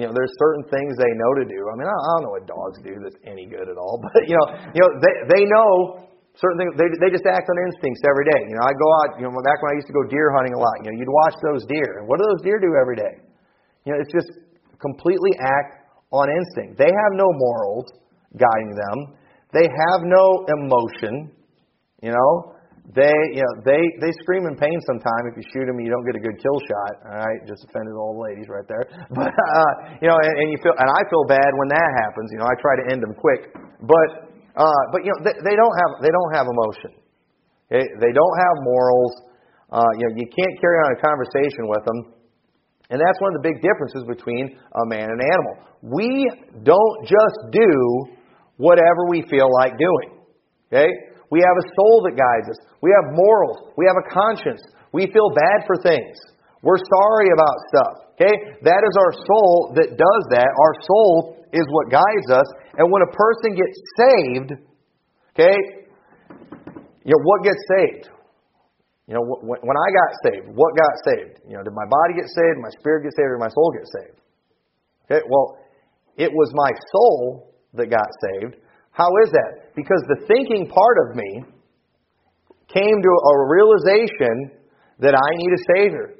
You 0.00 0.06
know, 0.06 0.14
there's 0.16 0.32
certain 0.38 0.64
things 0.70 0.96
they 0.96 1.12
know 1.18 1.32
to 1.42 1.44
do. 1.44 1.60
I 1.66 1.74
mean, 1.76 1.84
I 1.84 1.92
don't 2.16 2.30
know 2.30 2.32
what 2.38 2.46
dogs 2.46 2.78
do 2.80 2.94
that's 3.02 3.18
any 3.26 3.44
good 3.44 3.68
at 3.68 3.76
all, 3.76 4.00
but 4.06 4.24
you 4.24 4.38
know, 4.38 4.46
you 4.72 4.80
know, 4.80 4.90
they 5.02 5.14
they 5.28 5.42
know 5.44 6.08
certain 6.38 6.56
things 6.62 6.72
they, 6.78 6.88
they 7.02 7.10
just 7.10 7.26
act 7.26 7.50
on 7.50 7.56
instincts 7.68 8.00
every 8.06 8.24
day. 8.32 8.48
You 8.48 8.56
know, 8.56 8.64
I 8.64 8.72
go 8.72 8.88
out, 9.02 9.08
you 9.18 9.24
know, 9.26 9.34
back 9.44 9.58
when 9.60 9.74
I 9.74 9.76
used 9.76 9.90
to 9.90 9.96
go 9.96 10.06
deer 10.08 10.32
hunting 10.32 10.54
a 10.54 10.60
lot, 10.62 10.72
you 10.80 10.88
know, 10.88 10.96
you'd 10.96 11.10
watch 11.10 11.36
those 11.42 11.66
deer. 11.68 12.00
And 12.00 12.08
what 12.08 12.22
do 12.22 12.24
those 12.32 12.40
deer 12.46 12.62
do 12.62 12.72
every 12.78 12.96
day? 12.96 13.14
You 13.84 13.92
know, 13.92 13.98
it's 13.98 14.14
just 14.14 14.30
completely 14.78 15.34
act 15.42 15.79
on 16.10 16.26
instinct. 16.30 16.78
They 16.78 16.90
have 16.90 17.12
no 17.14 17.26
morals 17.30 17.86
guiding 18.34 18.74
them. 18.74 18.98
They 19.52 19.66
have 19.66 20.00
no 20.06 20.46
emotion. 20.46 21.30
You 22.02 22.14
know, 22.14 22.32
they 22.94 23.14
you 23.34 23.42
know 23.42 23.54
they 23.62 23.82
they 24.02 24.10
scream 24.22 24.46
in 24.46 24.58
pain 24.58 24.78
sometime 24.86 25.22
if 25.30 25.38
you 25.38 25.44
shoot 25.54 25.66
them 25.66 25.78
and 25.78 25.86
you 25.86 25.92
don't 25.92 26.06
get 26.06 26.18
a 26.18 26.22
good 26.22 26.38
kill 26.42 26.58
shot. 26.66 26.92
All 27.06 27.18
right, 27.22 27.40
just 27.46 27.62
offended 27.70 27.94
all 27.94 28.18
the 28.18 28.22
ladies 28.26 28.50
right 28.50 28.66
there. 28.66 28.86
But 29.14 29.30
uh, 29.30 29.72
you 30.02 30.08
know, 30.10 30.18
and, 30.18 30.34
and 30.42 30.46
you 30.50 30.58
feel 30.62 30.74
and 30.74 30.90
I 30.90 31.02
feel 31.10 31.26
bad 31.30 31.50
when 31.54 31.68
that 31.70 31.90
happens. 32.02 32.30
You 32.34 32.38
know, 32.42 32.48
I 32.50 32.54
try 32.58 32.74
to 32.82 32.84
end 32.90 33.02
them 33.02 33.14
quick. 33.14 33.54
But 33.86 34.30
uh, 34.58 34.82
but 34.90 35.06
you 35.06 35.10
know, 35.14 35.20
they, 35.22 35.34
they 35.38 35.56
don't 35.58 35.76
have 35.76 35.92
they 36.02 36.10
don't 36.10 36.32
have 36.34 36.46
emotion. 36.50 36.90
Okay? 37.70 37.86
They 38.02 38.12
don't 38.14 38.36
have 38.42 38.54
morals. 38.66 39.14
Uh, 39.70 39.92
you 39.98 40.04
know, 40.10 40.12
you 40.18 40.26
can't 40.26 40.54
carry 40.58 40.78
on 40.82 40.98
a 40.98 40.98
conversation 40.98 41.70
with 41.70 41.82
them. 41.86 41.98
And 42.90 42.98
that's 42.98 43.20
one 43.22 43.34
of 43.34 43.42
the 43.42 43.46
big 43.46 43.62
differences 43.62 44.02
between 44.02 44.58
a 44.58 44.84
man 44.86 45.06
and 45.06 45.22
an 45.22 45.26
animal. 45.30 45.54
We 45.82 46.26
don't 46.66 46.98
just 47.06 47.38
do 47.54 47.70
whatever 48.58 49.06
we 49.08 49.22
feel 49.30 49.46
like 49.62 49.78
doing. 49.78 50.18
Okay? 50.68 50.90
We 51.30 51.38
have 51.38 51.56
a 51.56 51.66
soul 51.78 52.02
that 52.10 52.18
guides 52.18 52.50
us. 52.50 52.58
We 52.82 52.90
have 52.90 53.14
morals. 53.14 53.72
We 53.78 53.86
have 53.86 53.94
a 53.94 54.06
conscience. 54.10 54.60
We 54.92 55.06
feel 55.14 55.30
bad 55.30 55.66
for 55.66 55.78
things. 55.78 56.18
We're 56.62 56.82
sorry 56.82 57.30
about 57.30 57.56
stuff. 57.70 57.94
Okay? 58.18 58.34
That 58.66 58.82
is 58.82 58.94
our 58.98 59.12
soul 59.22 59.72
that 59.78 59.94
does 59.94 60.22
that. 60.34 60.50
Our 60.50 60.74
soul 60.82 61.40
is 61.52 61.64
what 61.70 61.90
guides 61.90 62.28
us. 62.30 62.46
And 62.76 62.90
when 62.90 63.02
a 63.02 63.12
person 63.14 63.54
gets 63.54 63.76
saved, 63.96 64.50
okay, 65.34 65.56
you 67.04 67.12
know, 67.14 67.22
what 67.22 67.42
gets 67.42 67.62
saved? 67.78 68.10
You 69.10 69.18
know, 69.18 69.26
when 69.42 69.74
I 69.74 69.88
got 69.90 70.10
saved, 70.22 70.54
what 70.54 70.70
got 70.78 70.94
saved? 71.02 71.42
You 71.42 71.58
know, 71.58 71.66
did 71.66 71.74
my 71.74 71.90
body 71.90 72.14
get 72.14 72.30
saved, 72.30 72.62
my 72.62 72.70
spirit 72.78 73.02
get 73.02 73.10
saved, 73.18 73.34
or 73.34 73.42
my 73.42 73.50
soul 73.50 73.74
get 73.74 73.90
saved? 73.90 74.18
Okay, 75.10 75.26
well, 75.26 75.58
it 76.14 76.30
was 76.30 76.54
my 76.54 76.70
soul 76.94 77.50
that 77.74 77.90
got 77.90 78.06
saved. 78.30 78.62
How 78.94 79.10
is 79.26 79.34
that? 79.34 79.74
Because 79.74 79.98
the 80.06 80.22
thinking 80.30 80.70
part 80.70 80.96
of 81.02 81.18
me 81.18 81.42
came 82.70 83.02
to 83.02 83.12
a 83.34 83.34
realization 83.50 84.54
that 85.02 85.18
I 85.18 85.28
need 85.42 85.58
a 85.58 85.62
Savior, 85.74 86.14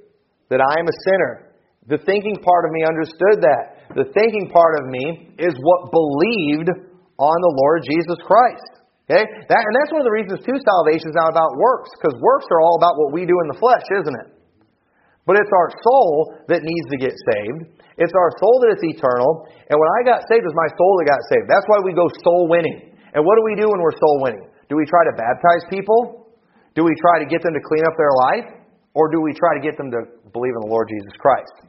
that 0.50 0.58
I 0.58 0.80
am 0.82 0.90
a 0.90 0.96
sinner. 1.06 1.54
The 1.86 2.02
thinking 2.02 2.42
part 2.42 2.64
of 2.66 2.72
me 2.74 2.82
understood 2.82 3.38
that. 3.46 3.94
The 3.94 4.10
thinking 4.18 4.50
part 4.50 4.82
of 4.82 4.90
me 4.90 5.30
is 5.38 5.54
what 5.62 5.94
believed 5.94 6.74
on 7.22 7.38
the 7.38 7.54
Lord 7.54 7.86
Jesus 7.86 8.18
Christ. 8.26 8.79
Okay? 9.10 9.26
That, 9.26 9.58
and 9.66 9.74
that's 9.74 9.90
one 9.90 10.06
of 10.06 10.06
the 10.06 10.14
reasons, 10.14 10.38
too, 10.46 10.54
salvation 10.62 11.10
is 11.10 11.18
not 11.18 11.34
about 11.34 11.58
works, 11.58 11.90
because 11.98 12.14
works 12.22 12.46
are 12.54 12.62
all 12.62 12.78
about 12.78 12.94
what 12.94 13.10
we 13.10 13.26
do 13.26 13.34
in 13.42 13.50
the 13.50 13.58
flesh, 13.58 13.82
isn't 13.90 14.14
it? 14.22 14.28
But 15.26 15.34
it's 15.42 15.50
our 15.50 15.70
soul 15.82 16.38
that 16.46 16.62
needs 16.62 16.86
to 16.94 16.98
get 16.98 17.10
saved. 17.10 17.74
It's 17.98 18.14
our 18.14 18.30
soul 18.38 18.62
that 18.62 18.78
is 18.78 18.82
eternal. 18.86 19.50
And 19.66 19.74
when 19.74 19.90
I 19.98 20.06
got 20.06 20.22
saved, 20.30 20.46
it 20.46 20.50
was 20.50 20.62
my 20.62 20.70
soul 20.78 20.92
that 21.02 21.06
got 21.10 21.22
saved. 21.26 21.50
That's 21.50 21.66
why 21.66 21.82
we 21.82 21.90
go 21.90 22.06
soul 22.22 22.46
winning. 22.46 22.94
And 23.12 23.26
what 23.26 23.34
do 23.34 23.42
we 23.42 23.58
do 23.58 23.66
when 23.66 23.82
we're 23.82 23.98
soul 23.98 24.22
winning? 24.22 24.46
Do 24.70 24.78
we 24.78 24.86
try 24.86 25.02
to 25.10 25.14
baptize 25.18 25.66
people? 25.66 26.30
Do 26.78 26.86
we 26.86 26.94
try 27.02 27.18
to 27.18 27.26
get 27.26 27.42
them 27.42 27.52
to 27.52 27.62
clean 27.66 27.82
up 27.84 27.98
their 27.98 28.14
life? 28.30 28.46
Or 28.94 29.10
do 29.10 29.20
we 29.20 29.34
try 29.34 29.58
to 29.58 29.62
get 29.62 29.74
them 29.74 29.90
to 29.90 30.06
believe 30.30 30.54
in 30.54 30.62
the 30.66 30.72
Lord 30.72 30.86
Jesus 30.86 31.14
Christ? 31.18 31.66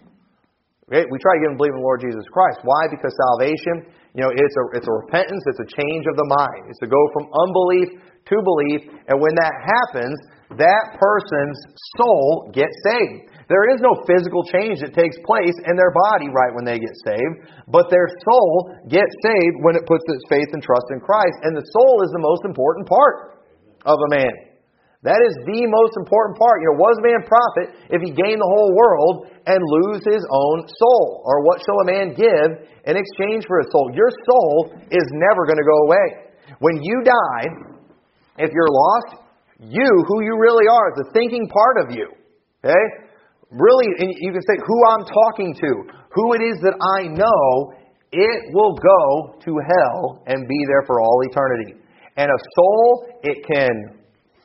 Okay? 0.90 1.06
We 1.10 1.18
try 1.18 1.38
to 1.38 1.42
get 1.42 1.48
them 1.54 1.58
to 1.58 1.62
believe 1.62 1.74
in 1.74 1.82
the 1.82 1.88
Lord 1.90 2.02
Jesus 2.02 2.26
Christ. 2.30 2.62
Why? 2.66 2.90
Because 2.90 3.14
salvation, 3.30 3.94
you 4.14 4.22
know, 4.24 4.32
it's 4.32 4.58
a, 4.60 4.64
it's 4.76 4.88
a 4.88 4.96
repentance, 5.08 5.44
it's 5.48 5.64
a 5.64 5.70
change 5.72 6.04
of 6.04 6.20
the 6.20 6.28
mind. 6.28 6.68
It's 6.68 6.80
to 6.84 6.90
go 6.92 7.00
from 7.16 7.32
unbelief 7.32 7.96
to 8.28 8.36
belief. 8.44 8.82
And 9.08 9.18
when 9.24 9.36
that 9.40 9.56
happens, 9.56 10.20
that 10.60 11.00
person's 11.00 11.60
soul 11.96 12.52
gets 12.52 12.76
saved. 12.84 13.32
There 13.48 13.72
is 13.72 13.80
no 13.80 13.96
physical 14.08 14.44
change 14.48 14.80
that 14.84 14.96
takes 14.96 15.16
place 15.24 15.56
in 15.64 15.76
their 15.76 15.92
body 16.12 16.28
right 16.28 16.52
when 16.56 16.64
they 16.64 16.80
get 16.80 16.96
saved, 17.04 17.52
but 17.68 17.88
their 17.92 18.08
soul 18.24 18.76
gets 18.88 19.12
saved 19.24 19.64
when 19.64 19.76
it 19.76 19.88
puts 19.88 20.04
its 20.08 20.24
faith 20.28 20.52
and 20.52 20.64
trust 20.64 20.88
in 20.92 21.00
Christ. 21.00 21.40
And 21.44 21.56
the 21.56 21.64
soul 21.72 22.04
is 22.04 22.12
the 22.12 22.24
most 22.24 22.44
important 22.44 22.88
part 22.88 23.44
of 23.84 23.96
a 23.96 24.10
man. 24.12 24.51
That 25.02 25.18
is 25.26 25.34
the 25.50 25.66
most 25.66 25.98
important 25.98 26.38
part. 26.38 26.62
You 26.62 26.70
know, 26.70 26.78
a 26.78 27.02
man 27.02 27.22
profit 27.26 27.68
if 27.90 28.06
he 28.06 28.14
gain 28.14 28.38
the 28.38 28.52
whole 28.54 28.72
world 28.78 29.34
and 29.50 29.58
lose 29.58 30.06
his 30.06 30.22
own 30.30 30.58
soul? 30.70 31.26
Or 31.26 31.42
what 31.42 31.58
shall 31.66 31.82
a 31.82 31.88
man 31.90 32.14
give 32.14 32.70
in 32.86 32.94
exchange 32.94 33.50
for 33.50 33.58
his 33.66 33.70
soul? 33.74 33.90
Your 33.98 34.14
soul 34.30 34.78
is 34.94 35.08
never 35.10 35.50
going 35.50 35.58
to 35.58 35.66
go 35.66 35.78
away. 35.90 36.08
When 36.62 36.78
you 36.86 37.02
die, 37.02 37.46
if 38.38 38.54
you're 38.54 38.70
lost, 38.70 39.26
you, 39.58 39.90
who 40.06 40.22
you 40.22 40.38
really 40.38 40.70
are, 40.70 40.94
the 40.94 41.10
thinking 41.14 41.50
part 41.50 41.86
of 41.86 41.96
you, 41.98 42.06
okay? 42.62 42.86
really, 43.52 43.88
you 44.22 44.32
can 44.32 44.42
say 44.42 44.58
who 44.66 44.78
I'm 44.88 45.06
talking 45.06 45.54
to, 45.54 45.72
who 46.14 46.34
it 46.34 46.42
is 46.42 46.62
that 46.62 46.78
I 46.98 47.08
know, 47.08 47.74
it 48.12 48.54
will 48.54 48.76
go 48.76 49.40
to 49.40 49.52
hell 49.58 50.24
and 50.28 50.48
be 50.48 50.66
there 50.68 50.84
for 50.86 51.00
all 51.02 51.22
eternity. 51.24 51.80
And 52.18 52.30
a 52.30 52.40
soul, 52.56 53.08
it 53.24 53.46
can 53.48 54.01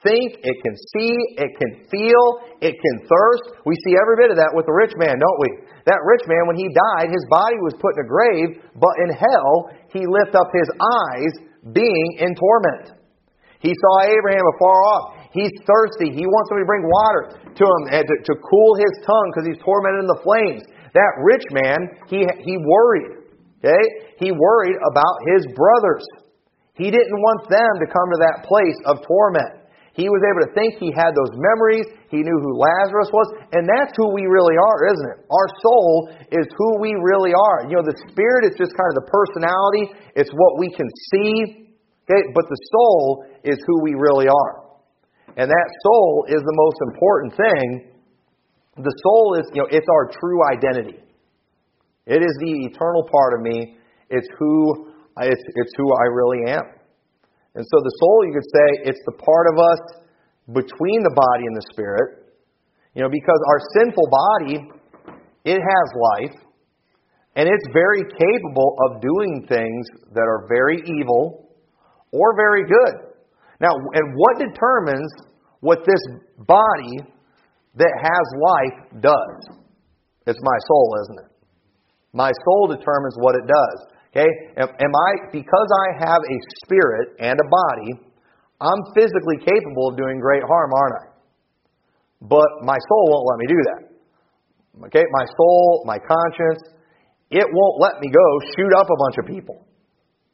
think, 0.07 0.39
it 0.47 0.57
can 0.63 0.77
see, 0.95 1.13
it 1.43 1.51
can 1.59 1.73
feel, 1.91 2.25
it 2.63 2.79
can 2.79 2.97
thirst. 3.11 3.59
We 3.67 3.75
see 3.83 3.99
every 3.99 4.23
bit 4.23 4.31
of 4.31 4.39
that 4.39 4.55
with 4.55 4.71
the 4.71 4.77
rich 4.77 4.95
man, 4.95 5.19
don't 5.19 5.41
we? 5.43 5.51
That 5.91 5.99
rich 6.07 6.23
man, 6.31 6.47
when 6.47 6.55
he 6.55 6.71
died, 6.71 7.11
his 7.11 7.27
body 7.27 7.59
was 7.67 7.75
put 7.83 7.99
in 7.99 8.07
a 8.07 8.09
grave, 8.09 8.49
but 8.79 8.95
in 9.03 9.11
hell, 9.11 9.75
he 9.91 10.07
lifted 10.07 10.39
up 10.39 10.55
his 10.55 10.71
eyes, 10.79 11.33
being 11.75 12.23
in 12.23 12.39
torment. 12.39 12.95
He 13.59 13.75
saw 13.75 14.07
Abraham 14.07 14.47
afar 14.55 14.79
off. 14.95 15.05
He's 15.35 15.51
thirsty. 15.67 16.15
He 16.15 16.25
wants 16.25 16.49
somebody 16.49 16.65
to 16.65 16.71
bring 16.71 16.87
water 16.87 17.23
to 17.43 17.65
him 17.67 17.83
to, 17.91 18.15
to 18.31 18.33
cool 18.47 18.73
his 18.79 18.95
tongue 19.03 19.29
because 19.35 19.47
he's 19.51 19.61
tormented 19.61 20.07
in 20.07 20.09
the 20.09 20.23
flames. 20.23 20.63
That 20.95 21.13
rich 21.21 21.45
man, 21.51 21.79
he, 22.07 22.23
he 22.47 22.55
worried. 22.57 23.27
Okay? 23.61 23.85
He 24.23 24.31
worried 24.33 24.79
about 24.81 25.17
his 25.35 25.45
brothers. 25.53 26.07
He 26.79 26.93
didn't 26.93 27.19
want 27.19 27.49
them 27.49 27.73
to 27.81 27.87
come 27.89 28.09
to 28.15 28.21
that 28.23 28.47
place 28.47 28.79
of 28.87 29.03
torment. 29.03 29.66
He 29.97 30.13
was 30.13 30.21
able 30.29 30.45
to 30.45 30.53
think 30.53 30.77
he 30.77 30.93
had 30.93 31.17
those 31.17 31.33
memories. 31.33 31.89
He 32.13 32.21
knew 32.21 32.39
who 32.45 32.61
Lazarus 32.61 33.09
was. 33.09 33.29
And 33.57 33.65
that's 33.65 33.97
who 33.97 34.13
we 34.13 34.29
really 34.29 34.61
are, 34.61 34.93
isn't 34.93 35.09
it? 35.09 35.19
Our 35.25 35.49
soul 35.65 36.13
is 36.29 36.45
who 36.53 36.71
we 36.85 36.93
really 37.01 37.33
are. 37.33 37.65
You 37.65 37.81
know, 37.81 37.87
the 37.89 37.97
spirit 38.13 38.45
is 38.45 38.53
just 38.61 38.77
kind 38.77 38.93
of 38.93 38.97
the 39.01 39.09
personality, 39.09 39.97
it's 40.13 40.29
what 40.37 40.61
we 40.61 40.69
can 40.69 40.85
see. 41.09 41.73
Okay? 42.05 42.23
But 42.37 42.45
the 42.45 42.61
soul 42.77 43.25
is 43.41 43.57
who 43.65 43.81
we 43.81 43.97
really 43.97 44.29
are. 44.29 44.69
And 45.41 45.49
that 45.49 45.69
soul 45.81 46.29
is 46.29 46.45
the 46.45 46.57
most 46.61 46.79
important 46.93 47.33
thing. 47.33 47.67
The 48.77 48.95
soul 49.01 49.41
is, 49.41 49.49
you 49.57 49.65
know, 49.65 49.69
it's 49.73 49.89
our 49.89 50.13
true 50.13 50.45
identity. 50.53 51.01
It 52.05 52.21
is 52.21 52.37
the 52.45 52.69
eternal 52.69 53.09
part 53.09 53.33
of 53.33 53.41
me. 53.41 53.77
It's 54.11 54.29
who 54.39 54.93
it's, 55.19 55.43
it's 55.57 55.73
who 55.77 55.89
I 55.97 56.05
really 56.13 56.53
am. 56.53 56.76
And 57.57 57.65
so 57.65 57.77
the 57.81 57.95
soul, 58.05 58.29
you 58.29 58.37
could 58.37 58.51
say, 58.53 58.93
it's 58.93 59.01
the 59.07 59.17
part 59.17 59.47
of 59.49 59.57
us 59.57 59.81
between 60.53 61.01
the 61.03 61.15
body 61.17 61.49
and 61.49 61.57
the 61.57 61.67
spirit. 61.73 62.37
You 62.95 63.03
know, 63.03 63.09
because 63.09 63.41
our 63.49 63.61
sinful 63.81 64.09
body, 64.13 64.57
it 65.45 65.61
has 65.61 65.87
life, 66.21 66.37
and 67.35 67.49
it's 67.49 67.67
very 67.73 68.03
capable 68.03 68.77
of 68.85 69.01
doing 69.01 69.47
things 69.49 69.87
that 70.13 70.29
are 70.29 70.47
very 70.49 70.81
evil 70.85 71.49
or 72.13 72.37
very 72.37 72.65
good. 72.65 72.95
Now, 73.61 73.73
and 73.73 74.15
what 74.17 74.39
determines 74.39 75.11
what 75.61 75.81
this 75.87 76.01
body 76.39 77.09
that 77.75 77.93
has 78.01 78.27
life 78.41 79.03
does? 79.03 79.57
It's 80.27 80.41
my 80.43 80.59
soul, 80.69 80.97
isn't 81.05 81.19
it? 81.25 81.31
My 82.13 82.33
soul 82.45 82.69
determines 82.69 83.17
what 83.19 83.35
it 83.35 83.47
does. 83.47 83.96
Okay? 84.17 84.31
Am 84.57 84.93
I 84.97 85.11
because 85.29 85.69
I 85.85 86.09
have 86.09 86.23
a 86.25 86.39
spirit 86.65 87.21
and 87.21 87.37
a 87.37 87.49
body, 87.53 88.01
I'm 88.61 88.81
physically 88.97 89.45
capable 89.45 89.93
of 89.93 89.97
doing 90.01 90.21
great 90.21 90.43
harm, 90.43 90.73
aren't 90.73 90.97
I? 91.05 91.07
But 92.25 92.49
my 92.65 92.81
soul 92.89 93.05
won't 93.13 93.29
let 93.29 93.39
me 93.45 93.47
do 93.53 93.61
that. 93.69 93.81
Okay? 94.89 95.05
My 95.13 95.27
soul, 95.37 95.85
my 95.85 95.99
conscience, 96.01 96.65
it 97.29 97.45
won't 97.45 97.77
let 97.81 98.01
me 98.01 98.09
go 98.09 98.27
shoot 98.57 98.73
up 98.81 98.89
a 98.89 98.97
bunch 98.97 99.17
of 99.21 99.27
people. 99.29 99.67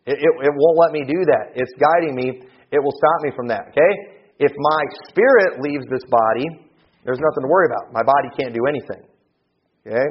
It, 0.07 0.18
it, 0.18 0.33
it 0.47 0.53
won't 0.55 0.78
let 0.78 0.93
me 0.93 1.03
do 1.03 1.18
that. 1.26 1.59
It's 1.59 1.72
guiding 1.74 2.14
me 2.14 2.47
it 2.72 2.80
will 2.83 2.97
stop 2.97 3.18
me 3.22 3.30
from 3.37 3.47
that. 3.49 3.68
Okay? 3.68 3.93
If 4.41 4.51
my 4.57 4.83
spirit 5.09 5.61
leaves 5.61 5.85
this 5.93 6.03
body, 6.09 6.49
there's 7.05 7.20
nothing 7.20 7.45
to 7.45 7.49
worry 7.49 7.68
about. 7.68 7.93
My 7.93 8.03
body 8.03 8.28
can't 8.41 8.55
do 8.55 8.64
anything. 8.66 9.05
Okay? 9.87 10.09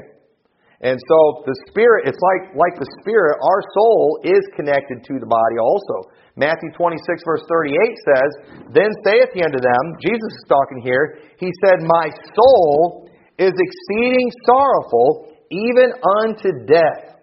And 0.81 0.97
so 0.97 1.45
the 1.45 1.53
spirit, 1.69 2.09
it's 2.09 2.17
like, 2.17 2.57
like 2.57 2.73
the 2.81 2.89
spirit, 3.01 3.37
our 3.37 3.61
soul 3.77 4.19
is 4.25 4.41
connected 4.57 5.05
to 5.05 5.13
the 5.21 5.29
body 5.29 5.57
also. 5.61 6.09
Matthew 6.35 6.73
26, 6.73 7.21
verse 7.21 7.45
38 7.45 7.77
says, 8.01 8.31
Then 8.73 8.89
saith 9.05 9.29
he 9.33 9.45
unto 9.45 9.61
them, 9.61 9.83
Jesus 10.01 10.33
is 10.33 10.45
talking 10.49 10.81
here, 10.81 11.21
he 11.37 11.53
said, 11.61 11.85
My 11.85 12.09
soul 12.33 13.09
is 13.37 13.53
exceeding 13.53 14.29
sorrowful, 14.49 15.37
even 15.51 15.93
unto 16.17 16.65
death. 16.65 17.21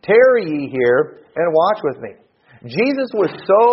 Tarry 0.00 0.48
ye 0.48 0.72
here 0.72 1.24
and 1.36 1.52
watch 1.52 1.80
with 1.84 2.00
me. 2.00 2.16
Jesus 2.64 3.12
was 3.12 3.28
so 3.44 3.64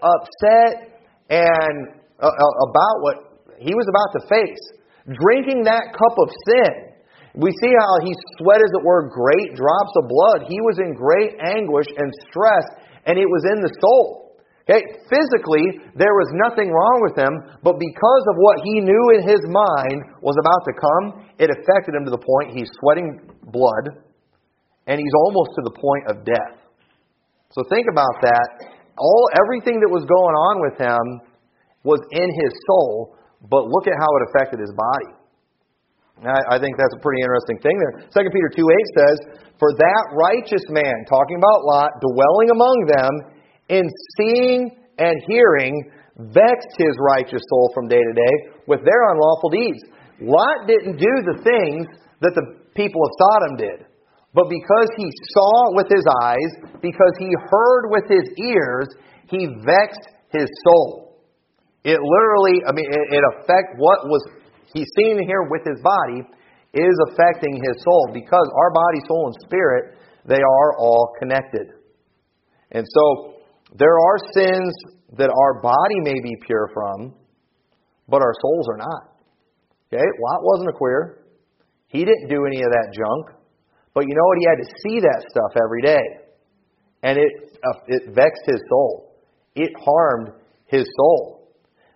upset 0.00 1.04
and 1.28 1.92
uh, 2.20 2.26
uh, 2.26 2.54
about 2.64 2.96
what 3.00 3.16
he 3.60 3.74
was 3.74 3.86
about 3.88 4.16
to 4.16 4.28
face. 4.28 4.64
Drinking 5.04 5.64
that 5.64 5.92
cup 5.92 6.16
of 6.16 6.28
sin. 6.48 6.87
We 7.36 7.50
see 7.60 7.72
how 7.72 7.94
he 8.04 8.12
sweat, 8.38 8.62
as 8.64 8.72
it 8.72 8.84
were, 8.84 9.12
great 9.12 9.56
drops 9.56 9.92
of 10.00 10.08
blood. 10.08 10.48
He 10.48 10.60
was 10.64 10.80
in 10.80 10.96
great 10.96 11.36
anguish 11.40 11.86
and 11.96 12.08
stress, 12.28 12.64
and 13.04 13.18
it 13.18 13.28
was 13.28 13.44
in 13.52 13.60
the 13.60 13.72
soul. 13.80 14.28
Okay? 14.68 14.84
Physically, 15.08 15.80
there 15.96 16.12
was 16.12 16.28
nothing 16.44 16.68
wrong 16.68 16.98
with 17.04 17.16
him, 17.16 17.32
but 17.64 17.80
because 17.80 18.24
of 18.28 18.36
what 18.36 18.60
he 18.64 18.80
knew 18.84 19.04
in 19.16 19.24
his 19.24 19.40
mind 19.48 20.20
was 20.20 20.36
about 20.36 20.62
to 20.68 20.74
come, 20.76 21.04
it 21.40 21.48
affected 21.48 21.96
him 21.96 22.04
to 22.04 22.12
the 22.12 22.20
point 22.20 22.52
he's 22.56 22.68
sweating 22.80 23.20
blood, 23.48 24.04
and 24.86 25.00
he's 25.00 25.16
almost 25.24 25.56
to 25.56 25.62
the 25.64 25.72
point 25.72 26.04
of 26.12 26.24
death. 26.24 26.60
So 27.52 27.64
think 27.72 27.88
about 27.90 28.20
that. 28.20 28.48
All 28.96 29.28
everything 29.40 29.80
that 29.80 29.88
was 29.88 30.04
going 30.04 30.36
on 30.36 30.56
with 30.60 30.76
him 30.76 31.04
was 31.84 32.00
in 32.12 32.28
his 32.28 32.52
soul, 32.68 33.16
but 33.48 33.64
look 33.64 33.86
at 33.86 33.96
how 33.96 34.10
it 34.20 34.22
affected 34.28 34.60
his 34.60 34.72
body. 34.76 35.17
I, 36.24 36.56
I 36.56 36.58
think 36.58 36.74
that's 36.76 36.94
a 36.96 37.02
pretty 37.02 37.22
interesting 37.22 37.58
thing 37.62 37.76
there. 37.78 38.08
2 38.10 38.30
Peter 38.34 38.50
2 38.50 38.62
8 38.62 38.98
says, 38.98 39.16
For 39.58 39.70
that 39.78 40.04
righteous 40.14 40.66
man, 40.70 41.06
talking 41.06 41.38
about 41.38 41.62
Lot, 41.62 41.90
dwelling 42.02 42.50
among 42.50 42.76
them, 42.90 43.12
in 43.68 43.84
seeing 44.16 44.70
and 44.98 45.14
hearing, 45.28 45.90
vexed 46.18 46.74
his 46.76 46.96
righteous 46.98 47.42
soul 47.48 47.70
from 47.74 47.86
day 47.86 48.02
to 48.02 48.14
day 48.14 48.34
with 48.66 48.80
their 48.84 49.12
unlawful 49.12 49.50
deeds. 49.50 49.84
Lot 50.20 50.66
didn't 50.66 50.98
do 50.98 51.14
the 51.22 51.38
things 51.44 51.86
that 52.20 52.34
the 52.34 52.58
people 52.74 53.00
of 53.04 53.10
Sodom 53.18 53.56
did. 53.56 53.86
But 54.34 54.50
because 54.50 54.88
he 54.96 55.08
saw 55.32 55.74
with 55.74 55.86
his 55.88 56.04
eyes, 56.22 56.52
because 56.82 57.14
he 57.18 57.30
heard 57.50 57.90
with 57.90 58.04
his 58.10 58.26
ears, 58.38 58.88
he 59.30 59.46
vexed 59.64 60.10
his 60.32 60.48
soul. 60.66 61.22
It 61.84 61.98
literally, 62.02 62.60
I 62.66 62.72
mean, 62.72 62.86
it, 62.90 63.16
it 63.16 63.22
affect 63.34 63.78
what 63.78 64.06
was 64.06 64.22
he's 64.74 64.88
seeing 64.96 65.18
here 65.26 65.48
with 65.50 65.62
his 65.64 65.80
body 65.82 66.22
is 66.74 66.96
affecting 67.10 67.54
his 67.54 67.82
soul 67.82 68.10
because 68.12 68.46
our 68.56 68.70
body, 68.72 69.00
soul, 69.08 69.32
and 69.32 69.36
spirit 69.46 69.96
they 70.26 70.36
are 70.36 70.76
all 70.78 71.14
connected. 71.18 71.72
And 72.70 72.86
so 72.86 73.34
there 73.76 73.96
are 73.98 74.18
sins 74.34 74.74
that 75.16 75.30
our 75.30 75.62
body 75.62 76.00
may 76.02 76.20
be 76.22 76.36
pure 76.44 76.70
from, 76.74 77.14
but 78.08 78.20
our 78.20 78.34
souls 78.42 78.66
are 78.70 78.76
not. 78.76 79.18
Okay, 79.88 80.04
Lot 80.04 80.40
wasn't 80.42 80.68
a 80.68 80.72
queer. 80.72 81.24
He 81.88 82.04
didn't 82.04 82.28
do 82.28 82.44
any 82.46 82.58
of 82.58 82.70
that 82.70 82.92
junk. 82.92 83.38
But 83.94 84.04
you 84.06 84.14
know 84.14 84.24
what? 84.24 84.38
He 84.38 84.46
had 84.46 84.62
to 84.62 84.70
see 84.84 85.00
that 85.00 85.24
stuff 85.30 85.62
every 85.64 85.82
day. 85.82 86.04
And 87.02 87.18
it, 87.18 87.58
uh, 87.64 87.78
it 87.86 88.14
vexed 88.14 88.42
his 88.44 88.60
soul. 88.68 89.16
It 89.54 89.72
harmed 89.80 90.32
his 90.66 90.84
soul. 90.96 91.48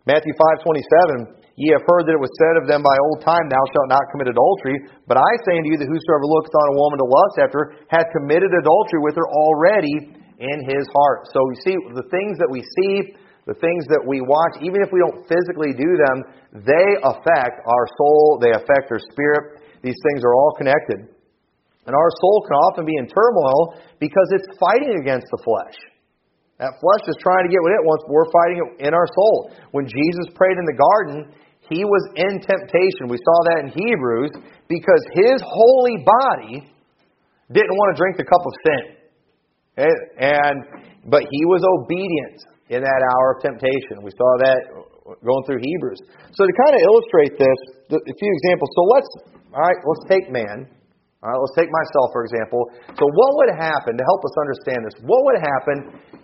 Matthew 0.06 0.32
5.27, 0.66 1.41
Ye 1.62 1.70
have 1.70 1.86
heard 1.86 2.10
that 2.10 2.18
it 2.18 2.26
was 2.26 2.34
said 2.42 2.58
of 2.58 2.66
them 2.66 2.82
by 2.82 2.90
old 3.06 3.22
time, 3.22 3.46
Thou 3.46 3.62
shalt 3.70 3.86
not 3.86 4.02
commit 4.10 4.26
adultery. 4.26 4.82
But 5.06 5.14
I 5.14 5.30
say 5.46 5.62
unto 5.62 5.70
you 5.70 5.78
that 5.78 5.86
whosoever 5.86 6.26
looketh 6.26 6.50
on 6.50 6.74
a 6.74 6.78
woman 6.82 6.98
to 6.98 7.06
lust 7.06 7.38
after 7.38 7.78
hath 7.86 8.10
committed 8.10 8.50
adultery 8.50 8.98
with 8.98 9.14
her 9.14 9.30
already 9.30 10.10
in 10.42 10.58
his 10.66 10.82
heart. 10.90 11.30
So 11.30 11.38
you 11.38 11.58
see, 11.62 11.74
the 11.94 12.10
things 12.10 12.42
that 12.42 12.50
we 12.50 12.66
see, 12.66 13.14
the 13.46 13.54
things 13.54 13.86
that 13.94 14.02
we 14.02 14.18
watch, 14.26 14.58
even 14.58 14.82
if 14.82 14.90
we 14.90 14.98
don't 15.06 15.22
physically 15.30 15.70
do 15.70 15.86
them, 15.86 16.16
they 16.66 16.88
affect 16.98 17.62
our 17.62 17.86
soul, 17.94 18.42
they 18.42 18.50
affect 18.50 18.90
our 18.90 19.02
spirit. 19.14 19.62
These 19.86 20.02
things 20.10 20.26
are 20.26 20.34
all 20.34 20.58
connected. 20.58 21.14
And 21.86 21.94
our 21.94 22.10
soul 22.18 22.42
can 22.42 22.58
often 22.58 22.84
be 22.90 22.98
in 22.98 23.06
turmoil 23.06 23.78
because 24.02 24.28
it's 24.34 24.50
fighting 24.58 24.98
against 24.98 25.30
the 25.30 25.38
flesh. 25.46 25.78
That 26.58 26.78
flesh 26.78 27.06
is 27.06 27.18
trying 27.22 27.46
to 27.46 27.50
get 27.50 27.62
what 27.62 27.74
it 27.74 27.82
wants, 27.86 28.02
we're 28.10 28.30
fighting 28.34 28.58
it 28.62 28.86
in 28.86 28.92
our 28.94 29.06
soul. 29.14 29.50
When 29.74 29.86
Jesus 29.86 30.30
prayed 30.34 30.58
in 30.58 30.66
the 30.66 30.78
garden, 30.78 31.34
he 31.72 31.84
was 31.84 32.04
in 32.14 32.44
temptation. 32.44 33.08
We 33.08 33.16
saw 33.16 33.38
that 33.48 33.58
in 33.64 33.68
Hebrews 33.72 34.32
because 34.68 35.02
his 35.16 35.40
holy 35.40 36.04
body 36.04 36.68
didn't 37.48 37.74
want 37.74 37.96
to 37.96 37.98
drink 37.98 38.20
the 38.20 38.28
cup 38.28 38.44
of 38.44 38.54
sin. 38.60 38.82
And 40.20 40.56
but 41.08 41.24
he 41.24 41.42
was 41.48 41.64
obedient 41.64 42.38
in 42.68 42.84
that 42.84 43.00
hour 43.02 43.36
of 43.36 43.42
temptation. 43.42 44.04
We 44.04 44.12
saw 44.12 44.30
that 44.44 44.60
going 45.24 45.42
through 45.48 45.60
Hebrews. 45.64 45.98
So 46.36 46.46
to 46.46 46.52
kind 46.52 46.74
of 46.76 46.82
illustrate 46.86 47.34
this, 47.40 47.58
a 47.90 48.14
few 48.14 48.32
examples. 48.44 48.70
So 48.76 48.82
let's 48.92 49.10
all 49.52 49.60
right, 49.60 49.76
let's 49.84 50.04
take 50.08 50.32
man. 50.32 50.64
All 51.22 51.30
right, 51.30 51.38
let's 51.38 51.54
take 51.54 51.70
myself, 51.70 52.10
for 52.10 52.26
example. 52.26 52.66
So, 52.98 53.04
what 53.06 53.30
would 53.38 53.54
happen, 53.54 53.94
to 53.94 54.02
help 54.02 54.26
us 54.26 54.34
understand 54.42 54.80
this, 54.82 54.96
what 55.06 55.22
would 55.22 55.38
happen 55.38 55.76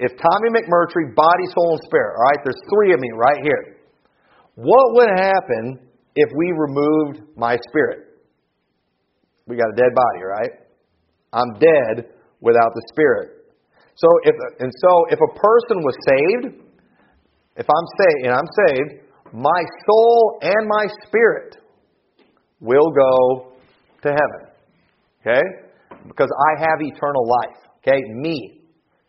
if 0.02 0.10
Tommy 0.18 0.50
McMurtry, 0.50 1.14
body, 1.14 1.46
soul, 1.54 1.78
and 1.78 1.82
spirit, 1.86 2.18
all 2.18 2.26
right, 2.26 2.40
there's 2.42 2.58
three 2.66 2.90
of 2.90 2.98
me 2.98 3.06
right 3.14 3.38
here. 3.38 3.77
What 4.58 4.94
would 4.94 5.10
happen 5.16 5.78
if 6.16 6.28
we 6.36 6.50
removed 6.50 7.22
my 7.36 7.56
spirit? 7.68 8.08
We 9.46 9.56
got 9.56 9.68
a 9.72 9.76
dead 9.76 9.94
body, 9.94 10.24
right? 10.24 10.50
I'm 11.32 11.60
dead 11.60 12.10
without 12.40 12.72
the 12.74 12.82
spirit. 12.92 13.38
So, 13.94 14.08
if, 14.24 14.34
and 14.58 14.72
so 14.82 15.04
if 15.10 15.18
a 15.20 15.32
person 15.38 15.84
was 15.84 15.94
saved, 16.08 16.56
if 17.56 17.66
I'm 17.70 17.86
saved, 18.00 18.26
and 18.26 18.34
I'm 18.34 18.48
saved, 18.66 19.04
my 19.32 19.62
soul 19.86 20.40
and 20.42 20.66
my 20.66 20.86
spirit 21.06 21.56
will 22.58 22.90
go 22.90 23.52
to 24.02 24.08
heaven. 24.08 24.50
Okay? 25.20 25.42
Because 26.08 26.30
I 26.50 26.60
have 26.62 26.80
eternal 26.80 27.28
life. 27.28 27.58
Okay? 27.78 28.00
Me, 28.08 28.62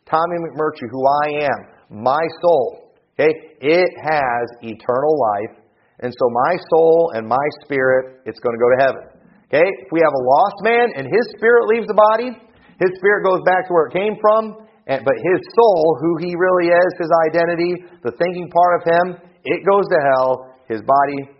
Tommy 0.05 0.35
McMurtry, 0.45 0.89
who 0.91 1.07
I 1.07 1.45
am, 1.45 2.03
my 2.03 2.21
soul, 2.39 2.88
okay? 3.19 3.31
It 3.59 3.91
has 3.99 4.45
eternal 4.63 5.19
life. 5.19 5.59
And 5.99 6.15
so 6.15 6.25
my 6.31 6.55
soul 6.71 7.11
and 7.13 7.27
my 7.27 7.43
spirit, 7.65 8.23
it's 8.23 8.39
going 8.39 8.55
to 8.55 8.61
go 8.63 8.69
to 8.71 8.79
heaven. 8.79 9.03
Okay? 9.51 9.67
If 9.67 9.91
we 9.91 9.99
have 9.99 10.15
a 10.15 10.23
lost 10.23 10.57
man 10.63 10.87
and 10.95 11.03
his 11.03 11.25
spirit 11.35 11.67
leaves 11.67 11.87
the 11.91 11.99
body, 11.99 12.31
his 12.79 12.91
spirit 12.95 13.27
goes 13.27 13.43
back 13.43 13.67
to 13.67 13.73
where 13.75 13.91
it 13.91 13.93
came 13.93 14.15
from, 14.23 14.63
and, 14.87 15.03
but 15.03 15.13
his 15.19 15.39
soul, 15.53 15.99
who 15.99 16.17
he 16.23 16.33
really 16.33 16.71
is, 16.71 16.91
his 16.97 17.11
identity, 17.27 17.83
the 18.01 18.15
thinking 18.15 18.49
part 18.49 18.79
of 18.79 18.81
him, 18.87 19.05
it 19.43 19.61
goes 19.67 19.85
to 19.91 19.99
hell. 20.15 20.55
His 20.67 20.81
body 20.81 21.35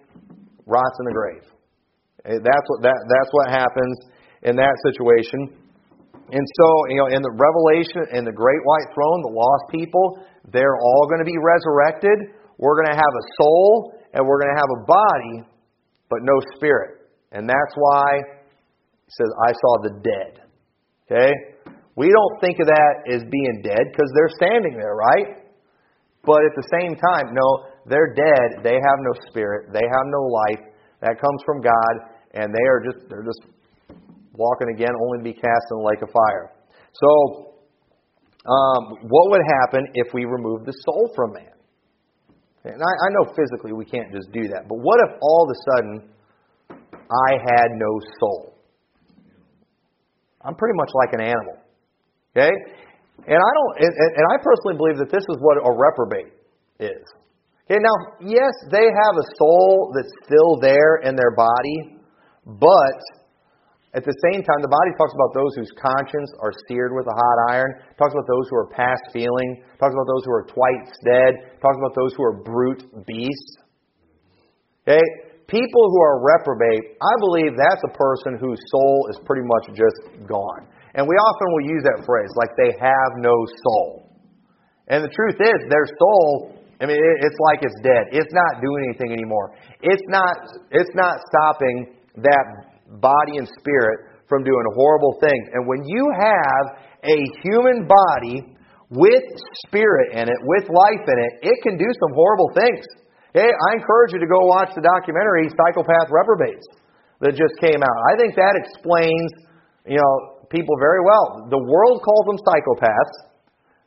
rots 0.65 0.97
in 0.99 1.05
the 1.05 1.15
grave. 1.15 1.45
Eh, 2.25 2.39
that's 2.43 2.67
what 2.67 2.81
that, 2.83 2.97
that's 2.97 3.31
what 3.31 3.47
happens 3.49 3.95
in 4.43 4.55
that 4.57 4.75
situation. 4.83 5.55
And 6.31 6.45
so, 6.61 6.67
you 6.89 6.97
know, 7.01 7.09
in 7.09 7.21
the 7.21 7.33
Revelation, 7.33 8.05
in 8.13 8.23
the 8.25 8.31
great 8.31 8.61
white 8.63 8.89
throne, 8.93 9.19
the 9.25 9.33
lost 9.33 9.65
people, 9.71 10.21
they're 10.51 10.77
all 10.77 11.03
going 11.09 11.19
to 11.19 11.25
be 11.25 11.37
resurrected. 11.41 12.37
We're 12.57 12.75
going 12.77 12.93
to 12.93 12.99
have 12.99 13.13
a 13.15 13.25
soul 13.41 13.97
and 14.13 14.25
we're 14.25 14.39
going 14.39 14.53
to 14.53 14.59
have 14.61 14.71
a 14.77 14.81
body, 14.85 15.35
but 16.09 16.19
no 16.21 16.37
spirit. 16.55 17.09
And 17.31 17.49
that's 17.49 17.73
why 17.75 18.05
he 19.05 19.11
says, 19.17 19.29
I 19.47 19.51
saw 19.53 19.73
the 19.81 19.93
dead. 20.01 20.33
Okay? 21.09 21.33
We 21.95 22.13
don't 22.13 22.39
think 22.41 22.59
of 22.59 22.67
that 22.67 22.93
as 23.09 23.21
being 23.25 23.61
dead 23.63 23.83
because 23.91 24.09
they're 24.15 24.33
standing 24.37 24.77
there, 24.77 24.95
right? 24.95 25.43
But 26.23 26.45
at 26.45 26.53
the 26.55 26.67
same 26.71 26.95
time, 26.95 27.33
no, 27.33 27.69
they're 27.87 28.13
dead. 28.13 28.63
They 28.63 28.77
have 28.77 28.99
no 29.01 29.13
spirit. 29.29 29.73
They 29.73 29.83
have 29.83 30.05
no 30.05 30.21
life. 30.29 30.63
That 31.01 31.19
comes 31.19 31.41
from 31.45 31.61
God, 31.61 31.93
and 32.33 32.53
they 32.53 32.65
are 32.67 32.83
just 32.83 33.09
they're 33.09 33.23
just 33.23 33.41
walking 34.39 34.71
again, 34.73 34.95
only 34.95 35.19
to 35.19 35.23
be 35.23 35.35
cast 35.35 35.65
in 35.71 35.83
the 35.83 35.85
lake 35.85 36.01
of 36.01 36.09
fire. 36.09 36.55
So, 36.95 37.09
um, 38.47 39.03
what 39.11 39.35
would 39.35 39.43
happen 39.61 39.85
if 39.93 40.13
we 40.13 40.23
removed 40.23 40.65
the 40.65 40.73
soul 40.87 41.11
from 41.15 41.33
man? 41.33 41.53
And 42.63 42.81
I, 42.81 42.93
I 43.05 43.07
know 43.13 43.35
physically 43.35 43.73
we 43.73 43.85
can't 43.85 44.11
just 44.11 44.31
do 44.31 44.47
that, 44.55 44.67
but 44.67 44.79
what 44.79 44.99
if 45.07 45.19
all 45.21 45.43
of 45.43 45.49
a 45.51 45.59
sudden 45.75 46.09
I 46.71 47.31
had 47.35 47.67
no 47.75 47.91
soul? 48.19 48.55
I'm 50.41 50.55
pretty 50.55 50.75
much 50.75 50.89
like 50.95 51.13
an 51.13 51.21
animal. 51.21 51.57
Okay? 52.35 52.51
And 53.27 53.35
I 53.35 53.51
don't 53.51 53.73
and, 53.83 53.93
and 54.15 54.25
I 54.31 54.35
personally 54.39 54.77
believe 54.77 54.97
that 54.97 55.11
this 55.11 55.23
is 55.27 55.37
what 55.39 55.57
a 55.59 55.71
reprobate 55.71 56.33
is. 56.79 57.03
Okay, 57.69 57.79
now 57.79 57.95
yes, 58.23 58.53
they 58.71 58.87
have 58.87 59.15
a 59.19 59.27
soul 59.37 59.93
that's 59.93 60.11
still 60.25 60.57
there 60.61 61.03
in 61.03 61.15
their 61.15 61.35
body, 61.35 61.99
but 62.45 62.97
at 63.97 64.05
the 64.05 64.13
same 64.29 64.45
time, 64.45 64.61
the 64.61 64.69
body 64.69 64.93
talks 65.01 65.17
about 65.17 65.33
those 65.33 65.49
whose 65.57 65.73
conscience 65.73 66.29
are 66.45 66.53
seared 66.69 66.93
with 66.93 67.09
a 67.09 67.15
hot 67.17 67.37
iron, 67.57 67.73
talks 67.97 68.13
about 68.13 68.29
those 68.29 68.45
who 68.53 68.55
are 68.61 68.69
past 68.69 69.01
feeling, 69.09 69.65
talks 69.81 69.97
about 69.97 70.05
those 70.05 70.23
who 70.29 70.33
are 70.37 70.45
twice 70.45 70.93
dead, 71.01 71.57
talks 71.57 71.73
about 71.81 71.97
those 71.97 72.13
who 72.13 72.21
are 72.21 72.37
brute 72.45 72.85
beasts. 73.09 73.53
Okay? 74.85 75.01
People 75.49 75.89
who 75.89 75.99
are 76.05 76.21
reprobate, 76.21 77.01
I 77.01 77.13
believe 77.17 77.57
that's 77.57 77.81
a 77.81 77.93
person 77.97 78.37
whose 78.37 78.61
soul 78.69 79.09
is 79.09 79.17
pretty 79.25 79.41
much 79.41 79.73
just 79.73 80.21
gone. 80.29 80.69
And 80.93 81.09
we 81.09 81.17
often 81.17 81.47
will 81.57 81.65
use 81.73 81.81
that 81.89 82.05
phrase, 82.05 82.29
like 82.37 82.53
they 82.61 82.69
have 82.77 83.11
no 83.17 83.33
soul. 83.65 84.13
And 84.85 85.01
the 85.01 85.09
truth 85.09 85.41
is, 85.41 85.65
their 85.65 85.89
soul, 85.97 86.61
I 86.77 86.85
mean, 86.85 86.97
it's 87.01 87.39
like 87.49 87.65
it's 87.65 87.81
dead. 87.81 88.13
It's 88.13 88.33
not 88.33 88.61
doing 88.61 88.93
anything 88.93 89.17
anymore. 89.17 89.57
It's 89.81 90.05
not, 90.13 90.37
it's 90.69 90.93
not 90.93 91.17
stopping 91.25 91.97
that 92.21 92.68
body 92.97 93.37
and 93.37 93.47
spirit 93.59 94.09
from 94.25 94.43
doing 94.43 94.65
horrible 94.73 95.17
things. 95.21 95.45
And 95.53 95.67
when 95.69 95.85
you 95.85 96.03
have 96.17 96.65
a 97.05 97.17
human 97.45 97.85
body 97.85 98.57
with 98.89 99.25
spirit 99.65 100.17
in 100.17 100.25
it, 100.25 100.39
with 100.41 100.65
life 100.69 101.05
in 101.05 101.17
it, 101.17 101.53
it 101.53 101.57
can 101.61 101.77
do 101.77 101.89
some 102.01 102.11
horrible 102.13 102.49
things. 102.57 102.85
Hey, 103.33 103.45
I 103.45 103.69
encourage 103.77 104.17
you 104.17 104.19
to 104.19 104.29
go 104.29 104.41
watch 104.49 104.73
the 104.73 104.81
documentary 104.81 105.49
Psychopath 105.53 106.09
Reprobates 106.09 106.65
that 107.21 107.37
just 107.37 107.53
came 107.61 107.77
out. 107.77 107.97
I 108.09 108.17
think 108.17 108.33
that 108.33 108.57
explains, 108.57 109.29
you 109.85 110.01
know, 110.01 110.39
people 110.49 110.73
very 110.81 111.05
well. 111.05 111.45
The 111.49 111.61
world 111.61 112.01
calls 112.01 112.25
them 112.25 112.41
psychopaths. 112.41 113.29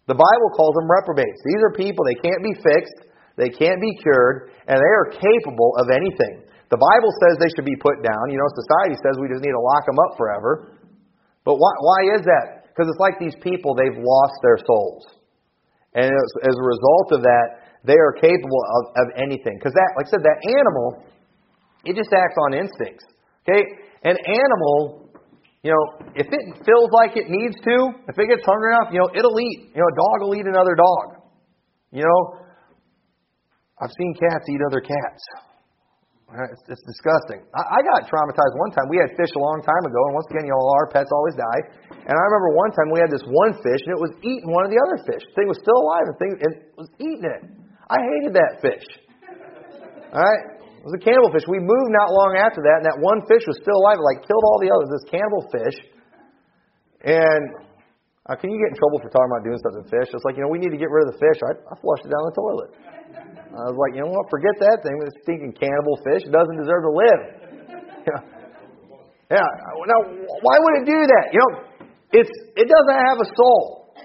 The 0.06 0.18
Bible 0.18 0.50
calls 0.54 0.74
them 0.78 0.86
reprobates. 0.90 1.38
These 1.42 1.62
are 1.62 1.74
people, 1.74 2.02
they 2.06 2.18
can't 2.22 2.42
be 2.42 2.54
fixed, 2.58 2.98
they 3.38 3.50
can't 3.50 3.80
be 3.80 3.94
cured, 4.02 4.50
and 4.66 4.78
they 4.78 4.92
are 4.98 5.14
capable 5.14 5.74
of 5.78 5.90
anything. 5.90 6.46
The 6.72 6.80
Bible 6.80 7.12
says 7.20 7.36
they 7.36 7.52
should 7.52 7.68
be 7.68 7.76
put 7.76 8.00
down. 8.00 8.32
You 8.32 8.40
know, 8.40 8.48
society 8.56 8.96
says 9.04 9.20
we 9.20 9.28
just 9.28 9.44
need 9.44 9.52
to 9.52 9.60
lock 9.60 9.84
them 9.84 10.00
up 10.08 10.16
forever. 10.16 10.80
But 11.44 11.60
why, 11.60 11.72
why 11.84 12.00
is 12.16 12.24
that? 12.24 12.72
Because 12.72 12.88
it's 12.88 12.96
like 12.96 13.20
these 13.20 13.36
people, 13.44 13.76
they've 13.76 14.00
lost 14.00 14.40
their 14.40 14.56
souls. 14.56 15.04
And 15.92 16.08
as, 16.08 16.30
as 16.48 16.56
a 16.56 16.64
result 16.64 17.08
of 17.12 17.20
that, 17.28 17.76
they 17.84 18.00
are 18.00 18.16
capable 18.16 18.62
of, 18.80 19.04
of 19.04 19.06
anything. 19.20 19.60
Because 19.60 19.76
that, 19.76 19.90
like 20.00 20.08
I 20.08 20.16
said, 20.16 20.24
that 20.24 20.40
animal, 20.48 21.04
it 21.84 21.92
just 21.92 22.08
acts 22.08 22.40
on 22.48 22.56
instincts. 22.56 23.04
Okay? 23.44 23.60
An 24.08 24.16
animal, 24.24 25.12
you 25.60 25.76
know, 25.76 26.08
if 26.16 26.24
it 26.24 26.42
feels 26.64 26.88
like 26.96 27.20
it 27.20 27.28
needs 27.28 27.60
to, 27.68 27.76
if 28.08 28.16
it 28.16 28.26
gets 28.32 28.48
hungry 28.48 28.72
enough, 28.72 28.88
you 28.88 29.00
know, 29.04 29.12
it'll 29.12 29.36
eat. 29.36 29.76
You 29.76 29.84
know, 29.84 29.92
a 29.92 29.96
dog 30.00 30.16
will 30.24 30.34
eat 30.40 30.48
another 30.48 30.72
dog. 30.72 31.20
You 31.92 32.08
know, 32.08 32.20
I've 33.76 33.92
seen 33.92 34.16
cats 34.16 34.48
eat 34.48 34.64
other 34.64 34.80
cats. 34.80 35.51
It's, 36.32 36.64
it's 36.64 36.84
disgusting. 36.88 37.44
I, 37.52 37.60
I 37.60 37.80
got 37.84 38.08
traumatized 38.08 38.56
one 38.56 38.72
time. 38.72 38.88
We 38.88 38.96
had 38.96 39.12
fish 39.20 39.28
a 39.36 39.42
long 39.42 39.60
time 39.60 39.84
ago, 39.84 40.00
and 40.08 40.12
once 40.16 40.28
again, 40.32 40.48
you 40.48 40.56
know, 40.56 40.64
our 40.80 40.88
pets 40.88 41.12
always 41.12 41.36
die. 41.36 41.60
And 41.92 42.14
I 42.16 42.22
remember 42.32 42.56
one 42.56 42.72
time 42.72 42.88
we 42.88 43.04
had 43.04 43.12
this 43.12 43.24
one 43.28 43.52
fish, 43.60 43.84
and 43.84 43.92
it 43.92 44.00
was 44.00 44.16
eating 44.24 44.48
one 44.48 44.64
of 44.64 44.72
the 44.72 44.80
other 44.80 44.96
fish. 45.04 45.20
The 45.28 45.34
thing 45.36 45.48
was 45.52 45.60
still 45.60 45.76
alive, 45.76 46.08
and 46.08 46.12
the 46.16 46.20
thing 46.20 46.32
and 46.40 46.52
was 46.80 46.88
eating 46.96 47.28
it. 47.28 47.42
I 47.92 48.00
hated 48.00 48.32
that 48.32 48.64
fish. 48.64 48.86
All 50.16 50.24
right, 50.24 50.42
it 50.80 50.84
was 50.88 50.96
a 50.96 51.02
cannibal 51.04 51.28
fish. 51.28 51.44
We 51.44 51.60
moved 51.60 51.90
not 51.92 52.08
long 52.08 52.40
after 52.40 52.64
that, 52.64 52.80
and 52.80 52.86
that 52.88 52.98
one 53.04 53.20
fish 53.28 53.44
was 53.44 53.60
still 53.60 53.76
alive. 53.84 54.00
It 54.00 54.06
like 54.08 54.24
killed 54.24 54.42
all 54.42 54.58
the 54.58 54.70
others. 54.72 54.88
This 54.90 55.06
cannibal 55.12 55.42
fish, 55.52 55.76
and 57.06 57.44
uh, 58.26 58.34
can 58.34 58.50
you 58.50 58.58
get 58.58 58.74
in 58.74 58.76
trouble 58.80 58.98
for 58.98 59.10
talking 59.12 59.30
about 59.30 59.46
doing 59.46 59.60
stuff 59.62 59.78
to 59.78 59.86
fish? 59.86 60.10
It's 60.10 60.26
like 60.26 60.34
you 60.34 60.42
know 60.42 60.50
we 60.50 60.58
need 60.58 60.74
to 60.74 60.80
get 60.80 60.90
rid 60.90 61.06
of 61.06 61.14
the 61.14 61.20
fish. 61.22 61.38
I, 61.44 61.54
I 61.70 61.74
flushed 61.78 62.06
it 62.06 62.10
down 62.10 62.22
the 62.24 62.34
toilet. 62.34 62.70
I 63.52 63.68
was 63.68 63.76
like, 63.76 63.92
you 63.92 64.00
know 64.00 64.12
what? 64.12 64.32
Forget 64.32 64.56
that 64.64 64.80
thing. 64.80 64.96
This 65.04 65.12
stinking 65.28 65.52
cannibal 65.60 66.00
fish. 66.08 66.24
It 66.24 66.32
doesn't 66.32 66.56
deserve 66.56 66.82
to 66.88 66.92
live. 66.92 67.22
Yeah. 69.32 69.48
Now, 69.88 70.00
why 70.44 70.56
would 70.60 70.84
it 70.84 70.86
do 70.92 71.00
that? 71.08 71.32
You 71.32 71.40
know, 71.40 71.52
it's 72.12 72.28
it 72.52 72.68
doesn't 72.68 73.00
have 73.00 73.16
a 73.24 73.28
soul. 73.32 73.96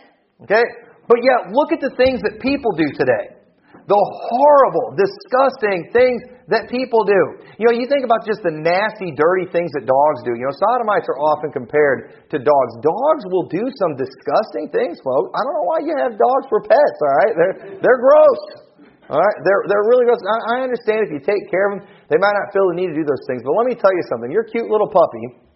Okay? 0.48 0.64
But 1.04 1.20
yet, 1.20 1.52
look 1.52 1.76
at 1.76 1.84
the 1.84 1.92
things 2.00 2.24
that 2.24 2.40
people 2.40 2.72
do 2.80 2.88
today. 2.96 3.36
The 3.76 4.00
horrible, 4.00 4.96
disgusting 4.96 5.92
things 5.92 6.20
that 6.48 6.68
people 6.72 7.04
do. 7.04 7.44
You 7.60 7.68
know, 7.68 7.76
you 7.76 7.88
think 7.88 8.08
about 8.08 8.24
just 8.24 8.44
the 8.44 8.52
nasty, 8.52 9.16
dirty 9.16 9.48
things 9.52 9.72
that 9.76 9.88
dogs 9.88 10.20
do. 10.24 10.36
You 10.36 10.48
know, 10.48 10.56
sodomites 10.56 11.08
are 11.08 11.20
often 11.20 11.52
compared 11.52 12.32
to 12.32 12.40
dogs. 12.40 12.72
Dogs 12.84 13.24
will 13.32 13.48
do 13.48 13.64
some 13.80 13.96
disgusting 13.96 14.72
things, 14.72 15.00
folks. 15.04 15.32
I 15.36 15.40
don't 15.44 15.56
know 15.60 15.68
why 15.68 15.80
you 15.84 15.96
have 16.04 16.16
dogs 16.20 16.46
for 16.52 16.64
pets, 16.64 16.98
all 17.04 17.16
right? 17.24 17.34
They're, 17.36 17.56
they're 17.84 18.00
gross. 18.00 18.68
All 19.08 19.24
right, 19.24 19.38
they're 19.48 19.64
they're 19.72 19.88
really 19.88 20.04
gross. 20.04 20.20
I, 20.20 20.60
I 20.60 20.68
understand 20.68 21.08
if 21.08 21.16
you 21.16 21.24
take 21.24 21.48
care 21.48 21.72
of 21.72 21.80
them, 21.80 21.82
they 22.12 22.20
might 22.20 22.36
not 22.36 22.52
feel 22.52 22.68
the 22.68 22.76
need 22.76 22.92
to 22.92 22.98
do 22.98 23.08
those 23.08 23.24
things. 23.24 23.40
But 23.40 23.56
let 23.56 23.64
me 23.64 23.76
tell 23.80 23.96
you 23.96 24.04
something: 24.12 24.28
your 24.28 24.44
cute 24.44 24.68
little 24.68 24.92
puppy, 24.92 25.48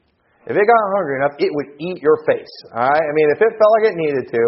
if 0.48 0.56
it 0.56 0.64
got 0.64 0.82
hungry 0.96 1.20
enough, 1.20 1.36
it 1.36 1.52
would 1.52 1.76
eat 1.76 2.00
your 2.00 2.24
face. 2.24 2.54
All 2.72 2.88
right, 2.88 3.06
I 3.06 3.12
mean, 3.12 3.28
if 3.36 3.44
it 3.44 3.52
felt 3.60 3.72
like 3.76 3.92
it 3.92 3.98
needed 4.00 4.26
to, 4.32 4.44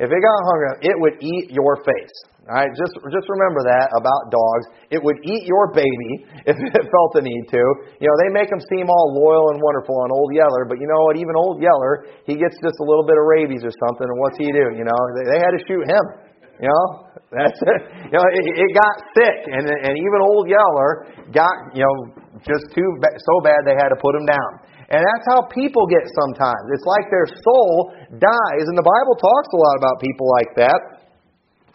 if 0.00 0.08
it 0.08 0.20
got 0.24 0.36
hungry 0.48 0.64
enough, 0.72 0.82
it 0.88 0.96
would 0.96 1.16
eat 1.20 1.52
your 1.52 1.84
face. 1.84 2.16
All 2.48 2.56
right, 2.56 2.72
just 2.72 2.96
just 3.12 3.28
remember 3.28 3.60
that 3.68 3.92
about 3.92 4.32
dogs. 4.32 4.64
It 4.88 5.04
would 5.04 5.20
eat 5.20 5.44
your 5.44 5.76
baby 5.76 6.24
if 6.50 6.56
it 6.56 6.84
felt 6.88 7.12
the 7.12 7.20
need 7.20 7.44
to. 7.52 7.62
You 8.00 8.08
know, 8.08 8.16
they 8.24 8.32
make 8.32 8.48
them 8.48 8.62
seem 8.72 8.88
all 8.88 9.12
loyal 9.12 9.52
and 9.52 9.60
wonderful 9.60 10.00
on 10.00 10.08
Old 10.16 10.32
Yeller, 10.32 10.64
but 10.64 10.80
you 10.80 10.88
know 10.88 10.96
what? 11.04 11.20
Even 11.20 11.36
Old 11.36 11.60
Yeller, 11.60 12.08
he 12.24 12.40
gets 12.40 12.56
just 12.56 12.80
a 12.80 12.86
little 12.86 13.04
bit 13.04 13.20
of 13.20 13.28
rabies 13.28 13.68
or 13.68 13.74
something, 13.84 14.08
and 14.08 14.16
what's 14.16 14.40
he 14.40 14.48
do? 14.48 14.72
You 14.72 14.88
know, 14.88 15.00
they, 15.18 15.36
they 15.36 15.40
had 15.44 15.52
to 15.52 15.62
shoot 15.68 15.84
him. 15.84 16.25
You 16.60 16.68
know, 16.68 16.86
that's 17.36 17.60
it. 17.60 17.80
You 18.08 18.16
know, 18.16 18.26
it, 18.32 18.44
it 18.44 18.70
got 18.72 18.94
sick, 19.12 19.38
and 19.52 19.64
and 19.68 19.94
even 19.96 20.18
Old 20.22 20.48
Yeller 20.48 20.90
got 21.32 21.54
you 21.76 21.84
know 21.84 21.96
just 22.44 22.72
too 22.72 22.88
so 23.02 23.34
bad 23.44 23.64
they 23.64 23.76
had 23.76 23.92
to 23.92 23.98
put 24.00 24.14
him 24.14 24.24
down. 24.24 24.50
And 24.86 25.02
that's 25.02 25.26
how 25.26 25.50
people 25.50 25.82
get 25.90 26.06
sometimes. 26.06 26.70
It's 26.70 26.86
like 26.86 27.10
their 27.10 27.26
soul 27.26 27.90
dies, 28.22 28.64
and 28.70 28.78
the 28.78 28.86
Bible 28.86 29.18
talks 29.18 29.50
a 29.50 29.58
lot 29.58 29.74
about 29.82 29.98
people 29.98 30.30
like 30.30 30.54
that. 30.62 30.80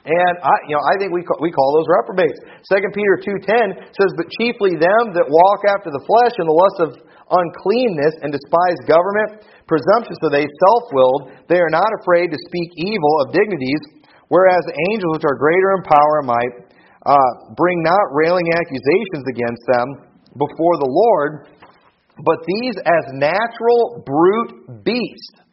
And 0.02 0.34
I, 0.42 0.56
you 0.66 0.74
know, 0.74 0.82
I 0.82 0.98
think 0.98 1.14
we 1.14 1.22
call, 1.22 1.38
we 1.44 1.54
call 1.54 1.78
those 1.78 1.86
reprobates. 1.92 2.40
Second 2.66 2.96
Peter 2.96 3.22
two 3.22 3.38
ten 3.44 3.78
says, 3.94 4.12
"But 4.18 4.32
chiefly 4.40 4.80
them 4.80 5.14
that 5.14 5.28
walk 5.30 5.62
after 5.68 5.92
the 5.94 6.02
flesh 6.08 6.34
and 6.42 6.48
the 6.50 6.58
lust 6.58 6.78
of 6.82 6.90
uncleanness 7.32 8.16
and 8.26 8.34
despise 8.34 8.80
government, 8.90 9.46
presumptuous 9.68 10.20
are 10.26 10.34
they, 10.34 10.48
self-willed. 10.68 11.32
They 11.48 11.62
are 11.64 11.72
not 11.72 11.88
afraid 12.04 12.28
to 12.34 12.38
speak 12.50 12.70
evil 12.76 13.14
of 13.24 13.32
dignities, 13.32 14.01
whereas 14.32 14.64
the 14.64 14.78
angels, 14.96 15.20
which 15.20 15.28
are 15.28 15.36
greater 15.36 15.76
in 15.76 15.84
power 15.84 16.24
and 16.24 16.28
might, 16.32 16.54
uh, 17.04 17.32
bring 17.60 17.84
not 17.84 18.02
railing 18.16 18.48
accusations 18.56 19.26
against 19.28 19.64
them 19.68 19.88
before 20.40 20.76
the 20.80 20.88
Lord, 20.88 21.52
but 22.24 22.40
these 22.48 22.76
as 22.88 23.04
natural 23.12 24.02
brute 24.08 24.84
beasts, 24.88 25.44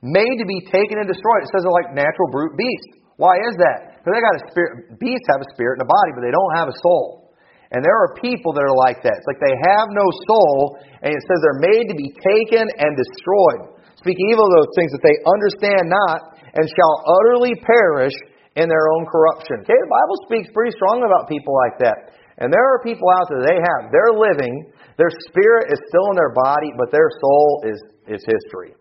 made 0.00 0.38
to 0.40 0.46
be 0.46 0.64
taken 0.72 0.96
and 0.96 1.08
destroyed." 1.08 1.44
It 1.44 1.50
says 1.52 1.64
like 1.68 1.92
natural 1.92 2.28
brute 2.32 2.56
beasts. 2.56 3.04
Why 3.16 3.36
is 3.48 3.56
that? 3.56 4.00
Because 4.00 4.12
they 4.12 4.22
got 4.22 4.36
a 4.38 4.44
spirit. 4.52 4.72
Beasts 5.00 5.26
have 5.32 5.40
a 5.40 5.48
spirit 5.52 5.80
and 5.80 5.84
a 5.84 5.90
body, 5.90 6.10
but 6.14 6.22
they 6.22 6.30
don't 6.30 6.54
have 6.56 6.68
a 6.68 6.76
soul. 6.84 7.32
And 7.72 7.82
there 7.82 7.98
are 7.98 8.14
people 8.22 8.54
that 8.54 8.62
are 8.62 8.76
like 8.78 9.02
that. 9.02 9.16
It's 9.18 9.26
like 9.26 9.42
they 9.42 9.56
have 9.74 9.90
no 9.90 10.06
soul, 10.30 10.78
and 11.02 11.10
it 11.10 11.22
says 11.26 11.38
they're 11.42 11.64
made 11.66 11.90
to 11.90 11.96
be 11.98 12.14
taken 12.14 12.62
and 12.62 12.94
destroyed. 12.94 13.74
Speak 13.98 14.14
evil 14.30 14.46
of 14.46 14.52
those 14.54 14.72
things 14.78 14.94
that 14.94 15.02
they 15.02 15.16
understand 15.26 15.90
not, 15.90 16.35
and 16.56 16.64
shall 16.64 16.94
utterly 17.04 17.52
perish 17.60 18.16
in 18.56 18.66
their 18.72 18.88
own 18.96 19.04
corruption. 19.04 19.60
Okay, 19.60 19.76
the 19.76 19.92
Bible 19.92 20.18
speaks 20.24 20.48
pretty 20.56 20.72
strong 20.72 21.04
about 21.04 21.28
people 21.28 21.52
like 21.52 21.76
that. 21.84 22.16
And 22.40 22.48
there 22.48 22.64
are 22.64 22.80
people 22.80 23.08
out 23.20 23.28
there, 23.28 23.44
they 23.44 23.60
have, 23.60 23.92
they're 23.92 24.16
living, 24.16 24.72
their 24.96 25.12
spirit 25.28 25.72
is 25.72 25.80
still 25.88 26.08
in 26.12 26.16
their 26.16 26.32
body, 26.32 26.72
but 26.76 26.88
their 26.92 27.08
soul 27.20 27.64
is, 27.68 27.78
is 28.08 28.24
history. 28.24 28.72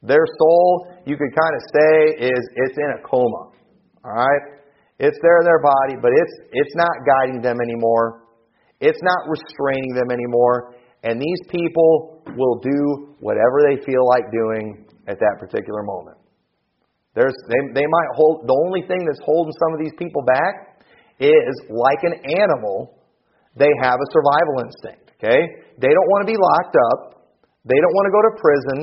Their 0.00 0.24
soul, 0.40 0.92
you 1.04 1.16
could 1.16 1.32
kind 1.32 1.54
of 1.56 1.62
say, 1.72 1.92
is 2.28 2.42
it's 2.64 2.76
in 2.76 2.90
a 2.96 3.00
coma. 3.04 3.52
All 4.04 4.12
right? 4.12 4.54
It's 4.98 5.16
there 5.22 5.40
in 5.40 5.44
their 5.44 5.60
body, 5.60 5.96
but 6.00 6.12
it's 6.14 6.34
it's 6.52 6.76
not 6.76 6.92
guiding 7.04 7.42
them 7.42 7.56
anymore. 7.60 8.28
It's 8.80 9.00
not 9.02 9.26
restraining 9.26 9.94
them 9.94 10.10
anymore. 10.12 10.74
And 11.02 11.20
these 11.20 11.40
people 11.50 12.22
will 12.36 12.60
do 12.60 13.16
whatever 13.20 13.64
they 13.66 13.82
feel 13.84 14.06
like 14.06 14.30
doing 14.30 14.86
at 15.08 15.18
that 15.18 15.36
particular 15.40 15.82
moment. 15.82 16.16
There's, 17.14 17.34
they, 17.46 17.60
they 17.78 17.86
might 17.86 18.10
hold, 18.18 18.46
the 18.46 18.58
only 18.66 18.82
thing 18.90 19.06
that's 19.06 19.22
holding 19.22 19.54
some 19.62 19.72
of 19.72 19.78
these 19.78 19.94
people 19.98 20.22
back 20.26 20.82
is 21.22 21.54
like 21.70 22.02
an 22.02 22.18
animal, 22.26 22.98
they 23.54 23.70
have 23.82 23.98
a 24.02 24.08
survival 24.10 24.66
instinct. 24.66 25.14
Okay? 25.22 25.40
They 25.78 25.92
don't 25.94 26.08
want 26.10 26.26
to 26.26 26.30
be 26.30 26.36
locked 26.36 26.76
up. 26.90 27.30
They 27.64 27.78
don't 27.78 27.94
want 27.94 28.06
to 28.10 28.14
go 28.14 28.22
to 28.26 28.32
prison. 28.36 28.78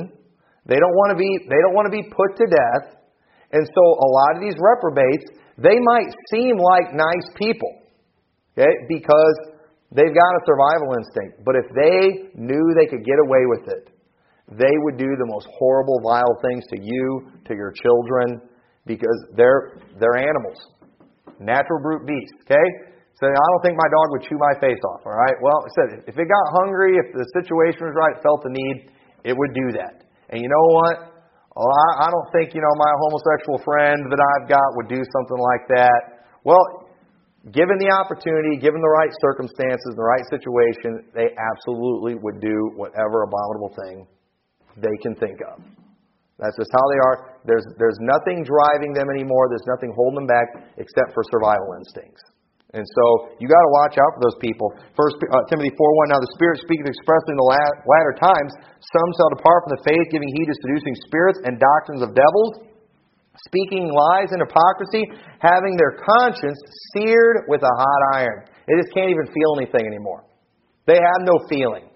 They 0.64 0.80
don't 0.80 0.96
want 0.96 1.12
to 1.12 1.18
be, 1.18 1.28
they 1.44 1.60
don't 1.60 1.76
want 1.76 1.86
to 1.86 1.94
be 1.94 2.08
put 2.08 2.34
to 2.40 2.46
death. 2.48 2.98
And 3.52 3.68
so 3.68 3.82
a 4.00 4.08
lot 4.08 4.30
of 4.36 4.40
these 4.40 4.56
reprobates, 4.56 5.28
they 5.60 5.76
might 5.76 6.08
seem 6.32 6.56
like 6.56 6.96
nice 6.96 7.28
people, 7.36 7.68
okay, 8.56 8.72
because 8.88 9.36
they've 9.92 10.14
got 10.14 10.32
a 10.32 10.42
survival 10.48 10.96
instinct. 10.96 11.44
But 11.44 11.60
if 11.60 11.68
they 11.76 12.32
knew 12.32 12.64
they 12.72 12.88
could 12.88 13.04
get 13.04 13.20
away 13.20 13.44
with 13.44 13.68
it, 13.68 13.91
they 14.58 14.74
would 14.84 14.96
do 14.98 15.08
the 15.08 15.28
most 15.28 15.46
horrible, 15.58 16.00
vile 16.02 16.36
things 16.42 16.64
to 16.74 16.78
you, 16.80 17.30
to 17.46 17.54
your 17.54 17.72
children, 17.72 18.40
because 18.86 19.18
they're 19.36 19.78
they're 20.00 20.16
animals, 20.16 20.58
natural 21.38 21.80
brute 21.82 22.06
beasts. 22.06 22.36
Okay, 22.44 22.66
so 23.18 23.30
I 23.30 23.46
don't 23.54 23.62
think 23.62 23.76
my 23.78 23.90
dog 23.90 24.06
would 24.18 24.24
chew 24.26 24.38
my 24.40 24.54
face 24.58 24.80
off. 24.94 25.06
All 25.06 25.14
right. 25.14 25.36
Well, 25.42 25.62
I 25.62 25.70
said 25.78 25.88
if 26.08 26.18
it 26.18 26.26
got 26.26 26.44
hungry, 26.58 26.98
if 26.98 27.14
the 27.14 27.26
situation 27.38 27.86
was 27.86 27.94
right, 27.94 28.18
felt 28.22 28.42
the 28.42 28.50
need, 28.50 28.90
it 29.24 29.34
would 29.36 29.54
do 29.54 29.78
that. 29.78 30.02
And 30.30 30.42
you 30.42 30.48
know 30.48 30.66
what? 30.82 30.96
Oh, 31.54 31.68
I, 31.68 32.08
I 32.08 32.10
don't 32.10 32.30
think, 32.32 32.56
you 32.56 32.64
know, 32.64 32.74
my 32.80 32.92
homosexual 32.96 33.60
friend 33.60 34.08
that 34.08 34.16
I've 34.16 34.48
got 34.48 34.64
would 34.80 34.88
do 34.88 35.04
something 35.04 35.36
like 35.36 35.68
that. 35.76 36.24
Well, 36.48 36.88
given 37.52 37.76
the 37.76 37.92
opportunity, 37.92 38.56
given 38.56 38.80
the 38.80 38.88
right 38.88 39.12
circumstances, 39.20 39.92
the 39.92 40.02
right 40.02 40.24
situation, 40.32 41.12
they 41.12 41.36
absolutely 41.36 42.16
would 42.16 42.40
do 42.40 42.72
whatever 42.74 43.28
abominable 43.28 43.76
thing 43.84 44.08
they 44.76 44.96
can 45.02 45.14
think 45.16 45.38
of. 45.44 45.60
That's 46.40 46.56
just 46.58 46.72
how 46.74 46.84
they 46.90 47.00
are. 47.06 47.16
There's, 47.46 47.66
there's 47.78 48.00
nothing 48.02 48.42
driving 48.42 48.92
them 48.96 49.06
anymore. 49.12 49.46
There's 49.52 49.68
nothing 49.68 49.94
holding 49.94 50.24
them 50.24 50.30
back 50.30 50.74
except 50.74 51.14
for 51.14 51.22
survival 51.30 51.78
instincts. 51.78 52.22
And 52.72 52.88
so 52.88 53.36
you 53.36 53.46
got 53.52 53.60
to 53.60 53.72
watch 53.84 54.00
out 54.00 54.16
for 54.16 54.22
those 54.24 54.40
people. 54.40 54.72
First 54.96 55.20
uh, 55.20 55.44
Timothy 55.52 55.76
4:1. 55.76 56.08
Now 56.08 56.24
the 56.24 56.32
Spirit 56.32 56.56
speaketh 56.64 56.88
expressly 56.88 57.36
in 57.36 57.40
the 57.40 57.48
latter 57.84 58.16
times. 58.16 58.52
Some 58.80 59.08
shall 59.20 59.28
depart 59.36 59.68
from 59.68 59.76
the 59.76 59.82
faith, 59.84 60.08
giving 60.08 60.32
heed 60.40 60.48
to 60.48 60.56
seducing 60.64 60.96
spirits 61.04 61.36
and 61.44 61.60
doctrines 61.60 62.00
of 62.00 62.16
devils, 62.16 62.64
speaking 63.44 63.92
lies 63.92 64.32
and 64.32 64.40
hypocrisy, 64.40 65.04
having 65.36 65.76
their 65.76 66.00
conscience 66.00 66.56
seared 66.96 67.44
with 67.44 67.60
a 67.60 67.74
hot 67.76 68.02
iron. 68.24 68.48
They 68.64 68.80
just 68.80 68.96
can't 68.96 69.12
even 69.12 69.28
feel 69.28 69.52
anything 69.60 69.84
anymore. 69.84 70.24
They 70.88 70.96
have 70.96 71.20
no 71.28 71.44
feeling. 71.52 71.91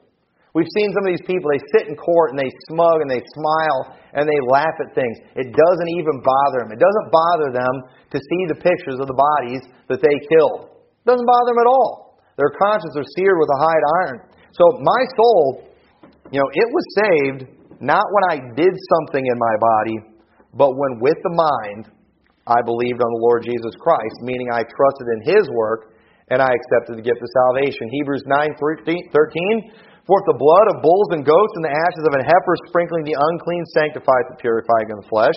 We've 0.56 0.72
seen 0.72 0.88
some 0.96 1.04
of 1.04 1.12
these 1.12 1.28
people, 1.28 1.52
they 1.52 1.60
sit 1.76 1.84
in 1.84 2.00
court 2.00 2.32
and 2.32 2.40
they 2.40 2.48
smug 2.72 3.04
and 3.04 3.12
they 3.12 3.20
smile 3.36 3.92
and 4.16 4.24
they 4.24 4.40
laugh 4.48 4.72
at 4.80 4.96
things. 4.96 5.20
It 5.36 5.52
doesn't 5.52 5.90
even 6.00 6.24
bother 6.24 6.64
them. 6.64 6.72
It 6.72 6.80
doesn't 6.80 7.12
bother 7.12 7.52
them 7.52 7.74
to 8.08 8.16
see 8.16 8.42
the 8.48 8.56
pictures 8.56 8.96
of 8.96 9.04
the 9.04 9.20
bodies 9.20 9.68
that 9.92 10.00
they 10.00 10.16
killed. 10.32 10.72
It 10.72 11.12
doesn't 11.12 11.28
bother 11.28 11.52
them 11.52 11.60
at 11.60 11.68
all. 11.68 12.24
Their 12.40 12.56
conscience 12.56 12.96
are 12.96 13.04
seared 13.20 13.36
with 13.36 13.52
a 13.52 13.60
hot 13.60 13.82
iron. 14.00 14.18
So 14.56 14.64
my 14.80 15.02
soul, 15.20 15.68
you 16.32 16.40
know, 16.40 16.48
it 16.48 16.68
was 16.72 16.84
saved 17.04 17.40
not 17.84 18.08
when 18.08 18.24
I 18.32 18.36
did 18.56 18.72
something 18.96 19.24
in 19.28 19.36
my 19.36 19.54
body, 19.60 20.24
but 20.56 20.72
when 20.72 21.04
with 21.04 21.20
the 21.20 21.36
mind 21.36 21.92
I 22.48 22.64
believed 22.64 23.04
on 23.04 23.12
the 23.12 23.22
Lord 23.28 23.44
Jesus 23.44 23.76
Christ, 23.76 24.24
meaning 24.24 24.48
I 24.48 24.64
trusted 24.64 25.06
in 25.20 25.36
His 25.36 25.44
work 25.52 25.92
and 26.32 26.40
I 26.40 26.48
accepted 26.48 26.96
the 26.96 27.04
gift 27.04 27.20
of 27.20 27.28
salvation. 27.44 27.92
Hebrews 27.92 28.24
9 28.24 28.56
13 28.56 29.12
for 30.06 30.22
if 30.22 30.26
the 30.30 30.38
blood 30.38 30.66
of 30.70 30.86
bulls 30.86 31.10
and 31.18 31.26
goats 31.26 31.54
and 31.58 31.66
the 31.66 31.74
ashes 31.74 32.04
of 32.06 32.14
an 32.14 32.22
heifer 32.22 32.54
sprinkling 32.70 33.02
the 33.02 33.18
unclean 33.18 33.66
sanctifies 33.74 34.26
the 34.30 34.38
purifying 34.38 34.94
of 34.94 35.02
the 35.02 35.08
flesh, 35.10 35.34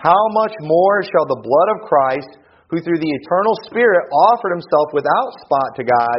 how 0.00 0.22
much 0.32 0.56
more 0.64 1.04
shall 1.04 1.28
the 1.28 1.40
blood 1.40 1.68
of 1.76 1.84
Christ, 1.84 2.40
who 2.72 2.80
through 2.80 3.00
the 3.00 3.12
eternal 3.12 3.52
Spirit 3.68 4.08
offered 4.32 4.56
himself 4.56 4.88
without 4.96 5.30
spot 5.44 5.68
to 5.76 5.84
God, 5.84 6.18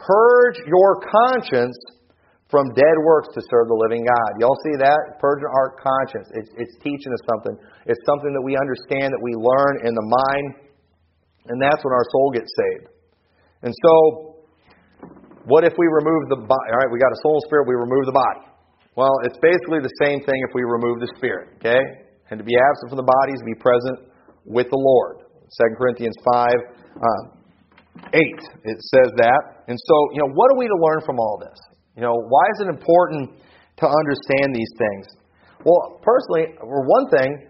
purge 0.00 0.56
your 0.64 1.04
conscience 1.04 1.76
from 2.48 2.72
dead 2.72 2.96
works 3.04 3.28
to 3.36 3.40
serve 3.50 3.68
the 3.68 3.76
living 3.76 4.04
God. 4.04 4.30
Y'all 4.40 4.58
see 4.64 4.76
that? 4.80 5.20
Purging 5.20 5.48
our 5.52 5.76
conscience. 5.76 6.28
It's, 6.32 6.52
it's 6.56 6.74
teaching 6.80 7.12
us 7.12 7.22
something. 7.28 7.56
It's 7.84 8.00
something 8.08 8.32
that 8.32 8.44
we 8.44 8.56
understand, 8.56 9.12
that 9.12 9.24
we 9.24 9.36
learn 9.36 9.84
in 9.84 9.92
the 9.92 10.06
mind, 10.06 10.64
and 11.52 11.60
that's 11.60 11.82
when 11.84 11.92
our 11.92 12.06
soul 12.08 12.32
gets 12.32 12.48
saved. 12.48 12.88
And 13.64 13.72
so, 13.72 14.33
what 15.44 15.64
if 15.64 15.74
we 15.76 15.86
remove 15.86 16.32
the 16.32 16.40
body? 16.40 16.68
All 16.72 16.80
right, 16.80 16.90
we 16.92 16.98
got 16.98 17.12
a 17.12 17.20
soul 17.20 17.36
and 17.40 17.44
spirit, 17.48 17.68
we 17.68 17.76
remove 17.76 18.08
the 18.08 18.16
body. 18.16 18.42
Well, 18.96 19.12
it's 19.26 19.36
basically 19.42 19.82
the 19.82 19.92
same 20.00 20.22
thing 20.22 20.38
if 20.46 20.54
we 20.54 20.62
remove 20.62 21.02
the 21.02 21.10
spirit, 21.18 21.58
okay? 21.58 21.82
And 22.30 22.38
to 22.38 22.46
be 22.46 22.54
absent 22.54 22.94
from 22.94 23.00
the 23.02 23.08
body 23.08 23.34
is 23.34 23.42
to 23.42 23.48
be 23.50 23.58
present 23.58 24.08
with 24.46 24.70
the 24.70 24.78
Lord. 24.78 25.26
2 25.50 25.76
Corinthians 25.76 26.14
5, 26.24 26.48
uh, 26.96 27.22
8, 28.10 28.22
it 28.64 28.78
says 28.80 29.10
that. 29.18 29.66
And 29.68 29.76
so, 29.76 29.96
you 30.14 30.20
know, 30.22 30.30
what 30.32 30.50
are 30.54 30.58
we 30.58 30.66
to 30.66 30.78
learn 30.78 31.00
from 31.04 31.18
all 31.18 31.38
this? 31.42 31.58
You 31.96 32.02
know, 32.02 32.14
why 32.14 32.44
is 32.54 32.66
it 32.66 32.68
important 32.70 33.38
to 33.82 33.86
understand 33.86 34.54
these 34.54 34.70
things? 34.78 35.04
Well, 35.64 36.00
personally, 36.02 36.54
for 36.58 36.86
one 36.86 37.10
thing, 37.10 37.48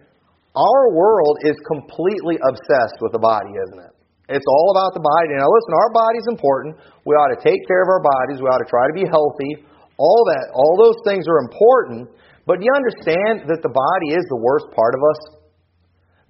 our 0.57 0.95
world 0.95 1.39
is 1.45 1.57
completely 1.67 2.39
obsessed 2.41 2.99
with 3.01 3.13
the 3.13 3.19
body, 3.19 3.51
isn't 3.51 3.81
it? 3.85 3.95
It's 4.29 4.49
all 4.49 4.73
about 4.73 4.97
the 4.97 5.05
body. 5.05 5.37
Now, 5.37 5.45
listen, 5.53 5.73
our 5.77 5.93
body's 5.93 6.29
important. 6.33 6.81
We 7.05 7.13
ought 7.13 7.37
to 7.37 7.41
take 7.45 7.61
care 7.69 7.85
of 7.85 7.93
our 7.93 8.01
bodies. 8.01 8.41
We 8.41 8.49
ought 8.49 8.65
to 8.65 8.71
try 8.71 8.89
to 8.89 8.97
be 8.97 9.05
healthy. 9.05 9.69
All 10.01 10.25
that, 10.33 10.49
all 10.57 10.81
those 10.81 10.97
things 11.05 11.29
are 11.29 11.45
important. 11.45 12.09
But 12.49 12.61
do 12.61 12.65
you 12.65 12.73
understand 12.73 13.45
that 13.53 13.61
the 13.61 13.69
body 13.69 14.17
is 14.17 14.25
the 14.33 14.41
worst 14.41 14.73
part 14.73 14.97
of 14.97 15.03
us? 15.05 15.21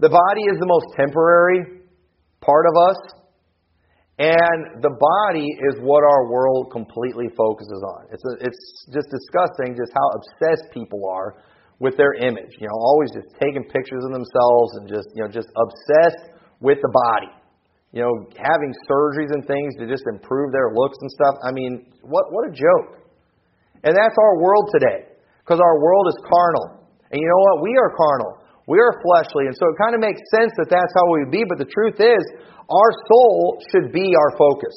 The 0.02 0.10
body 0.10 0.42
is 0.50 0.58
the 0.58 0.66
most 0.66 0.90
temporary 0.98 1.86
part 2.42 2.66
of 2.66 2.74
us. 2.74 2.98
And 4.18 4.82
the 4.82 4.94
body 4.94 5.46
is 5.46 5.78
what 5.82 6.02
our 6.02 6.30
world 6.30 6.70
completely 6.70 7.30
focuses 7.34 7.82
on. 7.82 8.10
It's, 8.10 8.22
a, 8.22 8.34
it's 8.46 8.86
just 8.90 9.10
disgusting 9.10 9.74
just 9.74 9.90
how 9.94 10.06
obsessed 10.18 10.70
people 10.74 11.06
are 11.06 11.42
with 11.78 11.96
their 11.96 12.14
image. 12.14 12.58
You 12.58 12.66
know, 12.66 12.78
always 12.78 13.10
just 13.10 13.34
taking 13.38 13.62
pictures 13.66 14.02
of 14.02 14.10
themselves 14.14 14.70
and 14.78 14.86
just, 14.86 15.10
you 15.14 15.22
know, 15.22 15.30
just 15.30 15.50
obsessed 15.54 16.30
with 16.58 16.78
the 16.82 16.90
body 16.90 17.30
you 17.94 18.02
know, 18.02 18.10
having 18.34 18.74
surgeries 18.90 19.30
and 19.30 19.46
things 19.46 19.78
to 19.78 19.86
just 19.86 20.02
improve 20.10 20.50
their 20.50 20.74
looks 20.74 20.98
and 20.98 21.06
stuff. 21.14 21.38
I 21.46 21.54
mean, 21.54 21.86
what, 22.02 22.34
what 22.34 22.50
a 22.50 22.52
joke. 22.52 22.98
And 23.86 23.94
that's 23.94 24.18
our 24.18 24.34
world 24.42 24.66
today, 24.74 25.14
because 25.46 25.62
our 25.62 25.76
world 25.78 26.10
is 26.10 26.18
carnal. 26.26 26.90
And 27.14 27.22
you 27.22 27.28
know 27.30 27.42
what? 27.54 27.62
We 27.62 27.70
are 27.78 27.94
carnal. 27.94 28.42
We 28.66 28.82
are 28.82 28.98
fleshly. 28.98 29.46
And 29.46 29.54
so 29.54 29.70
it 29.70 29.78
kind 29.78 29.94
of 29.94 30.02
makes 30.02 30.18
sense 30.34 30.50
that 30.58 30.66
that's 30.66 30.90
how 30.90 31.06
we 31.06 31.22
would 31.22 31.30
be, 31.30 31.46
but 31.46 31.62
the 31.62 31.70
truth 31.70 32.02
is, 32.02 32.24
our 32.66 32.90
soul 33.06 33.62
should 33.70 33.94
be 33.94 34.10
our 34.10 34.32
focus. 34.34 34.74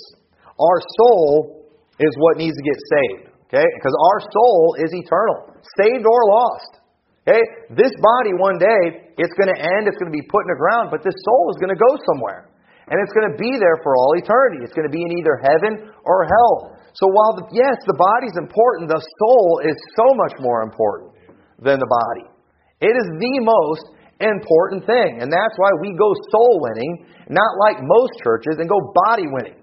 Our 0.54 0.80
soul 1.02 1.66
is 1.98 2.14
what 2.22 2.38
needs 2.38 2.54
to 2.54 2.66
get 2.70 2.78
saved. 2.78 3.34
Okay? 3.50 3.66
Because 3.66 3.96
our 3.98 4.20
soul 4.30 4.78
is 4.78 4.94
eternal, 4.94 5.58
saved 5.82 6.06
or 6.06 6.22
lost. 6.30 6.86
Okay? 7.26 7.42
This 7.74 7.96
body 7.98 8.38
one 8.38 8.62
day, 8.62 9.10
it's 9.18 9.34
going 9.42 9.50
to 9.50 9.58
end, 9.58 9.90
it's 9.90 9.98
going 9.98 10.12
to 10.12 10.18
be 10.18 10.28
put 10.30 10.46
in 10.46 10.54
the 10.54 10.62
ground, 10.62 10.94
but 10.94 11.02
this 11.02 11.18
soul 11.26 11.50
is 11.50 11.58
going 11.58 11.74
to 11.74 11.80
go 11.80 11.98
somewhere. 12.14 12.54
And 12.88 12.96
it's 13.04 13.12
going 13.12 13.28
to 13.28 13.38
be 13.38 13.60
there 13.60 13.80
for 13.84 13.96
all 14.00 14.16
eternity. 14.16 14.64
It's 14.64 14.72
going 14.72 14.88
to 14.88 14.94
be 14.94 15.04
in 15.04 15.12
either 15.20 15.36
heaven 15.44 15.92
or 16.08 16.24
hell. 16.24 16.80
So 16.96 17.06
while, 17.12 17.36
the, 17.36 17.46
yes, 17.52 17.76
the 17.86 18.00
body's 18.00 18.40
important, 18.40 18.90
the 18.90 19.04
soul 19.04 19.62
is 19.68 19.76
so 20.00 20.16
much 20.16 20.40
more 20.40 20.64
important 20.64 21.12
than 21.60 21.78
the 21.78 21.90
body. 21.90 22.32
It 22.80 22.96
is 22.96 23.08
the 23.20 23.36
most 23.44 23.92
important 24.24 24.86
thing. 24.88 25.20
And 25.22 25.28
that's 25.30 25.56
why 25.58 25.70
we 25.82 25.94
go 25.94 26.10
soul 26.32 26.64
winning, 26.64 27.06
not 27.30 27.60
like 27.60 27.84
most 27.84 28.18
churches, 28.24 28.58
and 28.58 28.70
go 28.70 28.80
body 29.06 29.28
winning. 29.28 29.60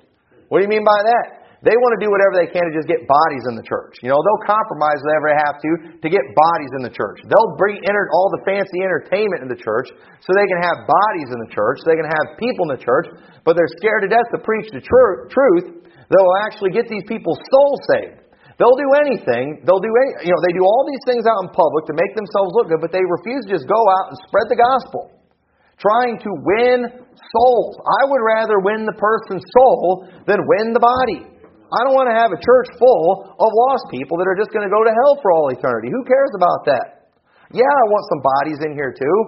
What 0.48 0.60
do 0.60 0.62
you 0.62 0.70
mean 0.70 0.84
by 0.84 1.00
that? 1.02 1.43
They 1.64 1.72
want 1.80 1.96
to 1.96 2.00
do 2.04 2.12
whatever 2.12 2.36
they 2.36 2.52
can 2.52 2.68
to 2.68 2.74
just 2.76 2.84
get 2.84 3.08
bodies 3.08 3.44
in 3.48 3.56
the 3.56 3.64
church. 3.64 3.96
You 4.04 4.12
know, 4.12 4.20
they'll 4.20 4.44
compromise 4.44 5.00
whatever 5.00 5.32
they 5.32 5.40
have 5.40 5.56
to 5.56 5.70
to 6.04 6.08
get 6.12 6.20
bodies 6.36 6.72
in 6.76 6.84
the 6.84 6.92
church. 6.92 7.24
They'll 7.24 7.56
bring 7.56 7.80
enter, 7.88 8.04
all 8.12 8.28
the 8.36 8.44
fancy 8.44 8.84
entertainment 8.84 9.40
in 9.40 9.48
the 9.48 9.56
church 9.56 9.88
so 10.20 10.28
they 10.36 10.44
can 10.44 10.60
have 10.60 10.84
bodies 10.84 11.32
in 11.32 11.40
the 11.40 11.48
church, 11.48 11.80
so 11.80 11.88
they 11.88 11.96
can 11.96 12.10
have 12.12 12.36
people 12.36 12.68
in 12.68 12.76
the 12.76 12.82
church, 12.84 13.08
but 13.48 13.56
they're 13.56 13.74
scared 13.80 14.04
to 14.04 14.12
death 14.12 14.28
to 14.36 14.44
preach 14.44 14.68
the 14.76 14.84
tr- 14.84 15.32
truth 15.32 15.88
that 16.12 16.20
will 16.20 16.36
actually 16.44 16.68
get 16.76 16.84
these 16.84 17.04
people's 17.08 17.40
souls 17.48 17.80
saved. 17.96 18.20
They'll 18.60 18.76
do 18.76 18.92
anything. 19.00 19.64
They'll 19.64 19.82
do 19.82 19.90
any, 19.90 20.28
you 20.28 20.32
know, 20.36 20.40
they 20.44 20.52
do 20.52 20.62
all 20.68 20.84
these 20.84 21.02
things 21.08 21.24
out 21.24 21.42
in 21.42 21.50
public 21.50 21.88
to 21.88 21.96
make 21.96 22.12
themselves 22.12 22.52
look 22.54 22.68
good, 22.68 22.84
but 22.84 22.92
they 22.92 23.02
refuse 23.02 23.48
to 23.48 23.56
just 23.56 23.66
go 23.66 23.80
out 23.80 24.12
and 24.12 24.16
spread 24.28 24.52
the 24.52 24.60
gospel 24.60 25.10
trying 25.78 26.18
to 26.22 26.30
win 26.44 26.86
souls. 27.10 27.74
I 27.82 28.06
would 28.06 28.22
rather 28.22 28.62
win 28.62 28.86
the 28.86 28.94
person's 28.94 29.42
soul 29.58 30.06
than 30.26 30.38
win 30.46 30.70
the 30.70 30.78
body. 30.78 31.33
I 31.74 31.82
don't 31.82 31.96
want 31.98 32.06
to 32.08 32.16
have 32.16 32.30
a 32.30 32.38
church 32.38 32.68
full 32.78 33.34
of 33.34 33.50
lost 33.50 33.90
people 33.90 34.16
that 34.22 34.30
are 34.30 34.38
just 34.38 34.54
going 34.54 34.62
to 34.62 34.72
go 34.72 34.86
to 34.86 34.92
hell 34.94 35.18
for 35.18 35.34
all 35.34 35.50
eternity. 35.50 35.90
Who 35.90 36.06
cares 36.06 36.32
about 36.38 36.62
that? 36.70 37.10
Yeah, 37.50 37.66
I 37.66 37.84
want 37.90 38.04
some 38.10 38.22
bodies 38.22 38.58
in 38.62 38.72
here 38.78 38.94
too, 38.94 39.18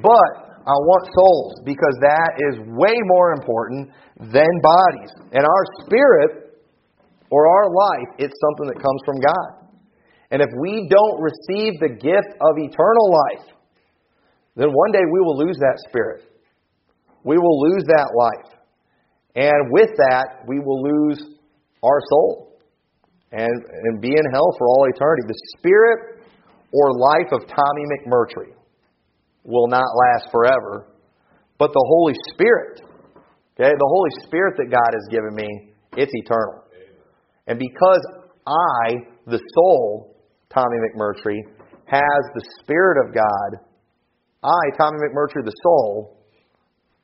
but 0.00 0.30
I 0.64 0.76
want 0.76 1.02
souls 1.12 1.60
because 1.64 1.96
that 2.04 2.30
is 2.52 2.54
way 2.76 2.96
more 3.08 3.32
important 3.32 3.92
than 4.20 4.50
bodies. 4.60 5.12
And 5.32 5.44
our 5.44 5.64
spirit 5.84 6.60
or 7.30 7.48
our 7.48 7.68
life, 7.72 8.10
it's 8.18 8.36
something 8.40 8.68
that 8.68 8.80
comes 8.82 9.00
from 9.04 9.20
God. 9.20 9.48
And 10.30 10.42
if 10.42 10.50
we 10.60 10.86
don't 10.88 11.18
receive 11.20 11.80
the 11.80 11.96
gift 11.96 12.32
of 12.38 12.52
eternal 12.58 13.08
life, 13.10 13.46
then 14.56 14.68
one 14.72 14.92
day 14.92 15.02
we 15.02 15.20
will 15.20 15.38
lose 15.38 15.56
that 15.58 15.78
spirit. 15.88 16.24
We 17.24 17.36
will 17.38 17.60
lose 17.60 17.84
that 17.88 18.12
life. 18.14 18.60
And 19.34 19.72
with 19.72 19.90
that, 19.96 20.44
we 20.46 20.58
will 20.60 20.82
lose 20.82 21.39
our 21.82 22.00
soul 22.10 22.58
and, 23.32 23.48
and 23.48 24.00
be 24.00 24.08
in 24.08 24.32
hell 24.32 24.54
for 24.58 24.66
all 24.66 24.86
eternity. 24.88 25.22
The 25.28 25.40
spirit 25.58 26.24
or 26.72 26.92
life 26.92 27.32
of 27.32 27.46
Tommy 27.48 27.84
McMurtry 27.92 28.54
will 29.44 29.68
not 29.68 29.84
last 29.84 30.30
forever, 30.30 30.86
but 31.58 31.72
the 31.72 31.84
Holy 31.88 32.14
Spirit, 32.32 32.80
okay, 33.54 33.72
the 33.72 33.90
Holy 33.90 34.10
Spirit 34.26 34.54
that 34.58 34.70
God 34.70 34.90
has 34.92 35.06
given 35.10 35.34
me, 35.34 35.72
it's 35.96 36.12
eternal. 36.14 36.64
And 37.46 37.58
because 37.58 38.00
I, 38.46 38.94
the 39.26 39.40
soul, 39.54 40.16
Tommy 40.52 40.76
McMurtry, 40.88 41.38
has 41.86 42.22
the 42.34 42.44
Spirit 42.60 43.06
of 43.06 43.14
God, 43.14 43.66
I, 44.42 44.76
Tommy 44.76 44.98
McMurtry, 44.98 45.44
the 45.44 45.52
soul, 45.62 46.24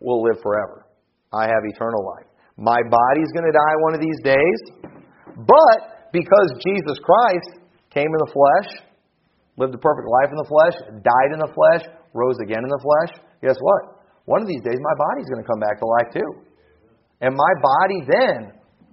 will 0.00 0.22
live 0.22 0.40
forever. 0.42 0.86
I 1.32 1.42
have 1.42 1.62
eternal 1.64 2.04
life. 2.06 2.25
My 2.56 2.80
body's 2.88 3.30
going 3.36 3.44
to 3.44 3.52
die 3.52 3.76
one 3.84 3.94
of 3.94 4.00
these 4.00 4.20
days, 4.24 4.60
but 5.36 6.08
because 6.12 6.48
Jesus 6.64 6.96
Christ 7.04 7.60
came 7.92 8.08
in 8.08 8.20
the 8.24 8.32
flesh, 8.32 8.68
lived 9.60 9.76
a 9.76 9.78
perfect 9.78 10.08
life 10.08 10.32
in 10.32 10.38
the 10.40 10.48
flesh, 10.48 10.76
died 11.04 11.30
in 11.36 11.40
the 11.40 11.52
flesh, 11.52 11.84
rose 12.16 12.36
again 12.40 12.64
in 12.64 12.70
the 12.72 12.80
flesh, 12.80 13.20
guess 13.44 13.56
what? 13.60 13.96
One 14.24 14.40
of 14.40 14.48
these 14.48 14.64
days 14.64 14.80
my 14.80 14.96
body's 14.96 15.28
going 15.28 15.44
to 15.44 15.48
come 15.48 15.60
back 15.60 15.78
to 15.80 15.86
life 15.86 16.10
too. 16.16 16.30
And 17.20 17.36
my 17.36 17.52
body 17.60 18.00
then 18.08 18.38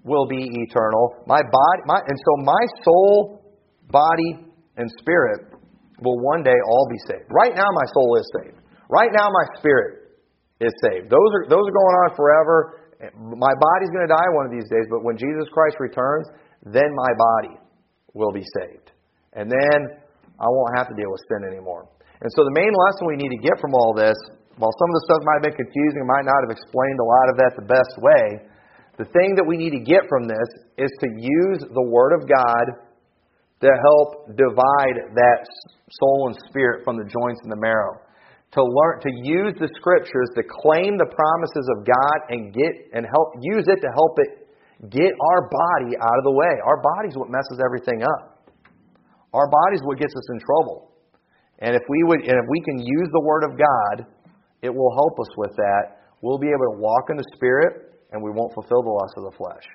will 0.03 0.27
be 0.27 0.43
eternal. 0.67 1.15
My 1.25 1.41
body 1.41 1.81
my 1.85 1.99
and 1.99 2.17
so 2.19 2.31
my 2.43 2.63
soul, 2.83 3.41
body, 3.89 4.45
and 4.77 4.91
spirit 4.99 5.55
will 6.01 6.19
one 6.19 6.43
day 6.43 6.55
all 6.67 6.87
be 6.91 6.99
saved. 7.07 7.27
Right 7.31 7.55
now 7.55 7.67
my 7.71 7.87
soul 7.93 8.17
is 8.19 8.27
saved. 8.39 8.59
Right 8.89 9.09
now 9.11 9.27
my 9.31 9.45
spirit 9.57 10.19
is 10.59 10.71
saved. 10.83 11.09
Those 11.09 11.31
are 11.33 11.43
those 11.49 11.65
are 11.65 11.75
going 11.75 11.95
on 12.03 12.15
forever 12.15 12.82
my 13.11 13.53
body's 13.59 13.91
going 13.91 14.07
to 14.07 14.13
die 14.13 14.29
one 14.31 14.45
of 14.47 14.53
these 14.53 14.67
days, 14.71 14.87
but 14.87 15.03
when 15.03 15.19
Jesus 15.19 15.51
Christ 15.51 15.77
returns, 15.79 16.27
then 16.63 16.87
my 16.95 17.11
body 17.11 17.59
will 18.13 18.31
be 18.31 18.43
saved. 18.61 18.91
And 19.33 19.51
then 19.51 19.79
I 20.39 20.47
won't 20.47 20.77
have 20.77 20.87
to 20.87 20.95
deal 20.95 21.11
with 21.11 21.21
sin 21.27 21.43
anymore. 21.43 21.89
And 22.21 22.31
so 22.31 22.47
the 22.47 22.55
main 22.55 22.71
lesson 22.71 23.09
we 23.09 23.19
need 23.19 23.35
to 23.35 23.41
get 23.43 23.59
from 23.59 23.75
all 23.75 23.91
this, 23.91 24.15
while 24.55 24.71
some 24.71 24.89
of 24.89 24.95
the 24.95 25.03
stuff 25.09 25.21
might 25.27 25.37
have 25.43 25.47
been 25.51 25.59
confusing, 25.59 26.07
might 26.07 26.23
not 26.23 26.39
have 26.47 26.53
explained 26.53 26.99
a 27.01 27.07
lot 27.07 27.25
of 27.27 27.35
that 27.43 27.51
the 27.59 27.67
best 27.67 27.93
way, 27.99 28.23
the 28.95 29.09
thing 29.09 29.35
that 29.35 29.43
we 29.43 29.57
need 29.57 29.73
to 29.73 29.83
get 29.83 30.05
from 30.07 30.29
this 30.29 30.49
is 30.77 30.91
to 31.01 31.09
use 31.17 31.59
the 31.65 31.81
Word 31.81 32.13
of 32.13 32.29
God 32.29 32.65
to 33.65 33.69
help 33.73 34.29
divide 34.37 35.17
that 35.17 35.41
soul 35.89 36.29
and 36.29 36.37
spirit 36.47 36.85
from 36.85 36.97
the 36.97 37.07
joints 37.07 37.41
and 37.43 37.51
the 37.51 37.59
marrow 37.59 37.99
to 38.53 38.61
learn 38.61 39.01
to 39.01 39.11
use 39.25 39.53
the 39.57 39.69
scriptures 39.73 40.29
to 40.37 40.43
claim 40.45 40.97
the 40.97 41.09
promises 41.09 41.65
of 41.73 41.85
God 41.85 42.17
and 42.29 42.53
get 42.53 42.73
and 42.93 43.05
help 43.09 43.33
use 43.41 43.65
it 43.65 43.81
to 43.81 43.89
help 43.97 44.13
it 44.21 44.45
get 44.93 45.09
our 45.09 45.49
body 45.49 45.97
out 45.97 46.17
of 46.17 46.23
the 46.23 46.35
way. 46.35 46.53
Our 46.61 46.77
body's 46.77 47.17
what 47.17 47.33
messes 47.33 47.57
everything 47.63 48.05
up. 48.05 48.53
Our 49.33 49.49
body's 49.49 49.81
what 49.81 49.97
gets 49.97 50.13
us 50.13 50.27
in 50.29 50.39
trouble. 50.39 50.93
And 51.59 51.73
if 51.73 51.81
we 51.89 52.03
would 52.05 52.21
and 52.21 52.37
if 52.37 52.47
we 52.49 52.61
can 52.61 52.77
use 52.77 53.09
the 53.09 53.23
word 53.25 53.43
of 53.43 53.57
God, 53.57 54.05
it 54.61 54.69
will 54.69 54.93
help 54.93 55.17
us 55.17 55.31
with 55.37 55.55
that. 55.57 56.13
We'll 56.21 56.39
be 56.39 56.53
able 56.53 56.77
to 56.77 56.77
walk 56.77 57.09
in 57.09 57.17
the 57.17 57.25
spirit 57.33 57.97
and 58.13 58.21
we 58.21 58.29
won't 58.29 58.53
fulfill 58.53 58.85
the 58.85 58.93
lust 58.93 59.17
of 59.17 59.25
the 59.25 59.35
flesh. 59.35 59.65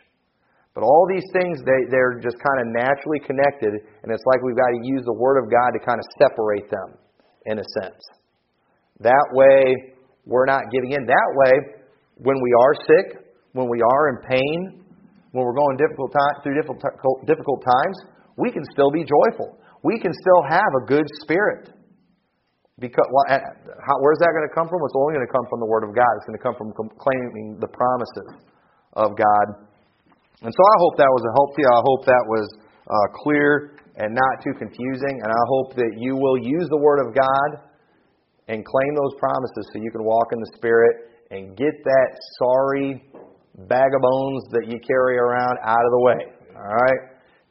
But 0.79 0.87
all 0.87 1.11
these 1.11 1.27
things, 1.35 1.59
they, 1.67 1.91
they're 1.91 2.23
just 2.23 2.39
kind 2.39 2.63
of 2.63 2.71
naturally 2.71 3.19
connected, 3.27 3.83
and 3.83 4.15
it's 4.15 4.23
like 4.31 4.39
we've 4.47 4.55
got 4.55 4.71
to 4.71 4.81
use 4.87 5.03
the 5.03 5.19
Word 5.19 5.43
of 5.43 5.51
God 5.51 5.75
to 5.75 5.81
kind 5.83 5.99
of 5.99 6.07
separate 6.23 6.71
them, 6.71 6.95
in 7.51 7.59
a 7.59 7.67
sense. 7.83 7.99
That 9.01 9.27
way, 9.33 9.95
we're 10.27 10.47
not 10.47 10.71
giving 10.73 10.93
in. 10.93 11.07
That 11.07 11.31
way, 11.35 11.53
when 12.17 12.37
we 12.43 12.51
are 12.53 12.75
sick, 12.87 13.07
when 13.53 13.69
we 13.69 13.81
are 13.81 14.03
in 14.11 14.17
pain, 14.29 14.85
when 15.33 15.45
we're 15.45 15.55
going 15.55 15.77
difficult 15.77 16.13
time, 16.13 16.35
through 16.43 16.57
difficult, 16.59 17.27
difficult 17.27 17.63
times, 17.63 17.97
we 18.37 18.51
can 18.51 18.65
still 18.73 18.91
be 18.91 19.05
joyful. 19.07 19.59
We 19.83 19.99
can 19.99 20.13
still 20.13 20.43
have 20.51 20.71
a 20.83 20.87
good 20.87 21.07
spirit. 21.23 21.71
Because 22.79 23.07
well, 23.11 23.27
how, 23.31 23.97
where's 24.03 24.23
that 24.23 24.31
going 24.31 24.47
to 24.47 24.55
come 24.55 24.71
from? 24.71 24.79
It's 24.87 24.95
only 24.95 25.19
going 25.19 25.27
to 25.27 25.35
come 25.35 25.47
from 25.51 25.59
the 25.59 25.67
Word 25.67 25.83
of 25.83 25.91
God. 25.95 26.11
It's 26.19 26.27
going 26.31 26.39
to 26.39 26.45
come 26.47 26.55
from 26.55 26.71
claiming 26.75 27.59
the 27.59 27.67
promises 27.67 28.47
of 28.95 29.19
God. 29.19 29.47
And 30.47 30.55
so 30.55 30.63
I 30.63 30.77
hope 30.79 30.95
that 31.03 31.11
was 31.11 31.23
a 31.27 31.33
help 31.35 31.51
to 31.55 31.59
you. 31.59 31.71
I 31.71 31.83
hope 31.83 32.03
that 32.07 32.25
was 32.31 32.47
uh, 32.87 33.07
clear 33.19 33.75
and 33.99 34.15
not 34.15 34.35
too 34.47 34.55
confusing. 34.55 35.15
And 35.27 35.31
I 35.35 35.43
hope 35.51 35.75
that 35.75 35.99
you 35.99 36.15
will 36.15 36.39
use 36.39 36.71
the 36.71 36.79
Word 36.79 37.03
of 37.03 37.11
God 37.19 37.68
and 38.49 38.65
claim 38.65 38.93
those 38.97 39.15
promises 39.21 39.69
so 39.73 39.81
you 39.81 39.93
can 39.93 40.05
walk 40.05 40.33
in 40.33 40.41
the 40.41 40.53
Spirit 40.57 41.13
and 41.31 41.57
get 41.57 41.73
that 41.85 42.11
sorry 42.41 43.05
bag 43.69 43.91
of 43.93 44.01
bones 44.01 44.43
that 44.53 44.65
you 44.67 44.81
carry 44.81 45.19
around 45.19 45.59
out 45.65 45.85
of 45.85 45.91
the 45.93 46.03
way. 46.03 46.21
All 46.57 46.73
right? 46.73 47.01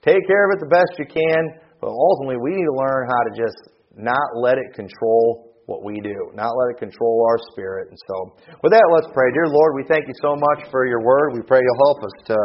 Take 0.02 0.26
care 0.26 0.50
of 0.50 0.58
it 0.58 0.60
the 0.64 0.72
best 0.72 0.96
you 0.98 1.06
can, 1.06 1.60
But 1.82 1.92
ultimately, 1.92 2.38
we 2.42 2.58
need 2.58 2.66
to 2.66 2.78
learn 2.78 3.06
how 3.06 3.22
to 3.30 3.32
just 3.38 3.60
not 3.94 4.24
let 4.40 4.58
it 4.58 4.74
control 4.74 5.54
what 5.68 5.84
we 5.84 6.00
do, 6.00 6.32
not 6.32 6.56
let 6.56 6.68
it 6.74 6.80
control 6.80 7.28
our 7.28 7.38
spirit. 7.52 7.92
And 7.92 8.00
so, 8.08 8.16
with 8.64 8.72
that, 8.72 8.88
let's 8.96 9.12
pray. 9.12 9.28
Dear 9.36 9.52
Lord, 9.52 9.76
we 9.76 9.84
thank 9.92 10.08
you 10.08 10.16
so 10.24 10.34
much 10.40 10.72
for 10.72 10.88
your 10.88 11.04
word. 11.04 11.36
We 11.36 11.44
pray 11.44 11.60
you'll 11.60 11.84
help 11.92 12.02
us 12.08 12.16
to, 12.32 12.40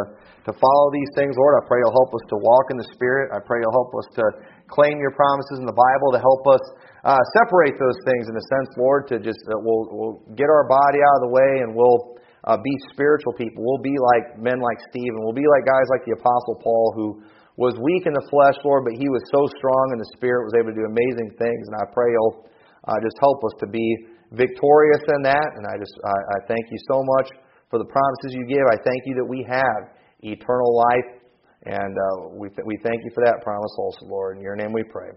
to 0.51 0.53
follow 0.59 0.87
these 0.91 1.09
things, 1.15 1.39
Lord. 1.39 1.55
I 1.63 1.71
pray 1.71 1.79
you'll 1.87 1.95
help 1.95 2.11
us 2.13 2.25
to 2.35 2.37
walk 2.43 2.67
in 2.75 2.77
the 2.83 2.89
Spirit. 2.91 3.31
I 3.31 3.39
pray 3.47 3.63
you'll 3.63 3.79
help 3.79 3.95
us 3.95 4.09
to 4.19 4.25
claim 4.67 4.99
your 4.99 5.15
promises 5.15 5.63
in 5.63 5.67
the 5.71 5.77
Bible, 5.77 6.19
to 6.19 6.21
help 6.21 6.43
us 6.51 6.65
uh, 7.03 7.19
separate 7.35 7.75
those 7.79 7.99
things 8.07 8.31
in 8.31 8.35
a 8.39 8.45
sense, 8.47 8.71
Lord, 8.79 9.11
to 9.11 9.19
just, 9.19 9.43
uh, 9.51 9.59
we'll, 9.59 9.91
we'll 9.91 10.19
get 10.39 10.47
our 10.47 10.71
body 10.71 11.03
out 11.03 11.15
of 11.19 11.23
the 11.27 11.33
way 11.35 11.51
and 11.67 11.75
we'll 11.75 12.15
uh, 12.47 12.59
be 12.59 12.75
spiritual 12.95 13.35
people. 13.35 13.63
We'll 13.63 13.83
be 13.83 13.95
like 13.99 14.39
men 14.39 14.63
like 14.63 14.79
Stephen. 14.91 15.19
We'll 15.23 15.35
be 15.35 15.47
like 15.47 15.67
guys 15.67 15.87
like 15.91 16.07
the 16.07 16.15
Apostle 16.15 16.63
Paul 16.63 16.95
who 16.95 17.09
was 17.59 17.75
weak 17.83 18.07
in 18.07 18.15
the 18.15 18.27
flesh, 18.31 18.55
Lord, 18.63 18.87
but 18.87 18.95
he 18.95 19.11
was 19.11 19.23
so 19.35 19.45
strong 19.59 19.85
in 19.93 19.99
the 19.99 20.11
Spirit, 20.15 20.47
was 20.47 20.57
able 20.57 20.71
to 20.73 20.79
do 20.79 20.87
amazing 20.87 21.35
things. 21.37 21.63
And 21.71 21.77
I 21.79 21.85
pray 21.91 22.11
you'll 22.15 22.47
uh, 22.87 22.99
just 23.03 23.19
help 23.19 23.43
us 23.45 23.55
to 23.61 23.69
be 23.69 23.87
victorious 24.33 25.03
in 25.19 25.27
that. 25.27 25.49
And 25.59 25.67
I 25.67 25.77
just 25.77 25.95
I, 26.07 26.17
I 26.17 26.39
thank 26.49 26.65
you 26.71 26.81
so 26.87 27.03
much 27.19 27.29
for 27.69 27.83
the 27.83 27.89
promises 27.91 28.35
you 28.35 28.47
give. 28.47 28.65
I 28.71 28.79
thank 28.87 29.05
you 29.11 29.15
that 29.19 29.29
we 29.29 29.45
have 29.49 29.95
eternal 30.23 30.71
life. 30.71 31.23
And 31.63 31.95
uh, 31.95 32.35
we, 32.35 32.49
th- 32.49 32.67
we 32.67 32.77
thank 32.83 33.05
you 33.07 33.11
for 33.15 33.23
that 33.25 33.39
promise 33.43 33.71
also, 33.79 34.07
Lord. 34.07 34.37
In 34.37 34.43
your 34.43 34.57
name 34.57 34.73
we 34.73 34.83
pray. 34.83 35.15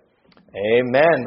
Amen. 0.56 1.26